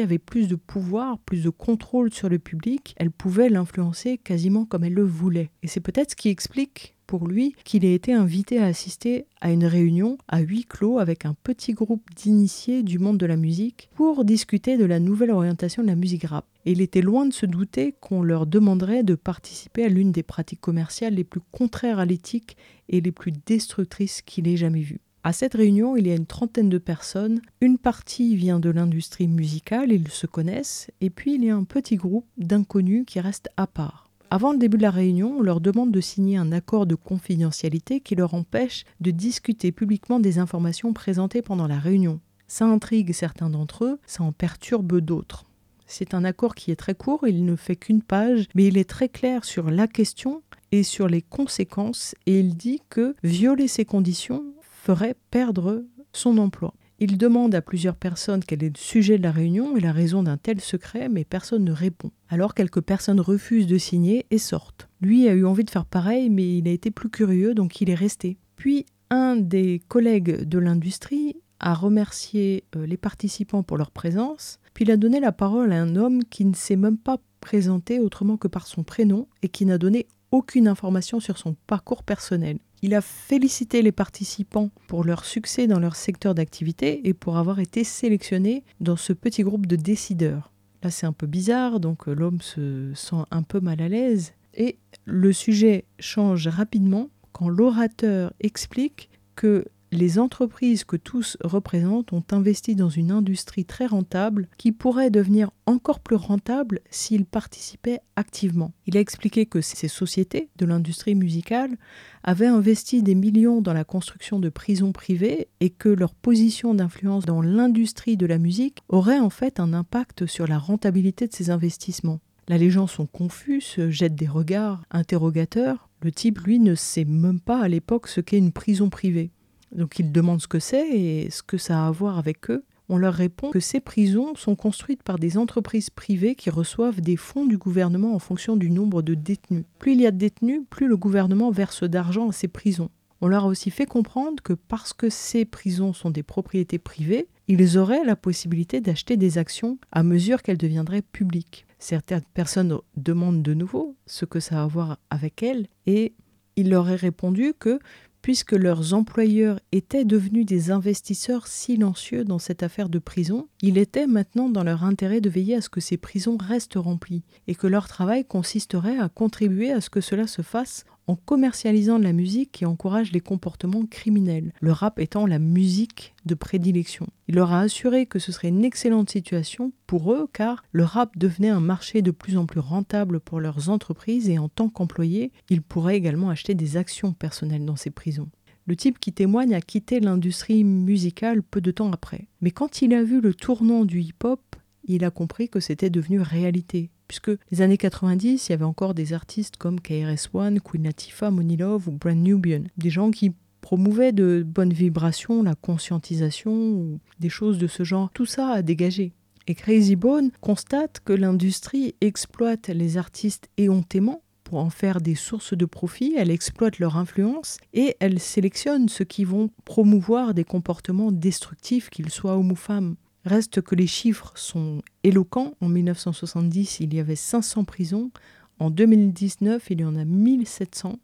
Avait 0.00 0.18
plus 0.18 0.48
de 0.48 0.56
pouvoir, 0.56 1.18
plus 1.18 1.44
de 1.44 1.50
contrôle 1.50 2.12
sur 2.12 2.28
le 2.28 2.38
public. 2.38 2.94
Elle 2.96 3.10
pouvait 3.10 3.48
l'influencer 3.48 4.18
quasiment 4.18 4.64
comme 4.64 4.84
elle 4.84 4.94
le 4.94 5.04
voulait. 5.04 5.50
Et 5.62 5.68
c'est 5.68 5.80
peut-être 5.80 6.10
ce 6.10 6.16
qui 6.16 6.28
explique 6.28 6.94
pour 7.10 7.26
lui 7.26 7.56
qu'il 7.64 7.84
ait 7.84 7.94
été 7.94 8.12
invité 8.12 8.58
à 8.58 8.66
assister 8.66 9.26
à 9.40 9.50
une 9.50 9.64
réunion 9.64 10.16
à 10.28 10.38
huis 10.38 10.64
clos 10.64 11.00
avec 11.00 11.24
un 11.24 11.34
petit 11.42 11.72
groupe 11.72 12.08
d'initiés 12.14 12.84
du 12.84 13.00
monde 13.00 13.18
de 13.18 13.26
la 13.26 13.34
musique 13.36 13.90
pour 13.96 14.24
discuter 14.24 14.76
de 14.76 14.84
la 14.84 15.00
nouvelle 15.00 15.32
orientation 15.32 15.82
de 15.82 15.88
la 15.88 15.96
musique 15.96 16.22
rap. 16.22 16.46
Et 16.66 16.72
il 16.72 16.80
était 16.80 17.02
loin 17.02 17.26
de 17.26 17.32
se 17.32 17.46
douter 17.46 17.96
qu'on 18.00 18.22
leur 18.22 18.46
demanderait 18.46 19.02
de 19.02 19.16
participer 19.16 19.84
à 19.84 19.88
l'une 19.88 20.12
des 20.12 20.22
pratiques 20.22 20.60
commerciales 20.60 21.14
les 21.14 21.24
plus 21.24 21.40
contraires 21.50 21.98
à 21.98 22.04
l'éthique 22.04 22.56
et 22.88 23.00
les 23.00 23.12
plus 23.12 23.32
destructrices 23.44 24.22
qu'il 24.22 24.46
ait 24.46 24.56
jamais 24.56 24.82
vues. 24.82 25.00
À 25.22 25.34
cette 25.34 25.52
réunion, 25.52 25.98
il 25.98 26.06
y 26.06 26.12
a 26.12 26.16
une 26.16 26.24
trentaine 26.24 26.70
de 26.70 26.78
personnes. 26.78 27.42
Une 27.60 27.76
partie 27.76 28.36
vient 28.36 28.58
de 28.58 28.70
l'industrie 28.70 29.28
musicale, 29.28 29.92
ils 29.92 30.08
se 30.08 30.26
connaissent, 30.26 30.90
et 31.02 31.10
puis 31.10 31.34
il 31.34 31.44
y 31.44 31.50
a 31.50 31.56
un 31.56 31.64
petit 31.64 31.96
groupe 31.96 32.24
d'inconnus 32.38 33.04
qui 33.06 33.20
reste 33.20 33.50
à 33.58 33.66
part. 33.66 34.08
Avant 34.30 34.52
le 34.52 34.58
début 34.58 34.78
de 34.78 34.82
la 34.82 34.90
réunion, 34.90 35.36
on 35.38 35.42
leur 35.42 35.60
demande 35.60 35.92
de 35.92 36.00
signer 36.00 36.38
un 36.38 36.52
accord 36.52 36.86
de 36.86 36.94
confidentialité 36.94 38.00
qui 38.00 38.14
leur 38.14 38.32
empêche 38.32 38.84
de 39.02 39.10
discuter 39.10 39.72
publiquement 39.72 40.20
des 40.20 40.38
informations 40.38 40.94
présentées 40.94 41.42
pendant 41.42 41.66
la 41.66 41.78
réunion. 41.78 42.20
Ça 42.48 42.64
intrigue 42.64 43.12
certains 43.12 43.50
d'entre 43.50 43.84
eux, 43.84 43.98
ça 44.06 44.22
en 44.22 44.32
perturbe 44.32 45.00
d'autres. 45.00 45.44
C'est 45.84 46.14
un 46.14 46.24
accord 46.24 46.54
qui 46.54 46.70
est 46.70 46.76
très 46.76 46.94
court, 46.94 47.26
il 47.28 47.44
ne 47.44 47.56
fait 47.56 47.76
qu'une 47.76 48.02
page, 48.02 48.46
mais 48.54 48.68
il 48.68 48.78
est 48.78 48.88
très 48.88 49.10
clair 49.10 49.44
sur 49.44 49.70
la 49.70 49.86
question 49.86 50.42
et 50.72 50.82
sur 50.82 51.08
les 51.08 51.20
conséquences, 51.20 52.14
et 52.26 52.40
il 52.40 52.56
dit 52.56 52.80
que 52.88 53.14
violer 53.22 53.68
ces 53.68 53.84
conditions 53.84 54.44
ferait 54.80 55.16
perdre 55.30 55.84
son 56.12 56.38
emploi. 56.38 56.74
Il 56.98 57.16
demande 57.16 57.54
à 57.54 57.62
plusieurs 57.62 57.96
personnes 57.96 58.44
quel 58.46 58.62
est 58.62 58.76
le 58.76 58.80
sujet 58.80 59.18
de 59.18 59.22
la 59.22 59.30
réunion 59.30 59.76
et 59.76 59.80
la 59.80 59.92
raison 59.92 60.22
d'un 60.22 60.36
tel 60.36 60.60
secret, 60.60 61.08
mais 61.08 61.24
personne 61.24 61.64
ne 61.64 61.72
répond. 61.72 62.10
Alors 62.28 62.54
quelques 62.54 62.80
personnes 62.80 63.20
refusent 63.20 63.66
de 63.66 63.78
signer 63.78 64.26
et 64.30 64.38
sortent. 64.38 64.88
Lui 65.00 65.28
a 65.28 65.32
eu 65.32 65.44
envie 65.44 65.64
de 65.64 65.70
faire 65.70 65.86
pareil, 65.86 66.28
mais 66.28 66.58
il 66.58 66.68
a 66.68 66.72
été 66.72 66.90
plus 66.90 67.08
curieux, 67.08 67.54
donc 67.54 67.80
il 67.80 67.88
est 67.88 67.94
resté. 67.94 68.38
Puis 68.56 68.86
un 69.10 69.36
des 69.36 69.80
collègues 69.88 70.44
de 70.44 70.58
l'industrie 70.58 71.36
a 71.58 71.74
remercié 71.74 72.64
euh, 72.76 72.86
les 72.86 72.96
participants 72.96 73.62
pour 73.62 73.76
leur 73.76 73.90
présence, 73.90 74.60
puis 74.72 74.84
il 74.84 74.90
a 74.90 74.96
donné 74.96 75.20
la 75.20 75.32
parole 75.32 75.72
à 75.72 75.80
un 75.80 75.96
homme 75.96 76.24
qui 76.24 76.44
ne 76.44 76.54
s'est 76.54 76.76
même 76.76 76.98
pas 76.98 77.18
présenté 77.40 77.98
autrement 77.98 78.36
que 78.36 78.48
par 78.48 78.66
son 78.66 78.82
prénom 78.82 79.26
et 79.42 79.48
qui 79.48 79.66
n'a 79.66 79.78
donné 79.78 80.06
aucune 80.30 80.68
information 80.68 81.20
sur 81.20 81.38
son 81.38 81.54
parcours 81.66 82.02
personnel. 82.02 82.58
Il 82.82 82.94
a 82.94 83.00
félicité 83.00 83.82
les 83.82 83.92
participants 83.92 84.70
pour 84.88 85.04
leur 85.04 85.24
succès 85.24 85.66
dans 85.66 85.78
leur 85.78 85.96
secteur 85.96 86.34
d'activité 86.34 87.06
et 87.08 87.14
pour 87.14 87.36
avoir 87.36 87.58
été 87.58 87.84
sélectionnés 87.84 88.64
dans 88.80 88.96
ce 88.96 89.12
petit 89.12 89.42
groupe 89.42 89.66
de 89.66 89.76
décideurs. 89.76 90.52
Là, 90.82 90.90
c'est 90.90 91.06
un 91.06 91.12
peu 91.12 91.26
bizarre, 91.26 91.78
donc 91.78 92.08
euh, 92.08 92.14
l'homme 92.14 92.40
se 92.40 92.92
sent 92.94 93.24
un 93.30 93.42
peu 93.42 93.60
mal 93.60 93.82
à 93.82 93.88
l'aise. 93.88 94.32
Et 94.54 94.78
le 95.04 95.32
sujet 95.32 95.84
change 95.98 96.48
rapidement 96.48 97.10
quand 97.32 97.48
l'orateur 97.48 98.32
explique 98.40 99.10
que 99.36 99.66
les 99.92 100.18
entreprises 100.20 100.84
que 100.84 100.96
tous 100.96 101.36
représentent 101.42 102.12
ont 102.12 102.24
investi 102.30 102.76
dans 102.76 102.88
une 102.88 103.10
industrie 103.10 103.64
très 103.64 103.86
rentable 103.86 104.48
qui 104.56 104.70
pourrait 104.70 105.10
devenir 105.10 105.50
encore 105.66 106.00
plus 106.00 106.16
rentable 106.16 106.80
s'ils 106.90 107.24
participaient 107.24 108.00
activement. 108.14 108.72
Il 108.86 108.96
a 108.96 109.00
expliqué 109.00 109.46
que 109.46 109.60
ces 109.60 109.88
sociétés 109.88 110.48
de 110.56 110.66
l'industrie 110.66 111.16
musicale 111.16 111.76
avaient 112.22 112.46
investi 112.46 113.02
des 113.02 113.16
millions 113.16 113.62
dans 113.62 113.72
la 113.72 113.84
construction 113.84 114.38
de 114.38 114.48
prisons 114.48 114.92
privées 114.92 115.48
et 115.58 115.70
que 115.70 115.88
leur 115.88 116.14
position 116.14 116.74
d'influence 116.74 117.24
dans 117.24 117.42
l'industrie 117.42 118.16
de 118.16 118.26
la 118.26 118.38
musique 118.38 118.78
aurait 118.88 119.18
en 119.18 119.30
fait 119.30 119.58
un 119.58 119.72
impact 119.72 120.26
sur 120.26 120.46
la 120.46 120.58
rentabilité 120.58 121.26
de 121.26 121.32
ces 121.32 121.50
investissements. 121.50 122.20
Là, 122.48 122.58
les 122.58 122.70
gens 122.70 122.86
sont 122.86 123.06
confus, 123.06 123.60
se 123.60 123.90
jettent 123.90 124.16
des 124.16 124.28
regards 124.28 124.82
interrogateurs. 124.90 125.88
Le 126.02 126.10
type, 126.10 126.38
lui, 126.40 126.58
ne 126.58 126.74
sait 126.74 127.04
même 127.04 127.40
pas 127.40 127.60
à 127.60 127.68
l'époque 127.68 128.08
ce 128.08 128.20
qu'est 128.20 128.38
une 128.38 128.52
prison 128.52 128.88
privée. 128.88 129.30
Donc 129.72 129.98
ils 129.98 130.10
demandent 130.10 130.40
ce 130.40 130.48
que 130.48 130.58
c'est 130.58 130.88
et 130.88 131.30
ce 131.30 131.42
que 131.42 131.58
ça 131.58 131.84
a 131.84 131.88
à 131.88 131.90
voir 131.90 132.18
avec 132.18 132.50
eux. 132.50 132.64
On 132.88 132.96
leur 132.96 133.14
répond 133.14 133.50
que 133.50 133.60
ces 133.60 133.78
prisons 133.78 134.34
sont 134.34 134.56
construites 134.56 135.04
par 135.04 135.18
des 135.20 135.38
entreprises 135.38 135.90
privées 135.90 136.34
qui 136.34 136.50
reçoivent 136.50 137.00
des 137.00 137.16
fonds 137.16 137.46
du 137.46 137.56
gouvernement 137.56 138.14
en 138.14 138.18
fonction 138.18 138.56
du 138.56 138.68
nombre 138.68 139.00
de 139.00 139.14
détenus. 139.14 139.64
Plus 139.78 139.92
il 139.92 140.00
y 140.00 140.06
a 140.06 140.10
de 140.10 140.18
détenus, 140.18 140.62
plus 140.68 140.88
le 140.88 140.96
gouvernement 140.96 141.52
verse 141.52 141.84
d'argent 141.84 142.30
à 142.30 142.32
ces 142.32 142.48
prisons. 142.48 142.90
On 143.20 143.28
leur 143.28 143.44
a 143.44 143.48
aussi 143.48 143.70
fait 143.70 143.86
comprendre 143.86 144.42
que 144.42 144.54
parce 144.54 144.92
que 144.92 145.08
ces 145.08 145.44
prisons 145.44 145.92
sont 145.92 146.10
des 146.10 146.22
propriétés 146.22 146.78
privées, 146.78 147.28
ils 147.48 147.78
auraient 147.78 148.04
la 148.04 148.16
possibilité 148.16 148.80
d'acheter 148.80 149.16
des 149.16 149.38
actions 149.38 149.78
à 149.92 150.02
mesure 150.02 150.42
qu'elles 150.42 150.58
deviendraient 150.58 151.02
publiques. 151.02 151.66
Certaines 151.78 152.22
personnes 152.34 152.78
demandent 152.96 153.42
de 153.42 153.54
nouveau 153.54 153.96
ce 154.06 154.24
que 154.24 154.40
ça 154.40 154.60
a 154.60 154.64
à 154.64 154.66
voir 154.66 154.98
avec 155.10 155.42
elles 155.42 155.66
et 155.86 156.14
il 156.56 156.70
leur 156.70 156.88
est 156.90 156.96
répondu 156.96 157.54
que 157.58 157.78
puisque 158.22 158.52
leurs 158.52 158.94
employeurs 158.94 159.60
étaient 159.72 160.04
devenus 160.04 160.46
des 160.46 160.70
investisseurs 160.70 161.46
silencieux 161.46 162.24
dans 162.24 162.38
cette 162.38 162.62
affaire 162.62 162.88
de 162.88 162.98
prison, 162.98 163.48
il 163.62 163.78
était 163.78 164.06
maintenant 164.06 164.48
dans 164.48 164.64
leur 164.64 164.84
intérêt 164.84 165.20
de 165.20 165.30
veiller 165.30 165.56
à 165.56 165.60
ce 165.60 165.68
que 165.68 165.80
ces 165.80 165.96
prisons 165.96 166.36
restent 166.36 166.74
remplies, 166.76 167.22
et 167.46 167.54
que 167.54 167.66
leur 167.66 167.88
travail 167.88 168.24
consisterait 168.24 168.98
à 168.98 169.08
contribuer 169.08 169.72
à 169.72 169.80
ce 169.80 169.90
que 169.90 170.00
cela 170.00 170.26
se 170.26 170.42
fasse 170.42 170.84
en 171.06 171.16
commercialisant 171.16 171.98
de 171.98 172.04
la 172.04 172.12
musique 172.12 172.52
qui 172.52 172.66
encourage 172.66 173.12
les 173.12 173.20
comportements 173.20 173.84
criminels, 173.86 174.52
le 174.60 174.72
rap 174.72 174.98
étant 174.98 175.26
la 175.26 175.38
musique 175.38 176.14
de 176.24 176.34
prédilection. 176.34 177.06
Il 177.28 177.34
leur 177.36 177.52
a 177.52 177.60
assuré 177.60 178.06
que 178.06 178.18
ce 178.18 178.32
serait 178.32 178.48
une 178.48 178.64
excellente 178.64 179.10
situation 179.10 179.72
pour 179.86 180.12
eux 180.12 180.28
car 180.32 180.64
le 180.72 180.84
rap 180.84 181.18
devenait 181.18 181.48
un 181.48 181.60
marché 181.60 182.02
de 182.02 182.10
plus 182.10 182.36
en 182.36 182.46
plus 182.46 182.60
rentable 182.60 183.20
pour 183.20 183.40
leurs 183.40 183.70
entreprises 183.70 184.28
et 184.28 184.38
en 184.38 184.48
tant 184.48 184.68
qu'employés, 184.68 185.32
ils 185.48 185.62
pourraient 185.62 185.96
également 185.96 186.30
acheter 186.30 186.54
des 186.54 186.76
actions 186.76 187.12
personnelles 187.12 187.64
dans 187.64 187.76
ces 187.76 187.90
prisons. 187.90 188.28
Le 188.66 188.76
type 188.76 189.00
qui 189.00 189.12
témoigne 189.12 189.54
a 189.54 189.60
quitté 189.60 189.98
l'industrie 189.98 190.62
musicale 190.62 191.42
peu 191.42 191.60
de 191.60 191.72
temps 191.72 191.90
après. 191.90 192.28
Mais 192.40 192.52
quand 192.52 192.82
il 192.82 192.94
a 192.94 193.02
vu 193.02 193.20
le 193.20 193.34
tournant 193.34 193.84
du 193.84 194.00
hip-hop, 194.00 194.40
il 194.84 195.04
a 195.04 195.10
compris 195.10 195.48
que 195.48 195.60
c'était 195.60 195.90
devenu 195.90 196.20
réalité 196.20 196.90
puisque 197.10 197.32
les 197.50 197.60
années 197.60 197.76
90, 197.76 198.46
il 198.46 198.52
y 198.52 198.54
avait 198.54 198.64
encore 198.64 198.94
des 198.94 199.12
artistes 199.14 199.56
comme 199.56 199.80
KRS-One, 199.80 200.60
Queen 200.60 200.84
Latifah, 200.84 201.32
Money 201.32 201.56
Love 201.56 201.88
ou 201.88 201.90
Brand 201.90 202.16
Nubian, 202.16 202.62
des 202.76 202.88
gens 202.88 203.10
qui 203.10 203.32
promouvaient 203.62 204.12
de 204.12 204.44
bonnes 204.46 204.72
vibrations, 204.72 205.42
la 205.42 205.56
conscientisation 205.56 206.52
ou 206.52 207.00
des 207.18 207.28
choses 207.28 207.58
de 207.58 207.66
ce 207.66 207.82
genre. 207.82 208.10
Tout 208.14 208.26
ça 208.26 208.50
a 208.50 208.62
dégagé. 208.62 209.12
Et 209.48 209.56
Crazy 209.56 209.96
Bone 209.96 210.30
constate 210.40 211.00
que 211.04 211.12
l'industrie 211.12 211.96
exploite 212.00 212.68
les 212.68 212.96
artistes 212.96 213.48
éhontément 213.56 214.22
pour 214.44 214.60
en 214.60 214.70
faire 214.70 215.00
des 215.00 215.16
sources 215.16 215.54
de 215.54 215.64
profit, 215.64 216.14
elle 216.16 216.30
exploite 216.30 216.78
leur 216.78 216.96
influence 216.96 217.56
et 217.74 217.96
elle 217.98 218.20
sélectionne 218.20 218.88
ceux 218.88 219.04
qui 219.04 219.24
vont 219.24 219.50
promouvoir 219.64 220.32
des 220.32 220.44
comportements 220.44 221.10
destructifs, 221.10 221.90
qu'ils 221.90 222.10
soient 222.10 222.36
hommes 222.36 222.52
ou 222.52 222.56
femmes. 222.56 222.94
Reste 223.24 223.60
que 223.60 223.74
les 223.74 223.86
chiffres 223.86 224.32
sont 224.36 224.82
éloquents. 225.04 225.54
En 225.60 225.68
1970, 225.68 226.80
il 226.80 226.94
y 226.94 227.00
avait 227.00 227.16
500 227.16 227.64
prisons. 227.64 228.10
En 228.58 228.70
2019, 228.70 229.70
il 229.70 229.80
y 229.80 229.84
en 229.84 229.96
a 229.96 230.04
1700. 230.04 230.98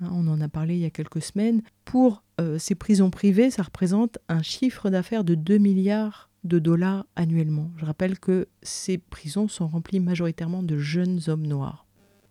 Hein, 0.00 0.08
on 0.12 0.26
en 0.28 0.40
a 0.40 0.48
parlé 0.48 0.76
il 0.76 0.80
y 0.80 0.86
a 0.86 0.90
quelques 0.90 1.22
semaines. 1.22 1.62
Pour 1.84 2.22
euh, 2.40 2.58
ces 2.58 2.74
prisons 2.74 3.10
privées, 3.10 3.50
ça 3.50 3.62
représente 3.62 4.18
un 4.28 4.42
chiffre 4.42 4.90
d'affaires 4.90 5.24
de 5.24 5.34
2 5.34 5.58
milliards 5.58 6.30
de 6.44 6.58
dollars 6.58 7.06
annuellement. 7.16 7.70
Je 7.76 7.84
rappelle 7.84 8.18
que 8.18 8.48
ces 8.62 8.96
prisons 8.96 9.48
sont 9.48 9.68
remplies 9.68 10.00
majoritairement 10.00 10.62
de 10.62 10.78
jeunes 10.78 11.20
hommes 11.28 11.46
noirs. 11.46 11.86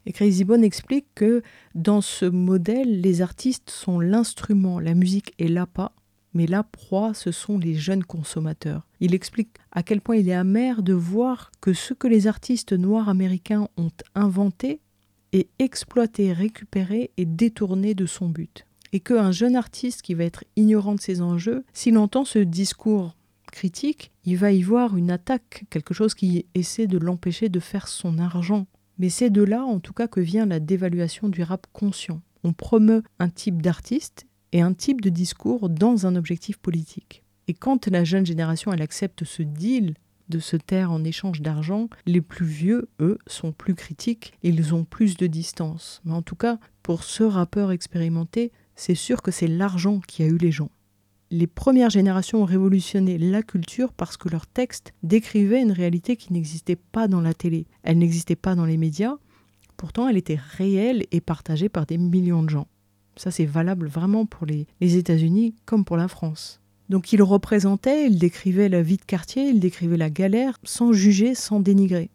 Et 0.05 0.11
Crazy 0.11 0.43
Bone 0.43 0.63
explique 0.63 1.05
que 1.13 1.43
dans 1.75 2.01
ce 2.01 2.25
modèle, 2.25 3.01
les 3.01 3.21
artistes 3.21 3.69
sont 3.69 3.99
l'instrument, 3.99 4.79
la 4.79 4.95
musique 4.95 5.35
est 5.37 5.47
l'appât, 5.47 5.91
mais 6.33 6.47
la 6.47 6.63
proie, 6.63 7.13
ce 7.13 7.31
sont 7.31 7.57
les 7.57 7.75
jeunes 7.75 8.03
consommateurs. 8.03 8.85
Il 8.99 9.13
explique 9.13 9.49
à 9.71 9.83
quel 9.83 10.01
point 10.01 10.17
il 10.17 10.29
est 10.29 10.33
amer 10.33 10.83
de 10.83 10.93
voir 10.93 11.51
que 11.61 11.73
ce 11.73 11.93
que 11.93 12.07
les 12.07 12.27
artistes 12.27 12.73
noirs 12.73 13.09
américains 13.09 13.67
ont 13.77 13.91
inventé 14.15 14.81
est 15.31 15.49
exploité, 15.59 16.33
récupéré 16.33 17.11
et 17.17 17.25
détourné 17.25 17.93
de 17.93 18.05
son 18.05 18.29
but. 18.29 18.65
Et 18.91 18.99
qu'un 18.99 19.31
jeune 19.31 19.55
artiste 19.55 20.01
qui 20.01 20.15
va 20.15 20.23
être 20.23 20.43
ignorant 20.55 20.95
de 20.95 21.01
ces 21.01 21.21
enjeux, 21.21 21.63
s'il 21.73 21.97
entend 21.97 22.25
ce 22.25 22.39
discours 22.39 23.15
critique, 23.51 24.11
il 24.25 24.37
va 24.37 24.51
y 24.51 24.61
voir 24.61 24.97
une 24.97 25.11
attaque, 25.11 25.65
quelque 25.69 25.93
chose 25.93 26.13
qui 26.13 26.45
essaie 26.55 26.87
de 26.87 26.97
l'empêcher 26.97 27.49
de 27.49 27.59
faire 27.59 27.87
son 27.87 28.17
argent. 28.17 28.67
Mais 28.97 29.09
c'est 29.09 29.29
de 29.29 29.43
là, 29.43 29.63
en 29.63 29.79
tout 29.79 29.93
cas, 29.93 30.07
que 30.07 30.19
vient 30.19 30.45
la 30.45 30.59
dévaluation 30.59 31.29
du 31.29 31.43
rap 31.43 31.67
conscient. 31.73 32.21
On 32.43 32.53
promeut 32.53 33.03
un 33.19 33.29
type 33.29 33.61
d'artiste 33.61 34.25
et 34.51 34.61
un 34.61 34.73
type 34.73 35.01
de 35.01 35.09
discours 35.09 35.69
dans 35.69 36.05
un 36.05 36.15
objectif 36.15 36.57
politique. 36.57 37.23
Et 37.47 37.53
quand 37.53 37.87
la 37.87 38.03
jeune 38.03 38.25
génération 38.25 38.71
elle 38.71 38.81
accepte 38.81 39.23
ce 39.23 39.43
deal 39.43 39.95
de 40.29 40.39
se 40.39 40.55
taire 40.55 40.91
en 40.91 41.03
échange 41.03 41.41
d'argent, 41.41 41.89
les 42.05 42.21
plus 42.21 42.45
vieux, 42.45 42.89
eux, 42.99 43.17
sont 43.27 43.51
plus 43.51 43.75
critiques 43.75 44.33
ils 44.43 44.73
ont 44.73 44.85
plus 44.85 45.17
de 45.17 45.27
distance. 45.27 46.01
Mais 46.05 46.13
en 46.13 46.21
tout 46.21 46.35
cas, 46.35 46.59
pour 46.83 47.03
ce 47.03 47.23
rappeur 47.23 47.71
expérimenté, 47.71 48.51
c'est 48.75 48.95
sûr 48.95 49.21
que 49.21 49.31
c'est 49.31 49.47
l'argent 49.47 49.99
qui 49.99 50.23
a 50.23 50.27
eu 50.27 50.37
les 50.37 50.51
gens. 50.51 50.69
Les 51.31 51.47
premières 51.47 51.91
générations 51.91 52.41
ont 52.41 52.45
révolutionné 52.45 53.17
la 53.17 53.43
culture 53.43 53.93
parce 53.93 54.17
que 54.17 54.29
leurs 54.29 54.47
textes 54.47 54.93
décrivaient 55.03 55.61
une 55.61 55.71
réalité 55.71 56.15
qui 56.15 56.33
n'existait 56.33 56.75
pas 56.75 57.07
dans 57.07 57.21
la 57.21 57.33
télé. 57.33 57.67
Elle 57.83 57.99
n'existait 57.99 58.35
pas 58.35 58.55
dans 58.55 58.65
les 58.65 58.77
médias, 58.77 59.17
pourtant 59.77 60.07
elle 60.07 60.17
était 60.17 60.39
réelle 60.57 61.05
et 61.11 61.21
partagée 61.21 61.69
par 61.69 61.85
des 61.85 61.97
millions 61.97 62.43
de 62.43 62.49
gens. 62.49 62.67
Ça, 63.19 63.31
c'est 63.31 63.43
valable 63.43 63.89
vraiment 63.89 64.25
pour 64.25 64.45
les, 64.45 64.65
États-Unis 64.79 65.53
comme 65.65 65.83
pour 65.83 65.97
la 65.97 66.07
France. 66.07 66.61
Donc 66.87 67.11
il 67.11 67.21
représentait, 67.21 68.07
il 68.07 68.17
décrivait 68.17 68.69
la 68.69 68.81
vie 68.81 68.95
de 68.95 69.03
quartier, 69.03 69.49
il 69.49 69.59
décrivait 69.59 69.97
la 69.97 70.09
galère 70.09 70.57
sans 70.63 70.93
juger, 70.93 71.35
sans 71.35 71.59
dénigrer. 71.59 72.11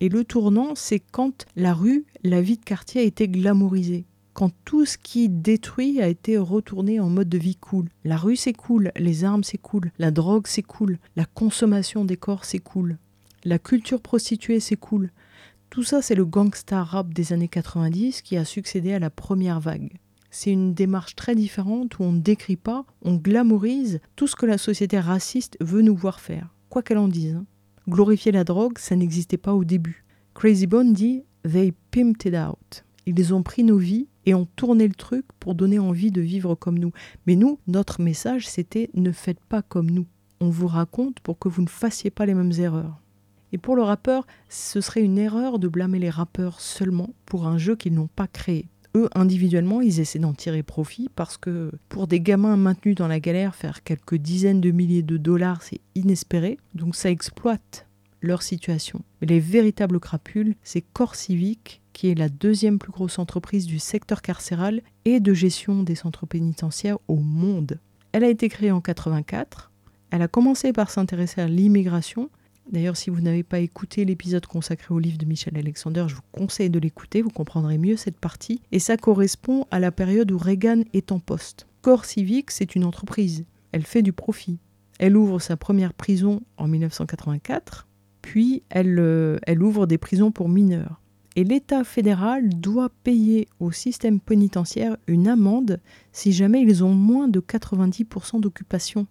Et 0.00 0.08
le 0.08 0.24
tournant, 0.24 0.74
c'est 0.74 0.98
quand 0.98 1.46
la 1.54 1.72
rue, 1.72 2.04
la 2.24 2.40
vie 2.42 2.56
de 2.56 2.64
quartier 2.64 3.00
a 3.00 3.04
été 3.04 3.28
glamourisée. 3.28 4.06
Quand 4.32 4.50
tout 4.64 4.86
ce 4.86 4.98
qui 4.98 5.28
détruit 5.28 6.02
a 6.02 6.08
été 6.08 6.36
retourné 6.36 6.98
en 6.98 7.08
mode 7.08 7.28
de 7.28 7.38
vie 7.38 7.54
cool. 7.54 7.88
La 8.02 8.16
rue 8.16 8.34
c'est 8.34 8.52
cool, 8.52 8.90
les 8.96 9.22
armes 9.22 9.44
c'est 9.44 9.56
cool, 9.56 9.92
la 10.00 10.10
drogue 10.10 10.48
c'est 10.48 10.62
cool, 10.62 10.98
la 11.14 11.26
consommation 11.26 12.04
des 12.04 12.16
corps 12.16 12.44
c'est 12.44 12.58
cool, 12.58 12.98
la 13.44 13.60
culture 13.60 14.00
prostituée 14.00 14.58
c'est 14.58 14.74
cool. 14.74 15.12
Tout 15.70 15.84
ça 15.84 16.02
c'est 16.02 16.16
le 16.16 16.24
gangsta 16.24 16.82
rap 16.82 17.14
des 17.14 17.32
années 17.32 17.46
90 17.46 18.22
qui 18.22 18.36
a 18.36 18.44
succédé 18.44 18.92
à 18.92 18.98
la 18.98 19.10
première 19.10 19.60
vague. 19.60 19.92
C'est 20.30 20.52
une 20.52 20.74
démarche 20.74 21.16
très 21.16 21.34
différente 21.34 21.98
où 21.98 22.04
on 22.04 22.12
ne 22.12 22.20
décrit 22.20 22.56
pas, 22.56 22.84
on 23.02 23.16
glamourise 23.16 24.00
tout 24.14 24.28
ce 24.28 24.36
que 24.36 24.46
la 24.46 24.58
société 24.58 25.00
raciste 25.00 25.56
veut 25.60 25.82
nous 25.82 25.96
voir 25.96 26.20
faire, 26.20 26.54
quoi 26.68 26.82
qu'elle 26.82 26.98
en 26.98 27.08
dise. 27.08 27.34
Hein. 27.34 27.46
Glorifier 27.88 28.30
la 28.30 28.44
drogue, 28.44 28.78
ça 28.78 28.94
n'existait 28.94 29.36
pas 29.36 29.54
au 29.54 29.64
début. 29.64 30.04
Crazy 30.34 30.68
Bone 30.68 30.92
dit 30.92 31.24
They 31.42 31.72
pimped 31.90 32.26
it 32.26 32.36
out. 32.36 32.84
Ils 33.06 33.34
ont 33.34 33.42
pris 33.42 33.64
nos 33.64 33.78
vies 33.78 34.06
et 34.24 34.34
ont 34.34 34.46
tourné 34.54 34.86
le 34.86 34.94
truc 34.94 35.24
pour 35.40 35.56
donner 35.56 35.80
envie 35.80 36.12
de 36.12 36.20
vivre 36.20 36.54
comme 36.54 36.78
nous. 36.78 36.92
Mais 37.26 37.34
nous, 37.34 37.58
notre 37.66 38.00
message, 38.00 38.48
c'était 38.48 38.90
ne 38.94 39.10
faites 39.10 39.40
pas 39.40 39.62
comme 39.62 39.90
nous. 39.90 40.06
On 40.40 40.48
vous 40.48 40.68
raconte 40.68 41.18
pour 41.20 41.40
que 41.40 41.48
vous 41.48 41.62
ne 41.62 41.68
fassiez 41.68 42.10
pas 42.10 42.26
les 42.26 42.34
mêmes 42.34 42.52
erreurs. 42.56 43.00
Et 43.52 43.58
pour 43.58 43.74
le 43.74 43.82
rappeur, 43.82 44.28
ce 44.48 44.80
serait 44.80 45.02
une 45.02 45.18
erreur 45.18 45.58
de 45.58 45.66
blâmer 45.66 45.98
les 45.98 46.10
rappeurs 46.10 46.60
seulement 46.60 47.14
pour 47.26 47.48
un 47.48 47.58
jeu 47.58 47.74
qu'ils 47.74 47.94
n'ont 47.94 48.06
pas 48.06 48.28
créé 48.28 48.68
eux, 48.96 49.08
individuellement, 49.14 49.80
ils 49.80 50.00
essaient 50.00 50.18
d'en 50.18 50.32
tirer 50.32 50.62
profit 50.62 51.08
parce 51.14 51.36
que 51.36 51.70
pour 51.88 52.06
des 52.06 52.20
gamins 52.20 52.56
maintenus 52.56 52.96
dans 52.96 53.08
la 53.08 53.20
galère, 53.20 53.54
faire 53.54 53.82
quelques 53.82 54.16
dizaines 54.16 54.60
de 54.60 54.70
milliers 54.70 55.02
de 55.02 55.16
dollars, 55.16 55.62
c'est 55.62 55.80
inespéré. 55.94 56.58
Donc 56.74 56.96
ça 56.96 57.10
exploite 57.10 57.86
leur 58.20 58.42
situation. 58.42 59.02
Mais 59.20 59.26
les 59.26 59.40
véritables 59.40 60.00
crapules, 60.00 60.54
c'est 60.62 60.84
Corps 60.92 61.14
Civique, 61.14 61.80
qui 61.92 62.08
est 62.08 62.14
la 62.14 62.28
deuxième 62.28 62.78
plus 62.78 62.92
grosse 62.92 63.18
entreprise 63.18 63.66
du 63.66 63.78
secteur 63.78 64.22
carcéral 64.22 64.82
et 65.04 65.20
de 65.20 65.34
gestion 65.34 65.82
des 65.82 65.94
centres 65.94 66.26
pénitentiaires 66.26 66.98
au 67.08 67.16
monde. 67.16 67.78
Elle 68.12 68.24
a 68.24 68.28
été 68.28 68.48
créée 68.48 68.72
en 68.72 68.80
84. 68.80 69.70
Elle 70.10 70.22
a 70.22 70.28
commencé 70.28 70.72
par 70.72 70.90
s'intéresser 70.90 71.40
à 71.40 71.46
l'immigration 71.46 72.30
D'ailleurs, 72.70 72.96
si 72.96 73.10
vous 73.10 73.20
n'avez 73.20 73.42
pas 73.42 73.58
écouté 73.58 74.04
l'épisode 74.04 74.46
consacré 74.46 74.94
au 74.94 74.98
livre 74.98 75.18
de 75.18 75.26
Michel 75.26 75.56
Alexander, 75.56 76.04
je 76.08 76.14
vous 76.14 76.22
conseille 76.32 76.70
de 76.70 76.78
l'écouter, 76.78 77.22
vous 77.22 77.30
comprendrez 77.30 77.78
mieux 77.78 77.96
cette 77.96 78.18
partie. 78.18 78.60
Et 78.70 78.78
ça 78.78 78.96
correspond 78.96 79.66
à 79.70 79.80
la 79.80 79.90
période 79.90 80.30
où 80.30 80.38
Reagan 80.38 80.82
est 80.92 81.10
en 81.10 81.18
poste. 81.18 81.66
Corps 81.82 82.04
Civique, 82.04 82.50
c'est 82.50 82.74
une 82.74 82.84
entreprise. 82.84 83.44
Elle 83.72 83.84
fait 83.84 84.02
du 84.02 84.12
profit. 84.12 84.58
Elle 84.98 85.16
ouvre 85.16 85.38
sa 85.38 85.56
première 85.56 85.94
prison 85.94 86.42
en 86.58 86.68
1984, 86.68 87.88
puis 88.20 88.62
elle, 88.68 88.98
euh, 88.98 89.38
elle 89.46 89.62
ouvre 89.62 89.86
des 89.86 89.98
prisons 89.98 90.30
pour 90.30 90.48
mineurs. 90.48 91.00
Et 91.36 91.44
l'État 91.44 91.84
fédéral 91.84 92.48
doit 92.48 92.90
payer 93.02 93.48
au 93.60 93.72
système 93.72 94.20
pénitentiaire 94.20 94.96
une 95.06 95.28
amende 95.28 95.80
si 96.12 96.32
jamais 96.32 96.60
ils 96.60 96.84
ont 96.84 96.92
moins 96.92 97.28
de 97.28 97.40
90% 97.40 98.40
d'occupation 98.40 99.06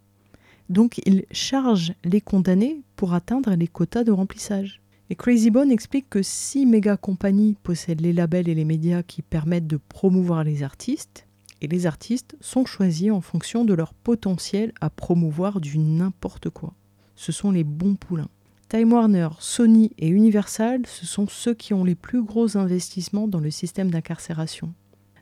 donc 0.69 1.01
il 1.05 1.25
charge 1.31 1.93
les 2.03 2.21
condamnés 2.21 2.81
pour 2.95 3.13
atteindre 3.13 3.53
les 3.55 3.67
quotas 3.67 4.03
de 4.03 4.11
remplissage. 4.11 4.81
Et 5.09 5.15
Crazy 5.15 5.49
Bone 5.49 5.71
explique 5.71 6.09
que 6.09 6.21
si 6.21 6.67
méga 6.67 6.95
compagnies 6.95 7.55
possèdent 7.63 8.01
les 8.01 8.13
labels 8.13 8.47
et 8.47 8.53
les 8.53 8.65
médias 8.65 9.01
qui 9.01 9.23
permettent 9.23 9.67
de 9.67 9.77
promouvoir 9.89 10.43
les 10.43 10.61
artistes, 10.61 11.25
et 11.61 11.67
les 11.67 11.87
artistes 11.87 12.37
sont 12.39 12.65
choisis 12.65 13.11
en 13.11 13.19
fonction 13.19 13.65
de 13.65 13.73
leur 13.73 13.93
potentiel 13.93 14.71
à 14.79 14.89
promouvoir 14.89 15.59
du 15.59 15.77
n'importe 15.77 16.49
quoi. 16.49 16.73
Ce 17.15 17.31
sont 17.31 17.51
les 17.51 17.63
bons 17.63 17.95
poulains. 17.95 18.29
Time 18.69 18.93
Warner, 18.93 19.29
Sony 19.39 19.91
et 19.97 20.07
Universal, 20.07 20.83
ce 20.85 21.07
sont 21.07 21.27
ceux 21.27 21.55
qui 21.55 21.73
ont 21.73 21.83
les 21.83 21.95
plus 21.95 22.23
gros 22.23 22.55
investissements 22.55 23.27
dans 23.27 23.39
le 23.39 23.51
système 23.51 23.89
d'incarcération. 23.89 24.73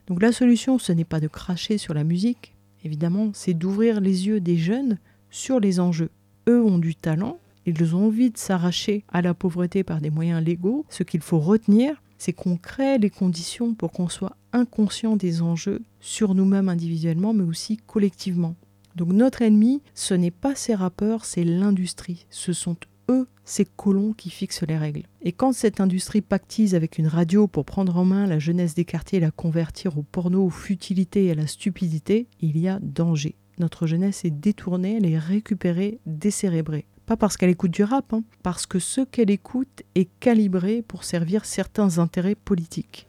Donc 0.06 0.22
la 0.22 0.32
solution, 0.32 0.78
ce 0.78 0.92
n'est 0.92 1.04
pas 1.04 1.18
de 1.18 1.28
cracher 1.28 1.78
sur 1.78 1.94
la 1.94 2.04
musique, 2.04 2.54
évidemment, 2.84 3.30
c'est 3.32 3.54
d'ouvrir 3.54 4.00
les 4.00 4.26
yeux 4.26 4.40
des 4.40 4.58
jeunes 4.58 4.98
sur 5.30 5.60
les 5.60 5.80
enjeux. 5.80 6.10
Eux 6.48 6.62
ont 6.62 6.78
du 6.78 6.94
talent, 6.94 7.38
ils 7.66 7.94
ont 7.94 8.06
envie 8.06 8.30
de 8.30 8.38
s'arracher 8.38 9.04
à 9.08 9.20
la 9.20 9.34
pauvreté 9.34 9.84
par 9.84 10.00
des 10.00 10.10
moyens 10.10 10.42
légaux. 10.42 10.86
Ce 10.88 11.02
qu'il 11.02 11.20
faut 11.20 11.38
retenir, 11.38 12.02
c'est 12.16 12.32
qu'on 12.32 12.56
crée 12.56 12.98
les 12.98 13.10
conditions 13.10 13.74
pour 13.74 13.92
qu'on 13.92 14.08
soit 14.08 14.36
inconscient 14.52 15.16
des 15.16 15.42
enjeux 15.42 15.82
sur 16.00 16.34
nous-mêmes 16.34 16.70
individuellement, 16.70 17.34
mais 17.34 17.44
aussi 17.44 17.76
collectivement. 17.76 18.56
Donc 18.96 19.12
notre 19.12 19.42
ennemi, 19.42 19.82
ce 19.94 20.14
n'est 20.14 20.30
pas 20.30 20.54
ces 20.54 20.74
rappeurs, 20.74 21.24
c'est 21.24 21.44
l'industrie. 21.44 22.26
Ce 22.30 22.52
sont 22.52 22.76
eux, 23.10 23.28
ces 23.44 23.64
colons 23.64 24.14
qui 24.14 24.30
fixent 24.30 24.64
les 24.66 24.78
règles. 24.78 25.02
Et 25.22 25.32
quand 25.32 25.52
cette 25.52 25.80
industrie 25.80 26.22
pactise 26.22 26.74
avec 26.74 26.98
une 26.98 27.06
radio 27.06 27.46
pour 27.46 27.64
prendre 27.64 27.96
en 27.96 28.04
main 28.04 28.26
la 28.26 28.38
jeunesse 28.38 28.74
des 28.74 28.84
quartiers 28.84 29.18
et 29.18 29.20
la 29.20 29.30
convertir 29.30 29.98
au 29.98 30.02
porno, 30.02 30.44
aux 30.44 30.50
futilités 30.50 31.26
et 31.26 31.32
à 31.32 31.34
la 31.34 31.46
stupidité, 31.46 32.26
il 32.40 32.58
y 32.58 32.66
a 32.66 32.78
danger 32.80 33.36
notre 33.60 33.86
jeunesse 33.86 34.24
est 34.24 34.30
détournée, 34.30 34.96
elle 34.96 35.06
est 35.06 35.18
récupérée, 35.18 36.00
décérébrée. 36.06 36.86
Pas 37.06 37.16
parce 37.16 37.36
qu'elle 37.36 37.50
écoute 37.50 37.70
du 37.70 37.84
rap, 37.84 38.12
hein, 38.12 38.22
parce 38.42 38.66
que 38.66 38.78
ce 38.78 39.00
qu'elle 39.00 39.30
écoute 39.30 39.82
est 39.94 40.08
calibré 40.20 40.82
pour 40.82 41.04
servir 41.04 41.44
certains 41.44 41.98
intérêts 41.98 42.34
politiques. 42.34 43.08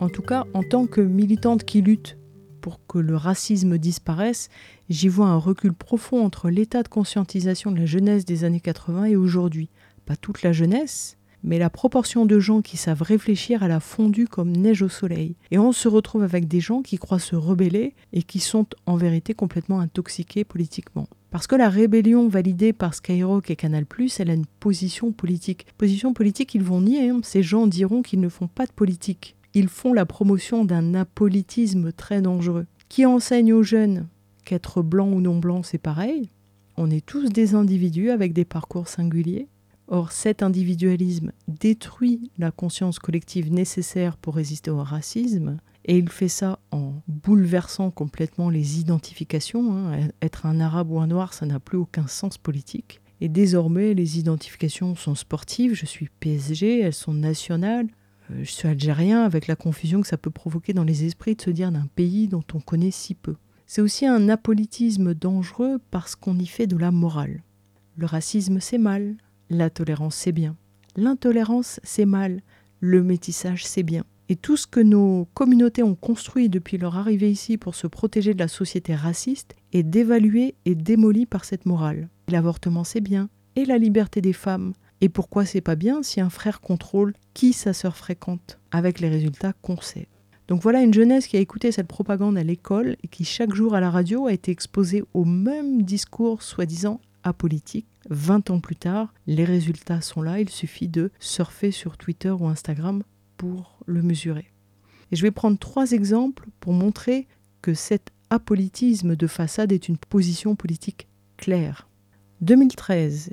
En 0.00 0.08
tout 0.08 0.22
cas, 0.22 0.46
en 0.54 0.62
tant 0.62 0.86
que 0.86 1.00
militante 1.00 1.64
qui 1.64 1.82
lutte 1.82 2.16
pour 2.60 2.80
que 2.86 2.98
le 2.98 3.16
racisme 3.16 3.78
disparaisse, 3.78 4.48
j'y 4.88 5.08
vois 5.08 5.26
un 5.26 5.36
recul 5.36 5.72
profond 5.72 6.24
entre 6.24 6.50
l'état 6.50 6.82
de 6.82 6.88
conscientisation 6.88 7.70
de 7.70 7.78
la 7.78 7.86
jeunesse 7.86 8.24
des 8.24 8.44
années 8.44 8.60
80 8.60 9.04
et 9.04 9.16
aujourd'hui. 9.16 9.68
Pas 10.06 10.16
toute 10.16 10.42
la 10.42 10.52
jeunesse, 10.52 11.17
mais 11.48 11.58
la 11.58 11.70
proportion 11.70 12.26
de 12.26 12.38
gens 12.38 12.60
qui 12.60 12.76
savent 12.76 13.00
réfléchir 13.00 13.62
à 13.62 13.68
la 13.68 13.80
fondue 13.80 14.28
comme 14.28 14.52
neige 14.52 14.82
au 14.82 14.90
soleil. 14.90 15.34
Et 15.50 15.58
on 15.58 15.72
se 15.72 15.88
retrouve 15.88 16.22
avec 16.22 16.46
des 16.46 16.60
gens 16.60 16.82
qui 16.82 16.98
croient 16.98 17.18
se 17.18 17.36
rebeller 17.36 17.94
et 18.12 18.22
qui 18.22 18.38
sont 18.38 18.66
en 18.84 18.96
vérité 18.96 19.32
complètement 19.32 19.80
intoxiqués 19.80 20.44
politiquement. 20.44 21.08
Parce 21.30 21.46
que 21.46 21.56
la 21.56 21.70
rébellion 21.70 22.28
validée 22.28 22.74
par 22.74 22.92
Skyrock 22.92 23.50
et 23.50 23.56
Canal+, 23.56 23.86
elle 24.18 24.30
a 24.30 24.34
une 24.34 24.44
position 24.60 25.10
politique. 25.10 25.66
Position 25.78 26.12
politique, 26.12 26.54
ils 26.54 26.62
vont 26.62 26.82
nier. 26.82 27.08
hein. 27.08 27.20
Ces 27.22 27.42
gens 27.42 27.66
diront 27.66 28.02
qu'ils 28.02 28.20
ne 28.20 28.28
font 28.28 28.48
pas 28.48 28.66
de 28.66 28.72
politique. 28.72 29.34
Ils 29.54 29.68
font 29.68 29.94
la 29.94 30.04
promotion 30.04 30.66
d'un 30.66 30.92
apolitisme 30.94 31.92
très 31.92 32.20
dangereux. 32.20 32.66
Qui 32.90 33.06
enseigne 33.06 33.54
aux 33.54 33.62
jeunes 33.62 34.06
qu'être 34.44 34.82
blanc 34.82 35.08
ou 35.10 35.22
non 35.22 35.38
blanc, 35.38 35.62
c'est 35.62 35.78
pareil. 35.78 36.28
On 36.76 36.90
est 36.90 37.04
tous 37.04 37.30
des 37.30 37.54
individus 37.54 38.10
avec 38.10 38.34
des 38.34 38.44
parcours 38.44 38.88
singuliers. 38.88 39.48
Or, 39.88 40.12
cet 40.12 40.42
individualisme 40.42 41.32
détruit 41.48 42.30
la 42.36 42.50
conscience 42.50 42.98
collective 42.98 43.50
nécessaire 43.52 44.16
pour 44.18 44.34
résister 44.34 44.70
au 44.70 44.82
racisme, 44.82 45.58
et 45.86 45.96
il 45.96 46.10
fait 46.10 46.28
ça 46.28 46.58
en 46.70 46.92
bouleversant 47.08 47.90
complètement 47.90 48.50
les 48.50 48.78
identifications. 48.80 49.72
hein. 49.74 50.08
Être 50.20 50.44
un 50.44 50.60
arabe 50.60 50.90
ou 50.90 51.00
un 51.00 51.06
noir, 51.06 51.32
ça 51.32 51.46
n'a 51.46 51.58
plus 51.58 51.78
aucun 51.78 52.06
sens 52.06 52.36
politique. 52.36 53.00
Et 53.22 53.28
désormais, 53.30 53.94
les 53.94 54.18
identifications 54.18 54.94
sont 54.94 55.14
sportives. 55.14 55.72
Je 55.74 55.86
suis 55.86 56.10
PSG, 56.20 56.80
elles 56.80 56.92
sont 56.92 57.14
nationales. 57.14 57.88
Euh, 58.30 58.44
Je 58.44 58.50
suis 58.50 58.68
algérien, 58.68 59.22
avec 59.22 59.46
la 59.46 59.56
confusion 59.56 60.02
que 60.02 60.06
ça 60.06 60.18
peut 60.18 60.30
provoquer 60.30 60.74
dans 60.74 60.84
les 60.84 61.04
esprits 61.04 61.34
de 61.34 61.40
se 61.42 61.50
dire 61.50 61.72
d'un 61.72 61.88
pays 61.94 62.28
dont 62.28 62.44
on 62.52 62.60
connaît 62.60 62.90
si 62.90 63.14
peu. 63.14 63.36
C'est 63.66 63.80
aussi 63.80 64.06
un 64.06 64.28
apolitisme 64.28 65.14
dangereux 65.14 65.78
parce 65.90 66.14
qu'on 66.14 66.38
y 66.38 66.46
fait 66.46 66.66
de 66.66 66.76
la 66.76 66.90
morale. 66.90 67.42
Le 67.96 68.06
racisme, 68.06 68.60
c'est 68.60 68.78
mal. 68.78 69.16
La 69.50 69.70
tolérance, 69.70 70.14
c'est 70.14 70.32
bien. 70.32 70.56
L'intolérance, 70.96 71.80
c'est 71.82 72.04
mal. 72.04 72.42
Le 72.80 73.02
métissage, 73.02 73.64
c'est 73.64 73.82
bien. 73.82 74.04
Et 74.28 74.36
tout 74.36 74.58
ce 74.58 74.66
que 74.66 74.80
nos 74.80 75.26
communautés 75.32 75.82
ont 75.82 75.94
construit 75.94 76.50
depuis 76.50 76.76
leur 76.76 76.98
arrivée 76.98 77.30
ici 77.30 77.56
pour 77.56 77.74
se 77.74 77.86
protéger 77.86 78.34
de 78.34 78.38
la 78.38 78.48
société 78.48 78.94
raciste 78.94 79.54
est 79.72 79.82
dévalué 79.82 80.54
et 80.66 80.74
démoli 80.74 81.24
par 81.24 81.46
cette 81.46 81.64
morale. 81.64 82.08
L'avortement, 82.28 82.84
c'est 82.84 83.00
bien. 83.00 83.30
Et 83.56 83.64
la 83.64 83.78
liberté 83.78 84.20
des 84.20 84.34
femmes. 84.34 84.74
Et 85.00 85.08
pourquoi 85.08 85.46
c'est 85.46 85.62
pas 85.62 85.76
bien 85.76 86.02
si 86.02 86.20
un 86.20 86.28
frère 86.28 86.60
contrôle 86.60 87.14
qui 87.32 87.54
sa 87.54 87.72
sœur 87.72 87.96
fréquente, 87.96 88.58
avec 88.70 89.00
les 89.00 89.08
résultats 89.08 89.54
qu'on 89.62 89.80
sait. 89.80 90.08
Donc 90.48 90.62
voilà 90.62 90.82
une 90.82 90.94
jeunesse 90.94 91.26
qui 91.26 91.36
a 91.36 91.40
écouté 91.40 91.72
cette 91.72 91.86
propagande 91.86 92.36
à 92.36 92.42
l'école 92.42 92.96
et 93.02 93.08
qui 93.08 93.24
chaque 93.24 93.54
jour 93.54 93.74
à 93.74 93.80
la 93.80 93.90
radio 93.90 94.26
a 94.26 94.32
été 94.32 94.50
exposée 94.50 95.04
au 95.14 95.24
même 95.24 95.82
discours 95.82 96.42
soi-disant 96.42 97.00
apolitique. 97.24 97.86
20 98.10 98.50
ans 98.50 98.60
plus 98.60 98.76
tard, 98.76 99.12
les 99.26 99.44
résultats 99.44 100.00
sont 100.00 100.22
là, 100.22 100.40
il 100.40 100.48
suffit 100.48 100.88
de 100.88 101.10
surfer 101.18 101.70
sur 101.70 101.96
Twitter 101.96 102.30
ou 102.30 102.46
Instagram 102.46 103.02
pour 103.36 103.78
le 103.86 104.02
mesurer. 104.02 104.52
Et 105.10 105.16
je 105.16 105.22
vais 105.22 105.30
prendre 105.30 105.58
trois 105.58 105.92
exemples 105.92 106.48
pour 106.60 106.72
montrer 106.72 107.26
que 107.62 107.74
cet 107.74 108.10
apolitisme 108.30 109.16
de 109.16 109.26
façade 109.26 109.72
est 109.72 109.88
une 109.88 109.96
position 109.96 110.54
politique 110.54 111.08
claire. 111.36 111.88
2013, 112.40 113.30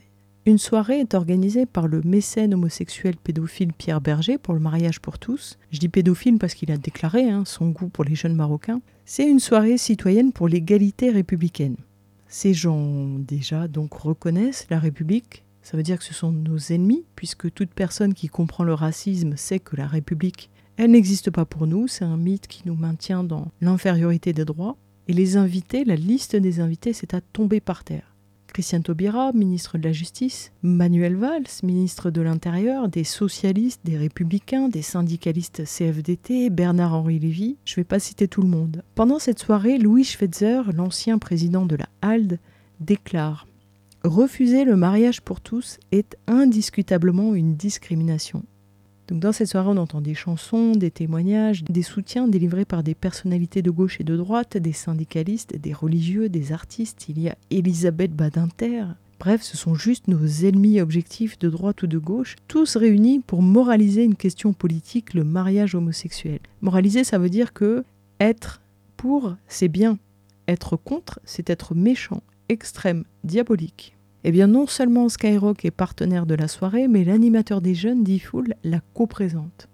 une 0.48 0.58
soirée 0.60 1.00
est 1.00 1.16
organisée 1.16 1.66
par 1.66 1.88
le 1.88 2.02
mécène 2.04 2.54
homosexuel 2.54 3.16
pédophile 3.18 3.74
Pierre 3.74 4.00
Berger 4.00 4.38
pour 4.38 4.54
le 4.54 4.60
mariage 4.60 5.00
pour 5.00 5.18
tous. 5.18 5.58
Je 5.72 5.80
dis 5.80 5.90
pédophile 5.90 6.38
parce 6.38 6.54
qu'il 6.54 6.72
a 6.72 6.78
déclaré 6.78 7.30
hein, 7.30 7.44
son 7.46 7.70
goût 7.70 7.90
pour 7.90 8.04
les 8.04 8.14
jeunes 8.14 8.36
marocains. 8.36 8.82
C'est 9.06 9.28
une 9.28 9.40
soirée 9.40 9.78
citoyenne 9.78 10.32
pour 10.32 10.48
l'égalité 10.48 11.10
républicaine. 11.10 11.78
Ces 12.38 12.54
gens 12.54 13.18
déjà 13.18 13.70
donc 13.70 13.94
reconnaissent 13.94 14.68
la 14.70 14.78
République. 14.78 15.46
Ça 15.62 15.78
veut 15.78 15.84
dire 15.84 15.98
que 15.98 16.04
ce 16.04 16.14
sont 16.14 16.34
nos 16.34 16.58
ennemis, 16.58 17.06
puisque 17.16 17.50
toute 17.54 17.70
personne 17.70 18.14
qui 18.14 18.28
comprend 18.28 18.66
le 18.66 18.74
racisme 18.74 19.38
sait 19.38 19.60
que 19.60 19.78
la 19.78 19.88
République, 19.88 20.50
elle 20.76 20.92
n'existe 20.92 21.32
pas 21.32 21.46
pour 21.46 21.66
nous. 21.66 21.88
C'est 21.88 22.04
un 22.04 22.18
mythe 22.18 22.48
qui 22.48 22.64
nous 22.66 22.76
maintient 22.76 23.24
dans 23.24 23.54
l'infériorité 23.62 24.34
des 24.34 24.44
droits. 24.44 24.76
Et 25.08 25.14
les 25.14 25.38
invités, 25.38 25.86
la 25.86 25.96
liste 25.96 26.36
des 26.36 26.60
invités, 26.60 26.92
c'est 26.92 27.14
à 27.14 27.22
tomber 27.22 27.62
par 27.62 27.86
terre. 27.86 28.15
Christiane 28.56 28.84
Taubira, 28.84 29.34
ministre 29.34 29.78
de 29.78 29.84
la 29.84 29.92
Justice, 29.92 30.54
Manuel 30.62 31.18
Valls, 31.18 31.44
ministre 31.62 32.10
de 32.10 32.22
l'Intérieur, 32.22 32.88
des 32.88 33.04
socialistes, 33.04 33.82
des 33.84 33.98
républicains, 33.98 34.70
des 34.70 34.82
syndicalistes 34.82 35.66
CFDT, 35.66 36.50
Bernard-Henri 36.52 37.20
Lévy, 37.20 37.58
je 37.66 37.74
ne 37.74 37.76
vais 37.76 37.84
pas 37.84 38.00
citer 38.00 38.30
tout 38.30 38.42
le 38.42 38.48
monde. 38.48 38.82
Pendant 38.96 39.20
cette 39.20 39.40
soirée, 39.40 39.78
Louis 39.78 40.06
Schweitzer, 40.06 40.72
l'ancien 40.74 41.18
président 41.18 41.66
de 41.66 41.76
la 41.76 41.90
HALD, 42.02 42.40
déclare 42.80 43.46
Refuser 44.06 44.64
le 44.64 44.78
mariage 44.78 45.20
pour 45.20 45.42
tous 45.42 45.78
est 45.92 46.16
indiscutablement 46.26 47.36
une 47.36 47.58
discrimination. 47.58 48.46
Donc 49.08 49.20
dans 49.20 49.32
cette 49.32 49.48
soirée, 49.48 49.70
on 49.70 49.78
entend 49.78 50.02
des 50.02 50.16
chansons, 50.16 50.72
des 50.72 50.90
témoignages, 50.90 51.64
des 51.64 51.84
soutiens 51.84 52.28
délivrés 52.28 52.66
par 52.66 52.82
des 52.82 52.96
personnalités 52.96 53.62
de 53.62 53.70
gauche 53.70 54.00
et 54.00 54.04
de 54.04 54.18
droite, 54.18 54.58
des 54.58 54.74
syndicalistes, 54.74 55.56
des 55.56 55.74
religieux, 55.74 56.28
des 56.28 56.52
artistes. 56.52 57.08
Il 57.10 57.20
y 57.20 57.30
a 57.30 57.36
Elisabeth 57.52 58.16
Badinter. 58.16 58.86
Bref, 59.20 59.44
ce 59.44 59.58
sont 59.58 59.76
juste 59.76 60.08
nos 60.08 60.26
ennemis 60.26 60.82
objectifs 60.82 61.40
de 61.40 61.50
droite 61.50 61.84
ou 61.84 61.88
de 61.88 61.98
gauche, 61.98 62.36
tous 62.48 62.76
réunis 62.76 63.20
pour 63.20 63.42
moraliser 63.42 64.04
une 64.04 64.16
question 64.16 64.54
politique, 64.54 65.14
le 65.14 65.24
mariage 65.24 65.76
homosexuel. 65.76 66.40
Moraliser, 66.62 67.04
ça 67.04 67.18
veut 67.18 67.30
dire 67.30 67.54
que 67.54 67.84
être 68.20 68.62
pour, 68.98 69.36
c'est 69.48 69.68
bien. 69.68 69.98
Être 70.48 70.78
contre, 70.78 71.20
c'est 71.24 71.50
être 71.50 71.76
méchant, 71.76 72.22
extrême, 72.50 73.06
diabolique. 73.24 73.95
Eh 74.28 74.32
bien, 74.32 74.48
non 74.48 74.66
seulement 74.66 75.08
Skyrock 75.08 75.66
est 75.66 75.72
partenaire 75.72 76.26
de 76.26 76.34
la 76.34 76.48
soirée, 76.48 76.88
mais 76.88 77.04
l'animateur 77.04 77.62
des 77.62 77.76
jeunes, 77.76 78.04
Diffoul, 78.04 78.56
la 78.64 78.80
co-présente. 78.96 79.70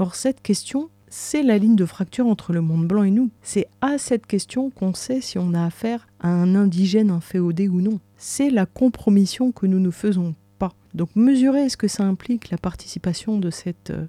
Or, 0.00 0.16
cette 0.16 0.42
question, 0.42 0.90
c'est 1.06 1.44
la 1.44 1.58
ligne 1.58 1.76
de 1.76 1.84
fracture 1.84 2.26
entre 2.26 2.52
le 2.52 2.60
monde 2.60 2.88
blanc 2.88 3.04
et 3.04 3.12
nous. 3.12 3.30
C'est 3.40 3.68
à 3.82 3.96
cette 3.98 4.26
question 4.26 4.70
qu'on 4.70 4.94
sait 4.94 5.20
si 5.20 5.38
on 5.38 5.54
a 5.54 5.64
affaire 5.64 6.08
à 6.18 6.28
un 6.28 6.56
indigène 6.56 7.12
inféodé 7.12 7.68
ou 7.68 7.80
non. 7.80 8.00
C'est 8.16 8.50
la 8.50 8.66
compromission 8.66 9.52
que 9.52 9.66
nous 9.66 9.78
ne 9.78 9.92
faisons 9.92 10.34
pas. 10.58 10.72
Donc, 10.92 11.10
mesurez 11.14 11.68
ce 11.68 11.76
que 11.76 11.86
ça 11.86 12.02
implique 12.02 12.50
la 12.50 12.58
participation 12.58 13.38
de 13.38 13.50
cette 13.50 13.90
euh, 13.90 14.06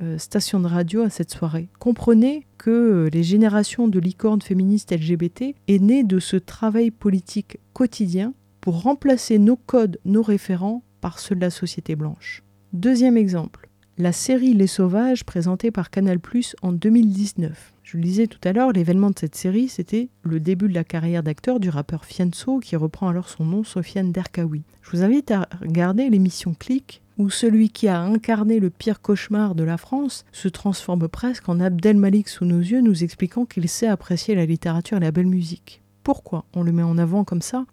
euh, 0.00 0.16
station 0.18 0.60
de 0.60 0.68
radio 0.68 1.02
à 1.02 1.10
cette 1.10 1.32
soirée. 1.32 1.66
Comprenez 1.80 2.46
que 2.56 2.70
euh, 2.70 3.10
les 3.12 3.24
générations 3.24 3.88
de 3.88 3.98
licornes 3.98 4.42
féministes 4.42 4.92
LGBT 4.92 5.56
est 5.66 5.82
née 5.82 6.04
de 6.04 6.20
ce 6.20 6.36
travail 6.36 6.92
politique 6.92 7.58
quotidien 7.72 8.32
remplacer 8.70 9.38
nos 9.38 9.56
codes, 9.56 9.98
nos 10.04 10.22
référents 10.22 10.82
par 11.00 11.18
ceux 11.18 11.34
de 11.34 11.40
la 11.40 11.50
société 11.50 11.96
blanche. 11.96 12.42
Deuxième 12.72 13.16
exemple, 13.16 13.68
la 13.96 14.12
série 14.12 14.54
Les 14.54 14.66
Sauvages 14.66 15.24
présentée 15.24 15.70
par 15.70 15.90
Canal 15.90 16.20
Plus 16.20 16.54
en 16.62 16.72
2019. 16.72 17.72
Je 17.82 17.96
le 17.96 18.02
disais 18.02 18.26
tout 18.26 18.38
à 18.44 18.52
l'heure, 18.52 18.72
l'événement 18.72 19.10
de 19.10 19.18
cette 19.18 19.34
série, 19.34 19.68
c'était 19.68 20.08
le 20.22 20.38
début 20.38 20.68
de 20.68 20.74
la 20.74 20.84
carrière 20.84 21.22
d'acteur 21.22 21.58
du 21.58 21.68
rappeur 21.68 22.04
Fianso, 22.04 22.60
qui 22.60 22.76
reprend 22.76 23.08
alors 23.08 23.28
son 23.28 23.44
nom 23.44 23.64
Sofiane 23.64 24.12
Derkaoui. 24.12 24.62
Je 24.82 24.90
vous 24.90 25.02
invite 25.02 25.30
à 25.30 25.48
regarder 25.60 26.10
l'émission 26.10 26.54
Click, 26.54 27.02
où 27.16 27.30
celui 27.30 27.70
qui 27.70 27.88
a 27.88 28.00
incarné 28.00 28.60
le 28.60 28.70
pire 28.70 29.00
cauchemar 29.00 29.54
de 29.54 29.64
la 29.64 29.78
France 29.78 30.24
se 30.30 30.48
transforme 30.48 31.08
presque 31.08 31.48
en 31.48 31.58
Abdel 31.58 31.96
Malik 31.96 32.28
sous 32.28 32.44
nos 32.44 32.60
yeux, 32.60 32.80
nous 32.80 33.02
expliquant 33.02 33.46
qu'il 33.46 33.68
sait 33.68 33.88
apprécier 33.88 34.34
la 34.34 34.46
littérature 34.46 34.98
et 34.98 35.00
la 35.00 35.10
belle 35.10 35.26
musique. 35.26 35.82
Pourquoi 36.04 36.44
on 36.54 36.62
le 36.62 36.72
met 36.72 36.82
en 36.82 36.98
avant 36.98 37.24
comme 37.24 37.42
ça? 37.42 37.66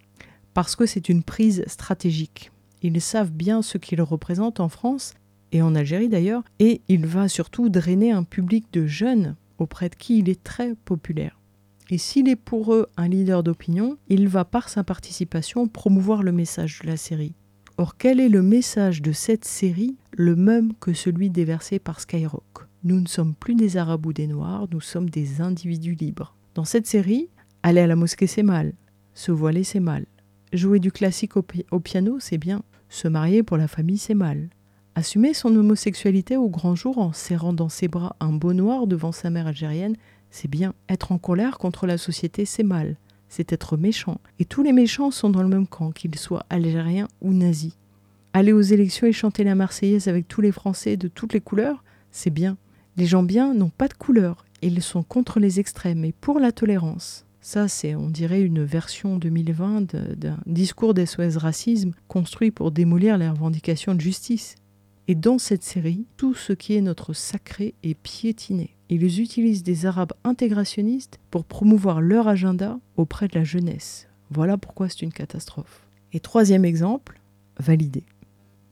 Parce 0.55 0.77
que 0.77 0.85
c'est 0.85 1.09
une 1.09 1.21
prise 1.21 1.65
stratégique. 1.67 2.49
Ils 2.81 3.01
savent 3.01 3.31
bien 3.31 3.61
ce 3.61 3.77
qu'ils 3.77 4.01
représentent 4.01 4.61
en 4.61 4.69
France 4.69 5.13
et 5.51 5.61
en 5.61 5.75
Algérie 5.75 6.07
d'ailleurs, 6.07 6.43
et 6.59 6.81
il 6.87 7.05
va 7.05 7.27
surtout 7.27 7.67
drainer 7.67 8.11
un 8.11 8.23
public 8.23 8.65
de 8.71 8.87
jeunes 8.87 9.35
auprès 9.57 9.89
de 9.89 9.95
qui 9.95 10.19
il 10.19 10.29
est 10.29 10.41
très 10.41 10.73
populaire. 10.73 11.41
Et 11.89 11.97
s'il 11.97 12.29
est 12.29 12.37
pour 12.37 12.73
eux 12.73 12.87
un 12.95 13.09
leader 13.09 13.43
d'opinion, 13.43 13.97
il 14.07 14.29
va 14.29 14.45
par 14.45 14.69
sa 14.69 14.85
participation 14.85 15.67
promouvoir 15.67 16.23
le 16.23 16.31
message 16.31 16.79
de 16.81 16.87
la 16.87 16.97
série. 16.97 17.35
Or, 17.77 17.97
quel 17.97 18.21
est 18.21 18.29
le 18.29 18.41
message 18.41 19.01
de 19.01 19.11
cette 19.11 19.43
série? 19.43 19.97
Le 20.13 20.37
même 20.37 20.73
que 20.79 20.93
celui 20.93 21.29
déversé 21.29 21.79
par 21.79 21.99
Skyrock. 21.99 22.65
Nous 22.85 23.01
ne 23.01 23.07
sommes 23.07 23.35
plus 23.35 23.55
des 23.55 23.75
Arabes 23.75 24.05
ou 24.05 24.13
des 24.13 24.27
Noirs, 24.27 24.67
nous 24.71 24.79
sommes 24.79 25.09
des 25.09 25.41
individus 25.41 25.95
libres. 25.95 26.33
Dans 26.53 26.63
cette 26.63 26.87
série, 26.87 27.27
aller 27.61 27.81
à 27.81 27.87
la 27.87 27.97
mosquée 27.97 28.27
c'est 28.27 28.41
mal, 28.41 28.71
se 29.13 29.33
voiler 29.33 29.65
c'est 29.65 29.81
mal, 29.81 30.05
jouer 30.55 30.79
du 30.79 30.91
classique 30.91 31.37
au, 31.37 31.41
pi- 31.41 31.65
au 31.71 31.79
piano 31.79 32.17
c'est 32.19 32.37
bien, 32.37 32.63
se 32.89 33.07
marier 33.07 33.43
pour 33.43 33.57
la 33.57 33.67
famille 33.67 33.97
c'est 33.97 34.13
mal. 34.15 34.49
Assumer 34.95 35.33
son 35.33 35.55
homosexualité 35.55 36.37
au 36.37 36.47
grand 36.49 36.75
jour 36.75 36.97
en 36.99 37.11
serrant 37.11 37.51
dans 37.53 37.67
ses 37.69 37.87
bras 37.89 38.15
un 38.19 38.31
beau 38.31 38.53
noir 38.53 38.87
devant 38.87 39.11
sa 39.11 39.29
mère 39.29 39.47
algérienne, 39.47 39.97
c'est 40.31 40.47
bien. 40.47 40.73
Être 40.87 41.11
en 41.11 41.17
colère 41.17 41.57
contre 41.57 41.85
la 41.85 41.97
société, 41.97 42.45
c'est 42.45 42.63
mal. 42.63 42.95
C'est 43.27 43.51
être 43.51 43.75
méchant. 43.75 44.21
Et 44.39 44.45
tous 44.45 44.63
les 44.63 44.71
méchants 44.71 45.11
sont 45.11 45.29
dans 45.29 45.41
le 45.41 45.49
même 45.49 45.67
camp, 45.67 45.91
qu'ils 45.91 46.15
soient 46.17 46.45
algériens 46.49 47.09
ou 47.21 47.33
nazis. 47.33 47.75
Aller 48.31 48.53
aux 48.53 48.61
élections 48.61 49.07
et 49.07 49.11
chanter 49.11 49.43
la 49.43 49.55
Marseillaise 49.55 50.07
avec 50.07 50.27
tous 50.29 50.39
les 50.41 50.53
Français 50.53 50.95
de 50.95 51.09
toutes 51.09 51.33
les 51.33 51.41
couleurs, 51.41 51.83
c'est 52.11 52.29
bien. 52.29 52.55
Les 52.95 53.05
gens 53.05 53.23
bien 53.23 53.53
n'ont 53.53 53.69
pas 53.69 53.89
de 53.89 53.93
couleur. 53.93 54.45
Ils 54.61 54.81
sont 54.81 55.03
contre 55.03 55.41
les 55.41 55.59
extrêmes 55.59 56.05
et 56.05 56.13
pour 56.13 56.39
la 56.39 56.53
tolérance. 56.53 57.24
Ça, 57.47 57.67
c'est, 57.67 57.93
on 57.93 58.09
dirait, 58.09 58.41
une 58.41 58.63
version 58.63 59.17
2020 59.17 59.93
de- 59.93 60.15
d'un 60.15 60.39
discours 60.47 60.95
d'SOS 60.95 61.37
racisme 61.37 61.91
construit 62.07 62.49
pour 62.49 62.71
démolir 62.71 63.19
les 63.19 63.29
revendications 63.29 63.93
de 63.93 64.01
justice. 64.01 64.55
Et 65.07 65.13
dans 65.13 65.37
cette 65.37 65.61
série, 65.61 66.07
tout 66.17 66.33
ce 66.33 66.53
qui 66.53 66.73
est 66.73 66.81
notre 66.81 67.13
sacré 67.13 67.75
est 67.83 67.93
piétiné. 67.93 68.75
Ils 68.89 69.21
utilisent 69.21 69.61
des 69.61 69.85
Arabes 69.85 70.13
intégrationnistes 70.23 71.19
pour 71.29 71.45
promouvoir 71.45 72.01
leur 72.01 72.27
agenda 72.27 72.79
auprès 72.97 73.27
de 73.27 73.37
la 73.37 73.43
jeunesse. 73.43 74.07
Voilà 74.31 74.57
pourquoi 74.57 74.89
c'est 74.89 75.03
une 75.03 75.13
catastrophe. 75.13 75.85
Et 76.13 76.19
troisième 76.19 76.65
exemple, 76.65 77.21
validé. 77.59 78.05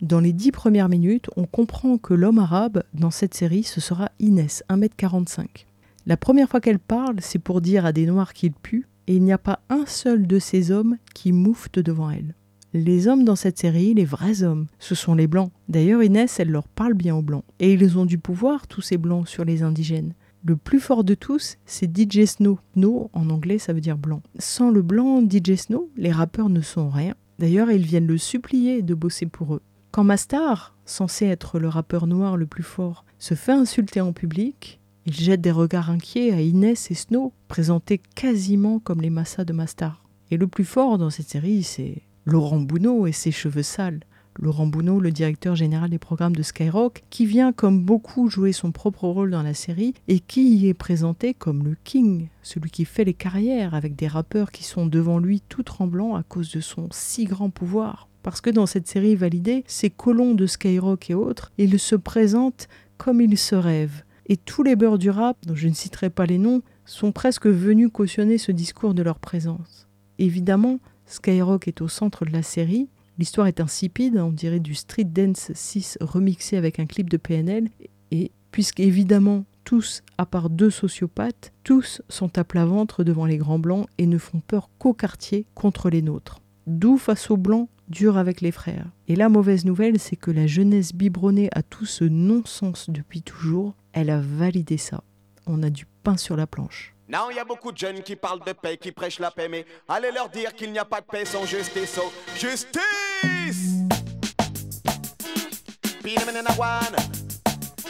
Dans 0.02 0.20
les 0.20 0.34
dix 0.34 0.52
premières 0.52 0.90
minutes, 0.90 1.30
on 1.38 1.46
comprend 1.46 2.00
que 2.00 2.16
l'homme 2.16 2.40
arabe 2.40 2.82
dans 2.96 3.12
cette 3.12 3.36
série, 3.36 3.62
ce 3.62 3.80
sera 3.80 4.10
Inès, 4.20 4.64
1m45. 4.68 5.68
La 6.06 6.18
première 6.18 6.50
fois 6.50 6.60
qu'elle 6.60 6.80
parle, 6.80 7.16
c'est 7.20 7.40
pour 7.40 7.62
dire 7.62 7.86
à 7.86 7.94
des 7.94 8.06
noirs 8.06 8.34
qu'ils 8.34 8.52
puent, 8.52 8.88
et 9.08 9.16
il 9.16 9.24
n'y 9.24 9.32
a 9.32 9.38
pas 9.38 9.62
un 9.70 9.86
seul 9.86 10.28
de 10.28 10.38
ces 10.38 10.72
hommes 10.72 10.98
qui 11.14 11.32
moufte 11.32 11.80
devant 11.80 12.10
elle. 12.10 12.36
Les 12.74 13.08
hommes 13.08 13.24
dans 13.24 13.36
cette 13.36 13.60
série, 13.60 13.94
les 13.94 14.04
vrais 14.04 14.44
hommes, 14.44 14.68
ce 14.80 14.96
sont 14.96 15.16
les 15.16 15.28
blancs. 15.28 15.52
D'ailleurs, 15.70 16.04
Inès, 16.04 16.40
elle 16.40 16.50
leur 16.50 16.68
parle 16.68 16.96
bien 16.96 17.16
aux 17.16 17.22
blancs. 17.22 17.46
Et 17.60 17.72
ils 17.72 17.98
ont 17.98 18.06
du 18.06 18.18
pouvoir, 18.18 18.68
tous 18.68 18.82
ces 18.82 18.98
blancs, 18.98 19.28
sur 19.28 19.46
les 19.46 19.64
indigènes. 19.64 20.14
Le 20.44 20.58
plus 20.58 20.80
fort 20.80 21.06
de 21.06 21.14
tous, 21.14 21.58
c'est 21.66 21.96
DJ 21.96 22.26
Snow. 22.26 22.60
No, 22.76 23.10
en 23.14 23.30
anglais, 23.30 23.60
ça 23.60 23.72
veut 23.72 23.80
dire 23.80 23.98
blanc. 23.98 24.22
Sans 24.40 24.72
le 24.72 24.82
blanc 24.82 25.22
DJ 25.22 25.56
Snow, 25.56 25.90
les 25.96 26.12
rappeurs 26.12 26.50
ne 26.50 26.62
sont 26.62 26.90
rien. 26.90 27.14
D'ailleurs, 27.40 27.72
ils 27.72 27.86
viennent 27.86 28.08
le 28.08 28.18
supplier 28.18 28.82
de 28.82 28.94
bosser 28.94 29.28
pour 29.28 29.56
eux. 29.56 29.62
Quand 29.92 30.04
Mastar, 30.04 30.76
censé 30.86 31.28
être 31.28 31.60
le 31.60 31.70
rappeur 31.70 32.08
noir 32.08 32.36
le 32.36 32.48
plus 32.48 32.64
fort, 32.64 33.06
se 33.20 33.36
fait 33.36 33.52
insulter 33.52 34.02
en 34.02 34.12
public, 34.12 34.82
il 35.06 35.14
jette 35.14 35.42
des 35.42 35.52
regards 35.52 35.90
inquiets 35.90 36.32
à 36.32 36.42
Inès 36.42 36.90
et 36.90 36.94
Snow, 36.94 37.34
présentés 37.48 38.02
quasiment 38.16 38.80
comme 38.80 39.02
les 39.02 39.10
massas 39.10 39.44
de 39.44 39.54
Mastar. 39.54 40.04
Et 40.32 40.38
le 40.38 40.48
plus 40.48 40.66
fort 40.66 40.98
dans 40.98 41.10
cette 41.10 41.30
série, 41.30 41.64
c'est 41.64 42.02
Laurent 42.26 42.62
Bounot 42.62 43.06
et 43.06 43.12
ses 43.12 43.32
cheveux 43.32 43.64
sales. 43.64 44.00
Laurent 44.40 44.66
Bounot, 44.66 45.00
le 45.00 45.12
directeur 45.12 45.56
général 45.56 45.90
des 45.90 46.00
programmes 46.00 46.36
de 46.36 46.42
Skyrock, 46.42 47.04
qui 47.10 47.26
vient 47.26 47.52
comme 47.52 47.84
beaucoup 47.84 48.30
jouer 48.30 48.52
son 48.52 48.72
propre 48.72 49.08
rôle 49.08 49.30
dans 49.30 49.44
la 49.44 49.54
série 49.54 49.94
et 50.08 50.20
qui 50.20 50.56
y 50.56 50.70
est 50.70 50.74
présenté 50.74 51.34
comme 51.34 51.64
le 51.64 51.76
king, 51.84 52.30
celui 52.42 52.72
qui 52.72 52.86
fait 52.86 53.04
les 53.04 53.14
carrières 53.14 53.76
avec 53.76 53.96
des 53.96 54.08
rappeurs 54.08 54.52
qui 54.52 54.64
sont 54.64 54.88
devant 54.88 55.20
lui 55.20 55.42
tout 55.50 55.64
tremblants 55.64 56.16
à 56.16 56.24
cause 56.24 56.52
de 56.52 56.62
son 56.62 56.88
si 56.92 57.26
grand 57.26 57.50
pouvoir. 57.50 58.08
Parce 58.24 58.42
que 58.42 58.50
dans 58.50 58.66
cette 58.66 58.88
série 58.88 59.16
validée, 59.16 59.66
ces 59.68 59.90
colons 59.90 60.34
de 60.34 60.48
Skyrock 60.48 61.10
et 61.10 61.14
autres, 61.14 61.52
ils 61.58 61.78
se 61.78 61.96
présentent 61.96 62.70
comme 62.98 63.22
ils 63.22 63.38
se 63.38 63.56
rêvent. 63.56 64.04
Et 64.28 64.38
tous 64.38 64.64
les 64.64 64.76
beurs 64.76 64.98
du 64.98 65.10
rap, 65.10 65.38
dont 65.46 65.56
je 65.56 65.68
ne 65.68 65.74
citerai 65.74 66.10
pas 66.10 66.26
les 66.26 66.38
noms, 66.38 66.62
sont 66.86 67.12
presque 67.12 67.48
venus 67.48 67.90
cautionner 67.92 68.38
ce 68.38 68.52
discours 68.52 68.94
de 68.94 69.04
leur 69.04 69.20
présence. 69.20 69.88
Évidemment, 70.20 70.80
Skyrock 71.06 71.68
est 71.68 71.82
au 71.82 71.88
centre 71.88 72.26
de 72.26 72.32
la 72.32 72.44
série. 72.44 72.90
L'histoire 73.18 73.48
est 73.48 73.60
insipide, 73.60 74.18
on 74.18 74.32
dirait 74.32 74.60
du 74.60 74.76
Street 74.76 75.04
Dance 75.04 75.52
6 75.54 75.98
remixé 76.02 76.58
avec 76.58 76.80
un 76.80 76.86
clip 76.86 77.10
de 77.10 77.18
PNL. 77.18 77.70
Et 78.12 78.32
puisque 78.52 78.80
évidemment 78.80 79.46
tous, 79.64 80.04
à 80.18 80.26
part 80.26 80.50
deux 80.50 80.70
sociopathes, 80.70 81.54
tous 81.64 82.02
sont 82.10 82.38
à 82.38 82.44
plat 82.44 82.66
ventre 82.66 83.04
devant 83.04 83.26
les 83.26 83.38
grands 83.38 83.60
blancs 83.60 83.88
et 83.98 84.08
ne 84.08 84.18
font 84.18 84.42
peur 84.46 84.70
qu'au 84.78 84.94
quartier 84.94 85.46
contre 85.56 85.90
les 85.90 86.02
nôtres. 86.02 86.42
D'où 86.68 86.98
face 86.98 87.30
aux 87.30 87.38
blancs, 87.38 87.70
dur 87.90 88.18
avec 88.18 88.42
les 88.42 88.52
frères. 88.52 88.90
Et 89.08 89.16
la 89.16 89.30
mauvaise 89.30 89.66
nouvelle, 89.66 90.00
c'est 90.00 90.16
que 90.16 90.32
la 90.32 90.48
jeunesse 90.48 90.94
biberonnée 90.94 91.50
à 91.54 91.62
tout 91.62 91.86
ce 91.86 92.04
non-sens 92.04 92.90
depuis 92.90 93.22
toujours, 93.22 93.76
elle 93.94 94.10
a 94.10 94.20
validé 94.20 94.78
ça. 94.78 95.04
On 95.46 95.64
a 95.64 95.70
du 95.70 95.86
pain 96.04 96.18
sur 96.18 96.36
la 96.36 96.48
planche. 96.48 96.94
Non, 97.10 97.30
il 97.30 97.36
y 97.36 97.40
a 97.40 97.46
beaucoup 97.46 97.72
de 97.72 97.78
jeunes 97.78 98.02
qui 98.02 98.16
parlent 98.16 98.44
de 98.46 98.54
paix, 98.54 98.78
qui 98.78 98.92
prêchent 98.92 99.20
la 99.20 99.30
paix, 99.30 99.48
mais 99.48 99.66
allez 99.88 100.12
leur 100.12 100.30
dire 100.30 100.56
qu'il 100.56 100.72
n'y 100.72 100.80
a 100.80 100.86
pas 100.86 101.02
de 101.02 101.06
paix 101.06 101.26
sans 101.26 101.46
justice. 101.46 102.00
Oh, 102.02 102.12
justice! 102.36 102.80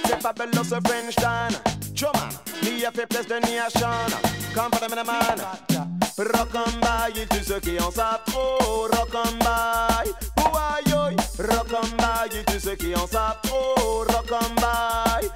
C'est 0.05 0.21
pas 0.21 0.33
bello 0.33 0.63
ce 0.63 0.75
French 0.85 1.15
Dan. 1.15 1.51
Choman, 1.95 2.29
ni 2.63 2.85
a 2.85 2.91
fait 2.91 3.07
place 3.07 3.27
de 3.27 3.35
ni 3.47 3.57
à 3.57 3.69
Sean. 3.69 4.07
Comme 4.53 4.71
Panamanaman, 4.71 5.39
Rock'n'Bye, 6.17 7.21
et 7.21 7.25
tous 7.27 7.43
ceux 7.47 7.59
qui 7.59 7.79
en 7.79 7.91
savent 7.91 8.23
trop. 8.25 8.87
Rock'n'Bye, 8.91 10.11
ouaïoï, 10.37 11.15
Rock'n'Bye, 11.39 12.39
et 12.39 12.43
tous 12.45 12.59
ceux 12.59 12.75
qui 12.75 12.95
en 12.95 13.07
savent 13.07 13.39
trop. 13.43 14.03
Rock'n'Bye, 14.09 15.29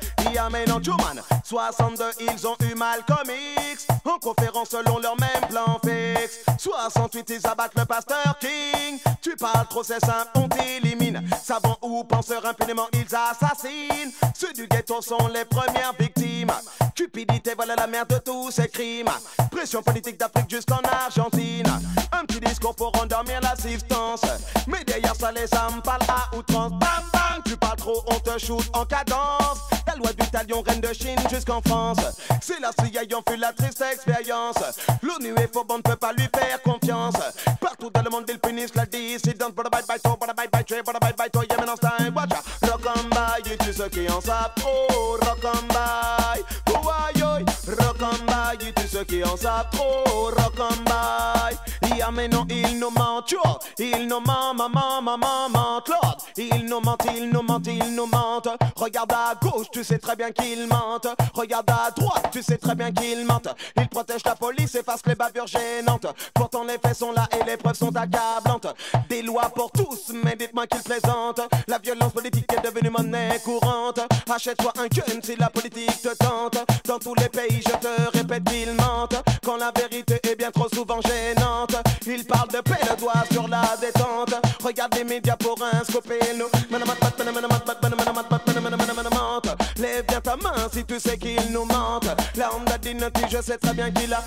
Non 0.67 0.82
Chuman, 0.84 1.21
62 1.43 2.03
ils 2.19 2.47
ont 2.47 2.55
eu 2.69 2.75
mal 2.75 3.01
comme 3.07 3.30
X. 3.71 3.88
En 4.03 4.19
conférence 4.19 4.69
selon 4.69 4.99
leur 4.99 5.15
même 5.19 5.49
plan 5.49 5.80
fixe. 5.84 6.39
68 6.57 7.30
ils 7.30 7.47
abattent 7.47 7.75
le 7.78 7.86
pasteur 7.86 8.38
King. 8.39 8.99
Tu 9.21 9.36
parles 9.36 9.65
trop, 9.69 9.84
c'est 9.84 10.03
simple, 10.03 10.30
on 10.36 10.49
t'élimine. 10.49 11.21
Savants 11.41 11.78
ou 11.82 12.03
penseurs 12.03 12.45
impunément 12.45 12.88
ils 12.93 13.15
assassinent. 13.15 14.11
Ceux 14.36 14.51
du 14.53 14.67
ghetto 14.67 15.01
sont 15.01 15.28
les 15.34 15.45
premières 15.45 15.93
victimes. 15.97 16.51
Cupidité, 16.97 17.53
voilà 17.55 17.75
la 17.75 17.85
mère 17.85 18.07
de 18.07 18.17
tous 18.17 18.49
ces 18.49 18.67
crimes. 18.67 19.09
Pression 19.51 19.83
politique 19.83 20.19
d'Afrique 20.19 20.49
jusqu'en 20.49 20.79
Argentine. 20.79 21.67
Un 22.11 22.25
petit 22.25 22.39
discours 22.39 22.73
pour 22.73 22.91
endormir 22.99 23.39
l'assistance. 23.39 24.21
Mais 24.65 24.83
derrière 24.83 25.15
ça, 25.15 25.31
les 25.31 25.53
âmes 25.53 25.79
parlent 25.83 26.01
à 26.09 26.35
outrance. 26.35 26.71
Bam 26.71 27.03
bam, 27.13 27.43
tu 27.45 27.55
parles 27.55 27.75
trop, 27.77 28.03
on 28.07 28.19
te 28.19 28.39
shoot 28.39 28.65
en 28.73 28.83
cadence. 28.83 29.59
La 29.85 29.93
loi 29.93 30.11
du 30.11 30.27
talion 30.31 30.63
règne 30.63 30.81
de 30.81 30.91
Chine 30.91 31.19
jusqu'en 31.29 31.61
France. 31.61 31.99
C'est 32.41 32.59
la 32.59 32.71
CIA 32.71 33.03
ayant 33.03 33.21
fait 33.29 33.37
la 33.37 33.53
triste 33.53 33.83
expérience. 33.93 34.57
L'ONU 35.03 35.35
est 35.37 35.53
faux, 35.53 35.65
on 35.69 35.77
ne 35.77 35.81
peut 35.83 35.95
pas 35.97 36.13
lui 36.13 36.27
faire 36.35 36.59
confiance. 36.63 37.13
Partout 37.61 37.91
dans 37.91 38.01
le 38.01 38.09
monde, 38.09 38.25
ils 38.27 38.39
punissent 38.39 38.73
la 38.73 38.87
dissidence. 38.87 39.51
Bada 39.51 39.69
bye 39.69 39.83
bye 39.87 39.99
to, 39.99 40.17
bada 40.17 40.33
bye 40.33 40.47
bye 40.51 40.63
trade, 40.63 40.83
bada 40.83 40.97
bye 40.99 41.13
bye 41.15 41.29
to, 41.29 41.43
yeah, 41.43 41.57
maintenant 41.57 41.75
c'est 41.79 42.05
un 42.05 42.11
watch. 42.11 42.31
Rock'n'bye, 42.63 43.57
tu 43.59 43.71
ceux 43.71 43.89
qui 43.89 44.09
en 44.09 44.19
savent 44.19 44.53
trop. 44.55 45.17
Rock'n'bye, 45.21 46.43
ouaïoï. 46.88 47.45
Rock'n'bye, 47.67 48.73
tu 48.75 48.88
ceux 48.88 49.03
qui 49.03 49.23
en 49.23 49.35
savent 49.35 49.69
trop. 49.71 50.07
Yeah, 51.97 52.11
mais 52.11 52.27
non, 52.27 52.45
ils 52.47 52.77
nous 52.77 52.91
mentent, 52.91 53.31
yo. 53.31 53.39
Ils 53.79 54.07
nous 54.07 54.19
mentent, 54.19 54.55
maman, 54.55 55.01
maman, 55.01 55.49
mentent, 55.49 55.89
Lord. 55.89 56.17
Ils 56.38 56.65
nous 56.65 56.79
mentent, 56.79 57.07
ils 57.15 57.27
nous 57.29 57.41
mentent, 57.41 57.65
ils 57.65 57.95
nous 57.95 58.05
mentent. 58.05 58.49
Regarde 58.75 59.11
à 59.13 59.33
gauche, 59.41 59.65
tu 59.71 59.83
sais 59.83 59.97
très 59.97 60.15
bien 60.15 60.31
qu'ils 60.31 60.67
mentent. 60.67 61.07
Regarde 61.33 61.69
à 61.71 61.89
droite, 61.89 62.29
tu 62.31 62.43
sais 62.43 62.57
très 62.57 62.75
bien 62.75 62.91
qu'ils 62.91 63.25
mentent. 63.25 63.49
Ils 63.77 63.88
protègent 63.88 64.25
la 64.25 64.35
police, 64.35 64.75
effacent 64.75 65.07
les 65.07 65.15
bavures 65.15 65.47
gênantes. 65.47 66.05
Pourtant, 66.35 66.63
les 66.65 66.77
faits 66.77 66.97
sont 66.97 67.11
là 67.13 67.27
et 67.31 67.43
les 67.49 67.57
preuves 67.57 67.75
sont 67.75 67.95
accablantes. 67.95 68.67
Des 69.09 69.23
lois 69.23 69.49
pour 69.49 69.71
tous, 69.71 70.13
mais 70.23 70.35
dites-moi 70.35 70.67
qu'ils 70.67 70.83
plaisantent. 70.83 71.41
La 71.67 71.79
violence 71.79 72.13
politique 72.13 72.51
est 72.53 72.61
devenue 72.61 72.91
monnaie 72.91 73.39
courante. 73.43 74.01
Achète-toi 74.29 74.71
un 74.77 74.88
gun 74.88 75.19
si 75.23 75.35
la 75.35 75.49
politique 75.49 75.99
te 76.01 76.15
tente. 76.15 76.57
Dans 76.86 76.99
tous 76.99 77.15
les 77.15 77.30
pays, 77.30 77.61
je 77.65 77.71
te 77.78 78.17
répète 78.17 78.43
qu'ils 78.45 78.73
mentent. 78.73 79.21
Quand 79.43 79.57
la 79.57 79.71
vérité 79.71 80.19
est 80.23 80.36
bien 80.36 80.51
trop 80.51 80.67
souvent 80.73 80.99
gênante. 81.01 81.75
Ils 82.05 82.25
parlent 82.25 82.49
de 82.49 82.61
paix, 82.61 82.80
le 82.89 82.95
doigt 82.99 83.23
sur 83.32 83.47
la 83.47 83.75
détente. 83.80 84.36
Regarde 84.63 84.95
les 84.95 85.03
médias 85.03 85.36
pour 85.38 85.57
un 85.61 85.84
scoper 85.84 86.19
nous. 86.38 86.47
Lève 89.80 90.05
bien 90.07 90.21
ta 90.21 90.36
main 90.36 90.67
si 90.73 90.84
tu 90.84 90.99
sais 90.99 91.17
qu'ils 91.17 91.51
nous 91.51 91.65
mentent. 91.65 92.09
La 92.36 92.53
Honda 92.53 92.78
Dignity, 92.78 93.21
je 93.30 93.41
sais 93.41 93.57
très 93.57 93.73
bien 93.73 93.91
qu'il 93.91 94.11
a. 94.13 94.21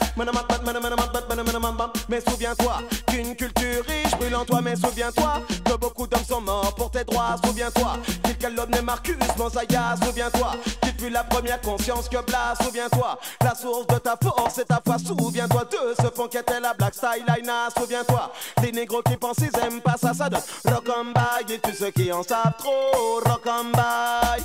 Mais 2.08 2.20
souviens-toi 2.20 2.78
qu'une 3.06 3.34
culture 3.34 3.84
riche 3.86 4.12
brûle 4.18 4.36
en 4.36 4.44
toi. 4.44 4.60
Mais 4.62 4.76
souviens-toi 4.76 5.42
que 5.64 5.76
beaucoup 5.76 6.06
d'hommes 6.06 6.24
sont 6.24 6.40
morts 6.40 6.74
pour 6.76 6.90
tes 6.90 7.04
droits. 7.04 7.36
Souviens-toi 7.44 7.94
qu'il 8.24 8.38
calomnie 8.38 8.82
Marcus 8.84 9.16
Monsaya. 9.36 9.94
Souviens-toi 10.04 10.52
qu'il 10.82 10.94
fut 10.98 11.10
la 11.10 11.24
première 11.24 11.60
conscience 11.60 12.08
que 12.08 12.24
Blas. 12.24 12.54
Souviens-toi 12.62 13.18
la 13.42 13.54
source 13.54 13.86
de 13.88 13.98
ta 13.98 14.16
force 14.22 14.58
et 14.58 14.64
ta 14.64 14.80
foi. 14.84 14.98
Souviens-toi 14.98 15.64
de 15.64 16.02
ce 16.02 16.10
fond 16.14 16.28
qu'était 16.28 16.60
la 16.60 16.74
Black 16.74 16.94
Style 16.94 17.24
Lina. 17.36 17.68
Souviens-toi 17.76 18.32
des 18.62 18.72
négros 18.72 19.02
qui 19.02 19.16
pensent 19.16 19.38
ils 19.38 19.58
aiment 19.64 19.80
pas 19.80 19.96
ça. 19.96 20.14
Ça 20.14 20.28
donne 20.28 20.40
Rock'n'Bye 20.64 21.54
et 21.54 21.58
tous 21.58 21.74
ceux 21.76 21.90
qui 21.90 22.12
en 22.12 22.22
savent 22.22 22.54
trop. 22.58 23.20
Rock'n'Bye, 23.24 24.44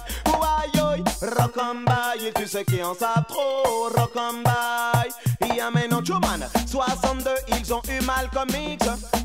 Rock'n'Bye 1.21 2.27
et 2.27 2.33
tous 2.33 2.47
ceux 2.47 2.63
qui 2.63 2.81
en 2.83 2.93
savent 2.93 3.25
trop. 3.27 3.89
Rock'n'Bye, 3.95 5.55
Ia 5.55 5.69
non 5.89 6.03
Chuman. 6.03 6.47
62 6.67 7.29
ils 7.59 7.73
ont 7.73 7.81
eu 7.89 8.03
mal 8.05 8.29
comme. 8.33 8.49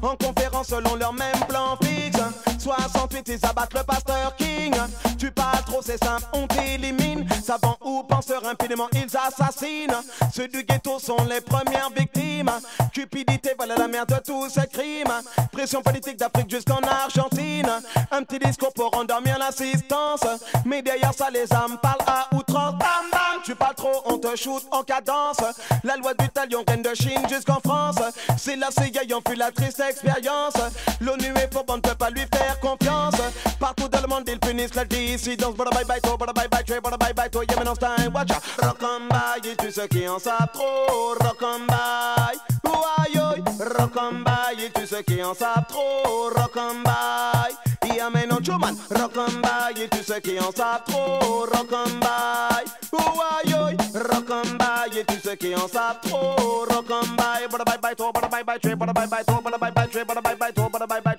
En 0.03 0.17
conférence 0.17 0.69
selon 0.69 0.97
leur 0.97 1.13
même 1.13 1.41
plan 1.49 1.77
fixe. 1.83 2.50
68 2.61 3.29
ils 3.29 3.47
abattent 3.47 3.75
le 3.75 3.83
pasteur 3.83 4.37
King. 4.37 4.75
Tu 5.19 5.31
pas 5.31 5.53
trop, 5.65 5.81
c'est 5.83 6.03
simple, 6.03 6.25
on 6.33 6.47
t'élimine. 6.47 7.27
Savant 7.43 7.77
ou 7.83 8.03
penseur 8.03 8.47
impunément, 8.47 8.89
ils 8.93 9.17
assassinent. 9.17 9.97
Ceux 10.33 10.49
du 10.49 10.63
ghetto 10.65 10.99
sont 10.99 11.25
les 11.29 11.41
premières 11.41 11.91
victimes. 11.97 12.51
Cupidité, 12.93 13.55
voilà 13.57 13.77
la 13.77 13.89
merde 13.89 14.11
de 14.11 14.23
tous 14.25 14.51
ces 14.51 14.67
crimes. 14.67 15.13
Pression 15.53 15.83
politique 15.83 16.19
d'Afrique 16.19 16.51
jusqu'en 16.51 16.81
Argentine. 16.81 17.71
Un 18.11 18.23
petit 18.23 18.39
discours 18.39 18.73
pour 18.75 18.95
endormir 18.97 19.39
l'assistance. 19.39 20.27
Mais 20.67 20.83
derrière 20.83 21.15
ça, 21.15 21.31
les 21.31 21.53
âmes 21.53 21.79
parlent 21.83 22.07
à 22.07 22.29
outrance. 22.35 22.75
Tu 23.45 23.55
parles 23.55 23.75
trop, 23.75 24.03
on 24.05 24.19
te 24.19 24.37
shoot 24.37 24.63
en 24.71 24.83
cadence. 24.83 25.39
La 25.83 25.97
loi 25.97 26.13
du 26.15 26.29
talion 26.29 26.63
reine 26.69 26.83
de 26.83 26.95
Chine 26.95 27.27
jusqu'en 27.29 27.59
France. 27.65 27.97
C'est 28.37 28.57
la 28.57 28.71
CIA 28.71 29.03
ayant 29.03 29.21
fut 29.27 29.37
la 29.37 29.51
triste 29.51 29.81
expérience. 29.81 30.55
L'ONU 31.01 31.33
est 31.37 31.53
fort, 31.53 31.65
on 31.69 31.77
ne 31.77 31.81
peut 31.81 31.95
pas 31.95 32.11
lui 32.11 32.23
faire 32.33 32.50
confiance. 32.57 33.15
Partout 33.59 33.89
dans 33.89 34.01
le 34.01 34.07
monde, 34.07 34.29
ils 34.29 34.39
punissent 34.39 34.75
la 34.75 34.85
dissidence. 34.85 35.55
Bye 35.55 35.85
bye, 35.87 36.01
toi, 36.01 36.17
bada 36.17 36.33
bye 36.33 36.49
bye, 36.49 36.65
toi, 36.65 36.81
bada 36.81 36.97
bye 36.97 37.13
bye, 37.13 37.31
toi, 37.31 37.45
time, 37.47 38.13
watch 38.15 38.31
out. 38.31 39.43
Dis-tu 39.43 39.71
ceux 39.71 39.87
qui 39.87 40.09
en 40.09 40.19
savent 40.19 40.49
ceux 44.87 45.03
qui 45.03 45.23
en 45.23 45.35
savent 45.35 45.67
trop. 45.69 46.31
Un 48.03 48.45
showman. 48.45 48.75
Rock'n'bye, 48.91 49.75
dis-tu 49.75 50.03
ceux 50.05 50.21
qui 50.21 50.39
en 50.41 50.51
savent 50.51 50.83
trop. 50.87 51.47
Dis-tu 54.91 55.37
qui 55.37 55.55
en 55.55 55.69
savent 55.69 56.01
trop. 56.03 56.67
Bye 56.67 57.79
bye, 57.81 57.95
toi, 57.95 58.13
bye 58.13 58.29
bye, 58.29 58.59
toi, 58.59 58.81
bye 58.81 58.91
bye, 59.01 59.89
toi, 59.89 60.05
bye 60.05 60.37
bye, 60.37 60.53
toi, 60.53 60.69
bye 60.69 61.01
bye. 61.01 61.10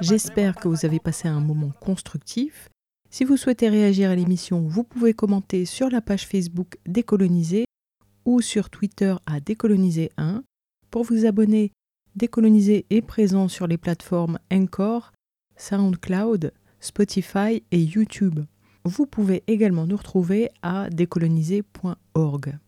J'espère 0.00 0.56
que 0.56 0.68
vous 0.68 0.84
avez 0.84 1.00
passé 1.00 1.28
un 1.28 1.40
moment 1.40 1.72
constructif. 1.80 2.68
Si 3.10 3.24
vous 3.24 3.36
souhaitez 3.36 3.68
réagir 3.68 4.10
à 4.10 4.14
l'émission, 4.14 4.66
vous 4.66 4.84
pouvez 4.84 5.14
commenter 5.14 5.64
sur 5.64 5.88
la 5.88 6.00
page 6.00 6.26
Facebook 6.26 6.76
Décoloniser 6.84 7.64
ou 8.24 8.40
sur 8.40 8.70
Twitter 8.70 9.14
à 9.26 9.40
Décoloniser1. 9.40 10.42
Pour 10.90 11.04
vous 11.04 11.26
abonner, 11.26 11.72
Décoloniser 12.16 12.86
est 12.90 13.02
présent 13.02 13.48
sur 13.48 13.66
les 13.66 13.78
plateformes 13.78 14.38
Encore, 14.52 15.12
SoundCloud, 15.56 16.52
Spotify 16.80 17.62
et 17.70 17.80
YouTube. 17.80 18.40
Vous 18.84 19.06
pouvez 19.06 19.42
également 19.46 19.86
nous 19.86 19.96
retrouver 19.96 20.50
à 20.62 20.90
décoloniser.org. 20.90 22.58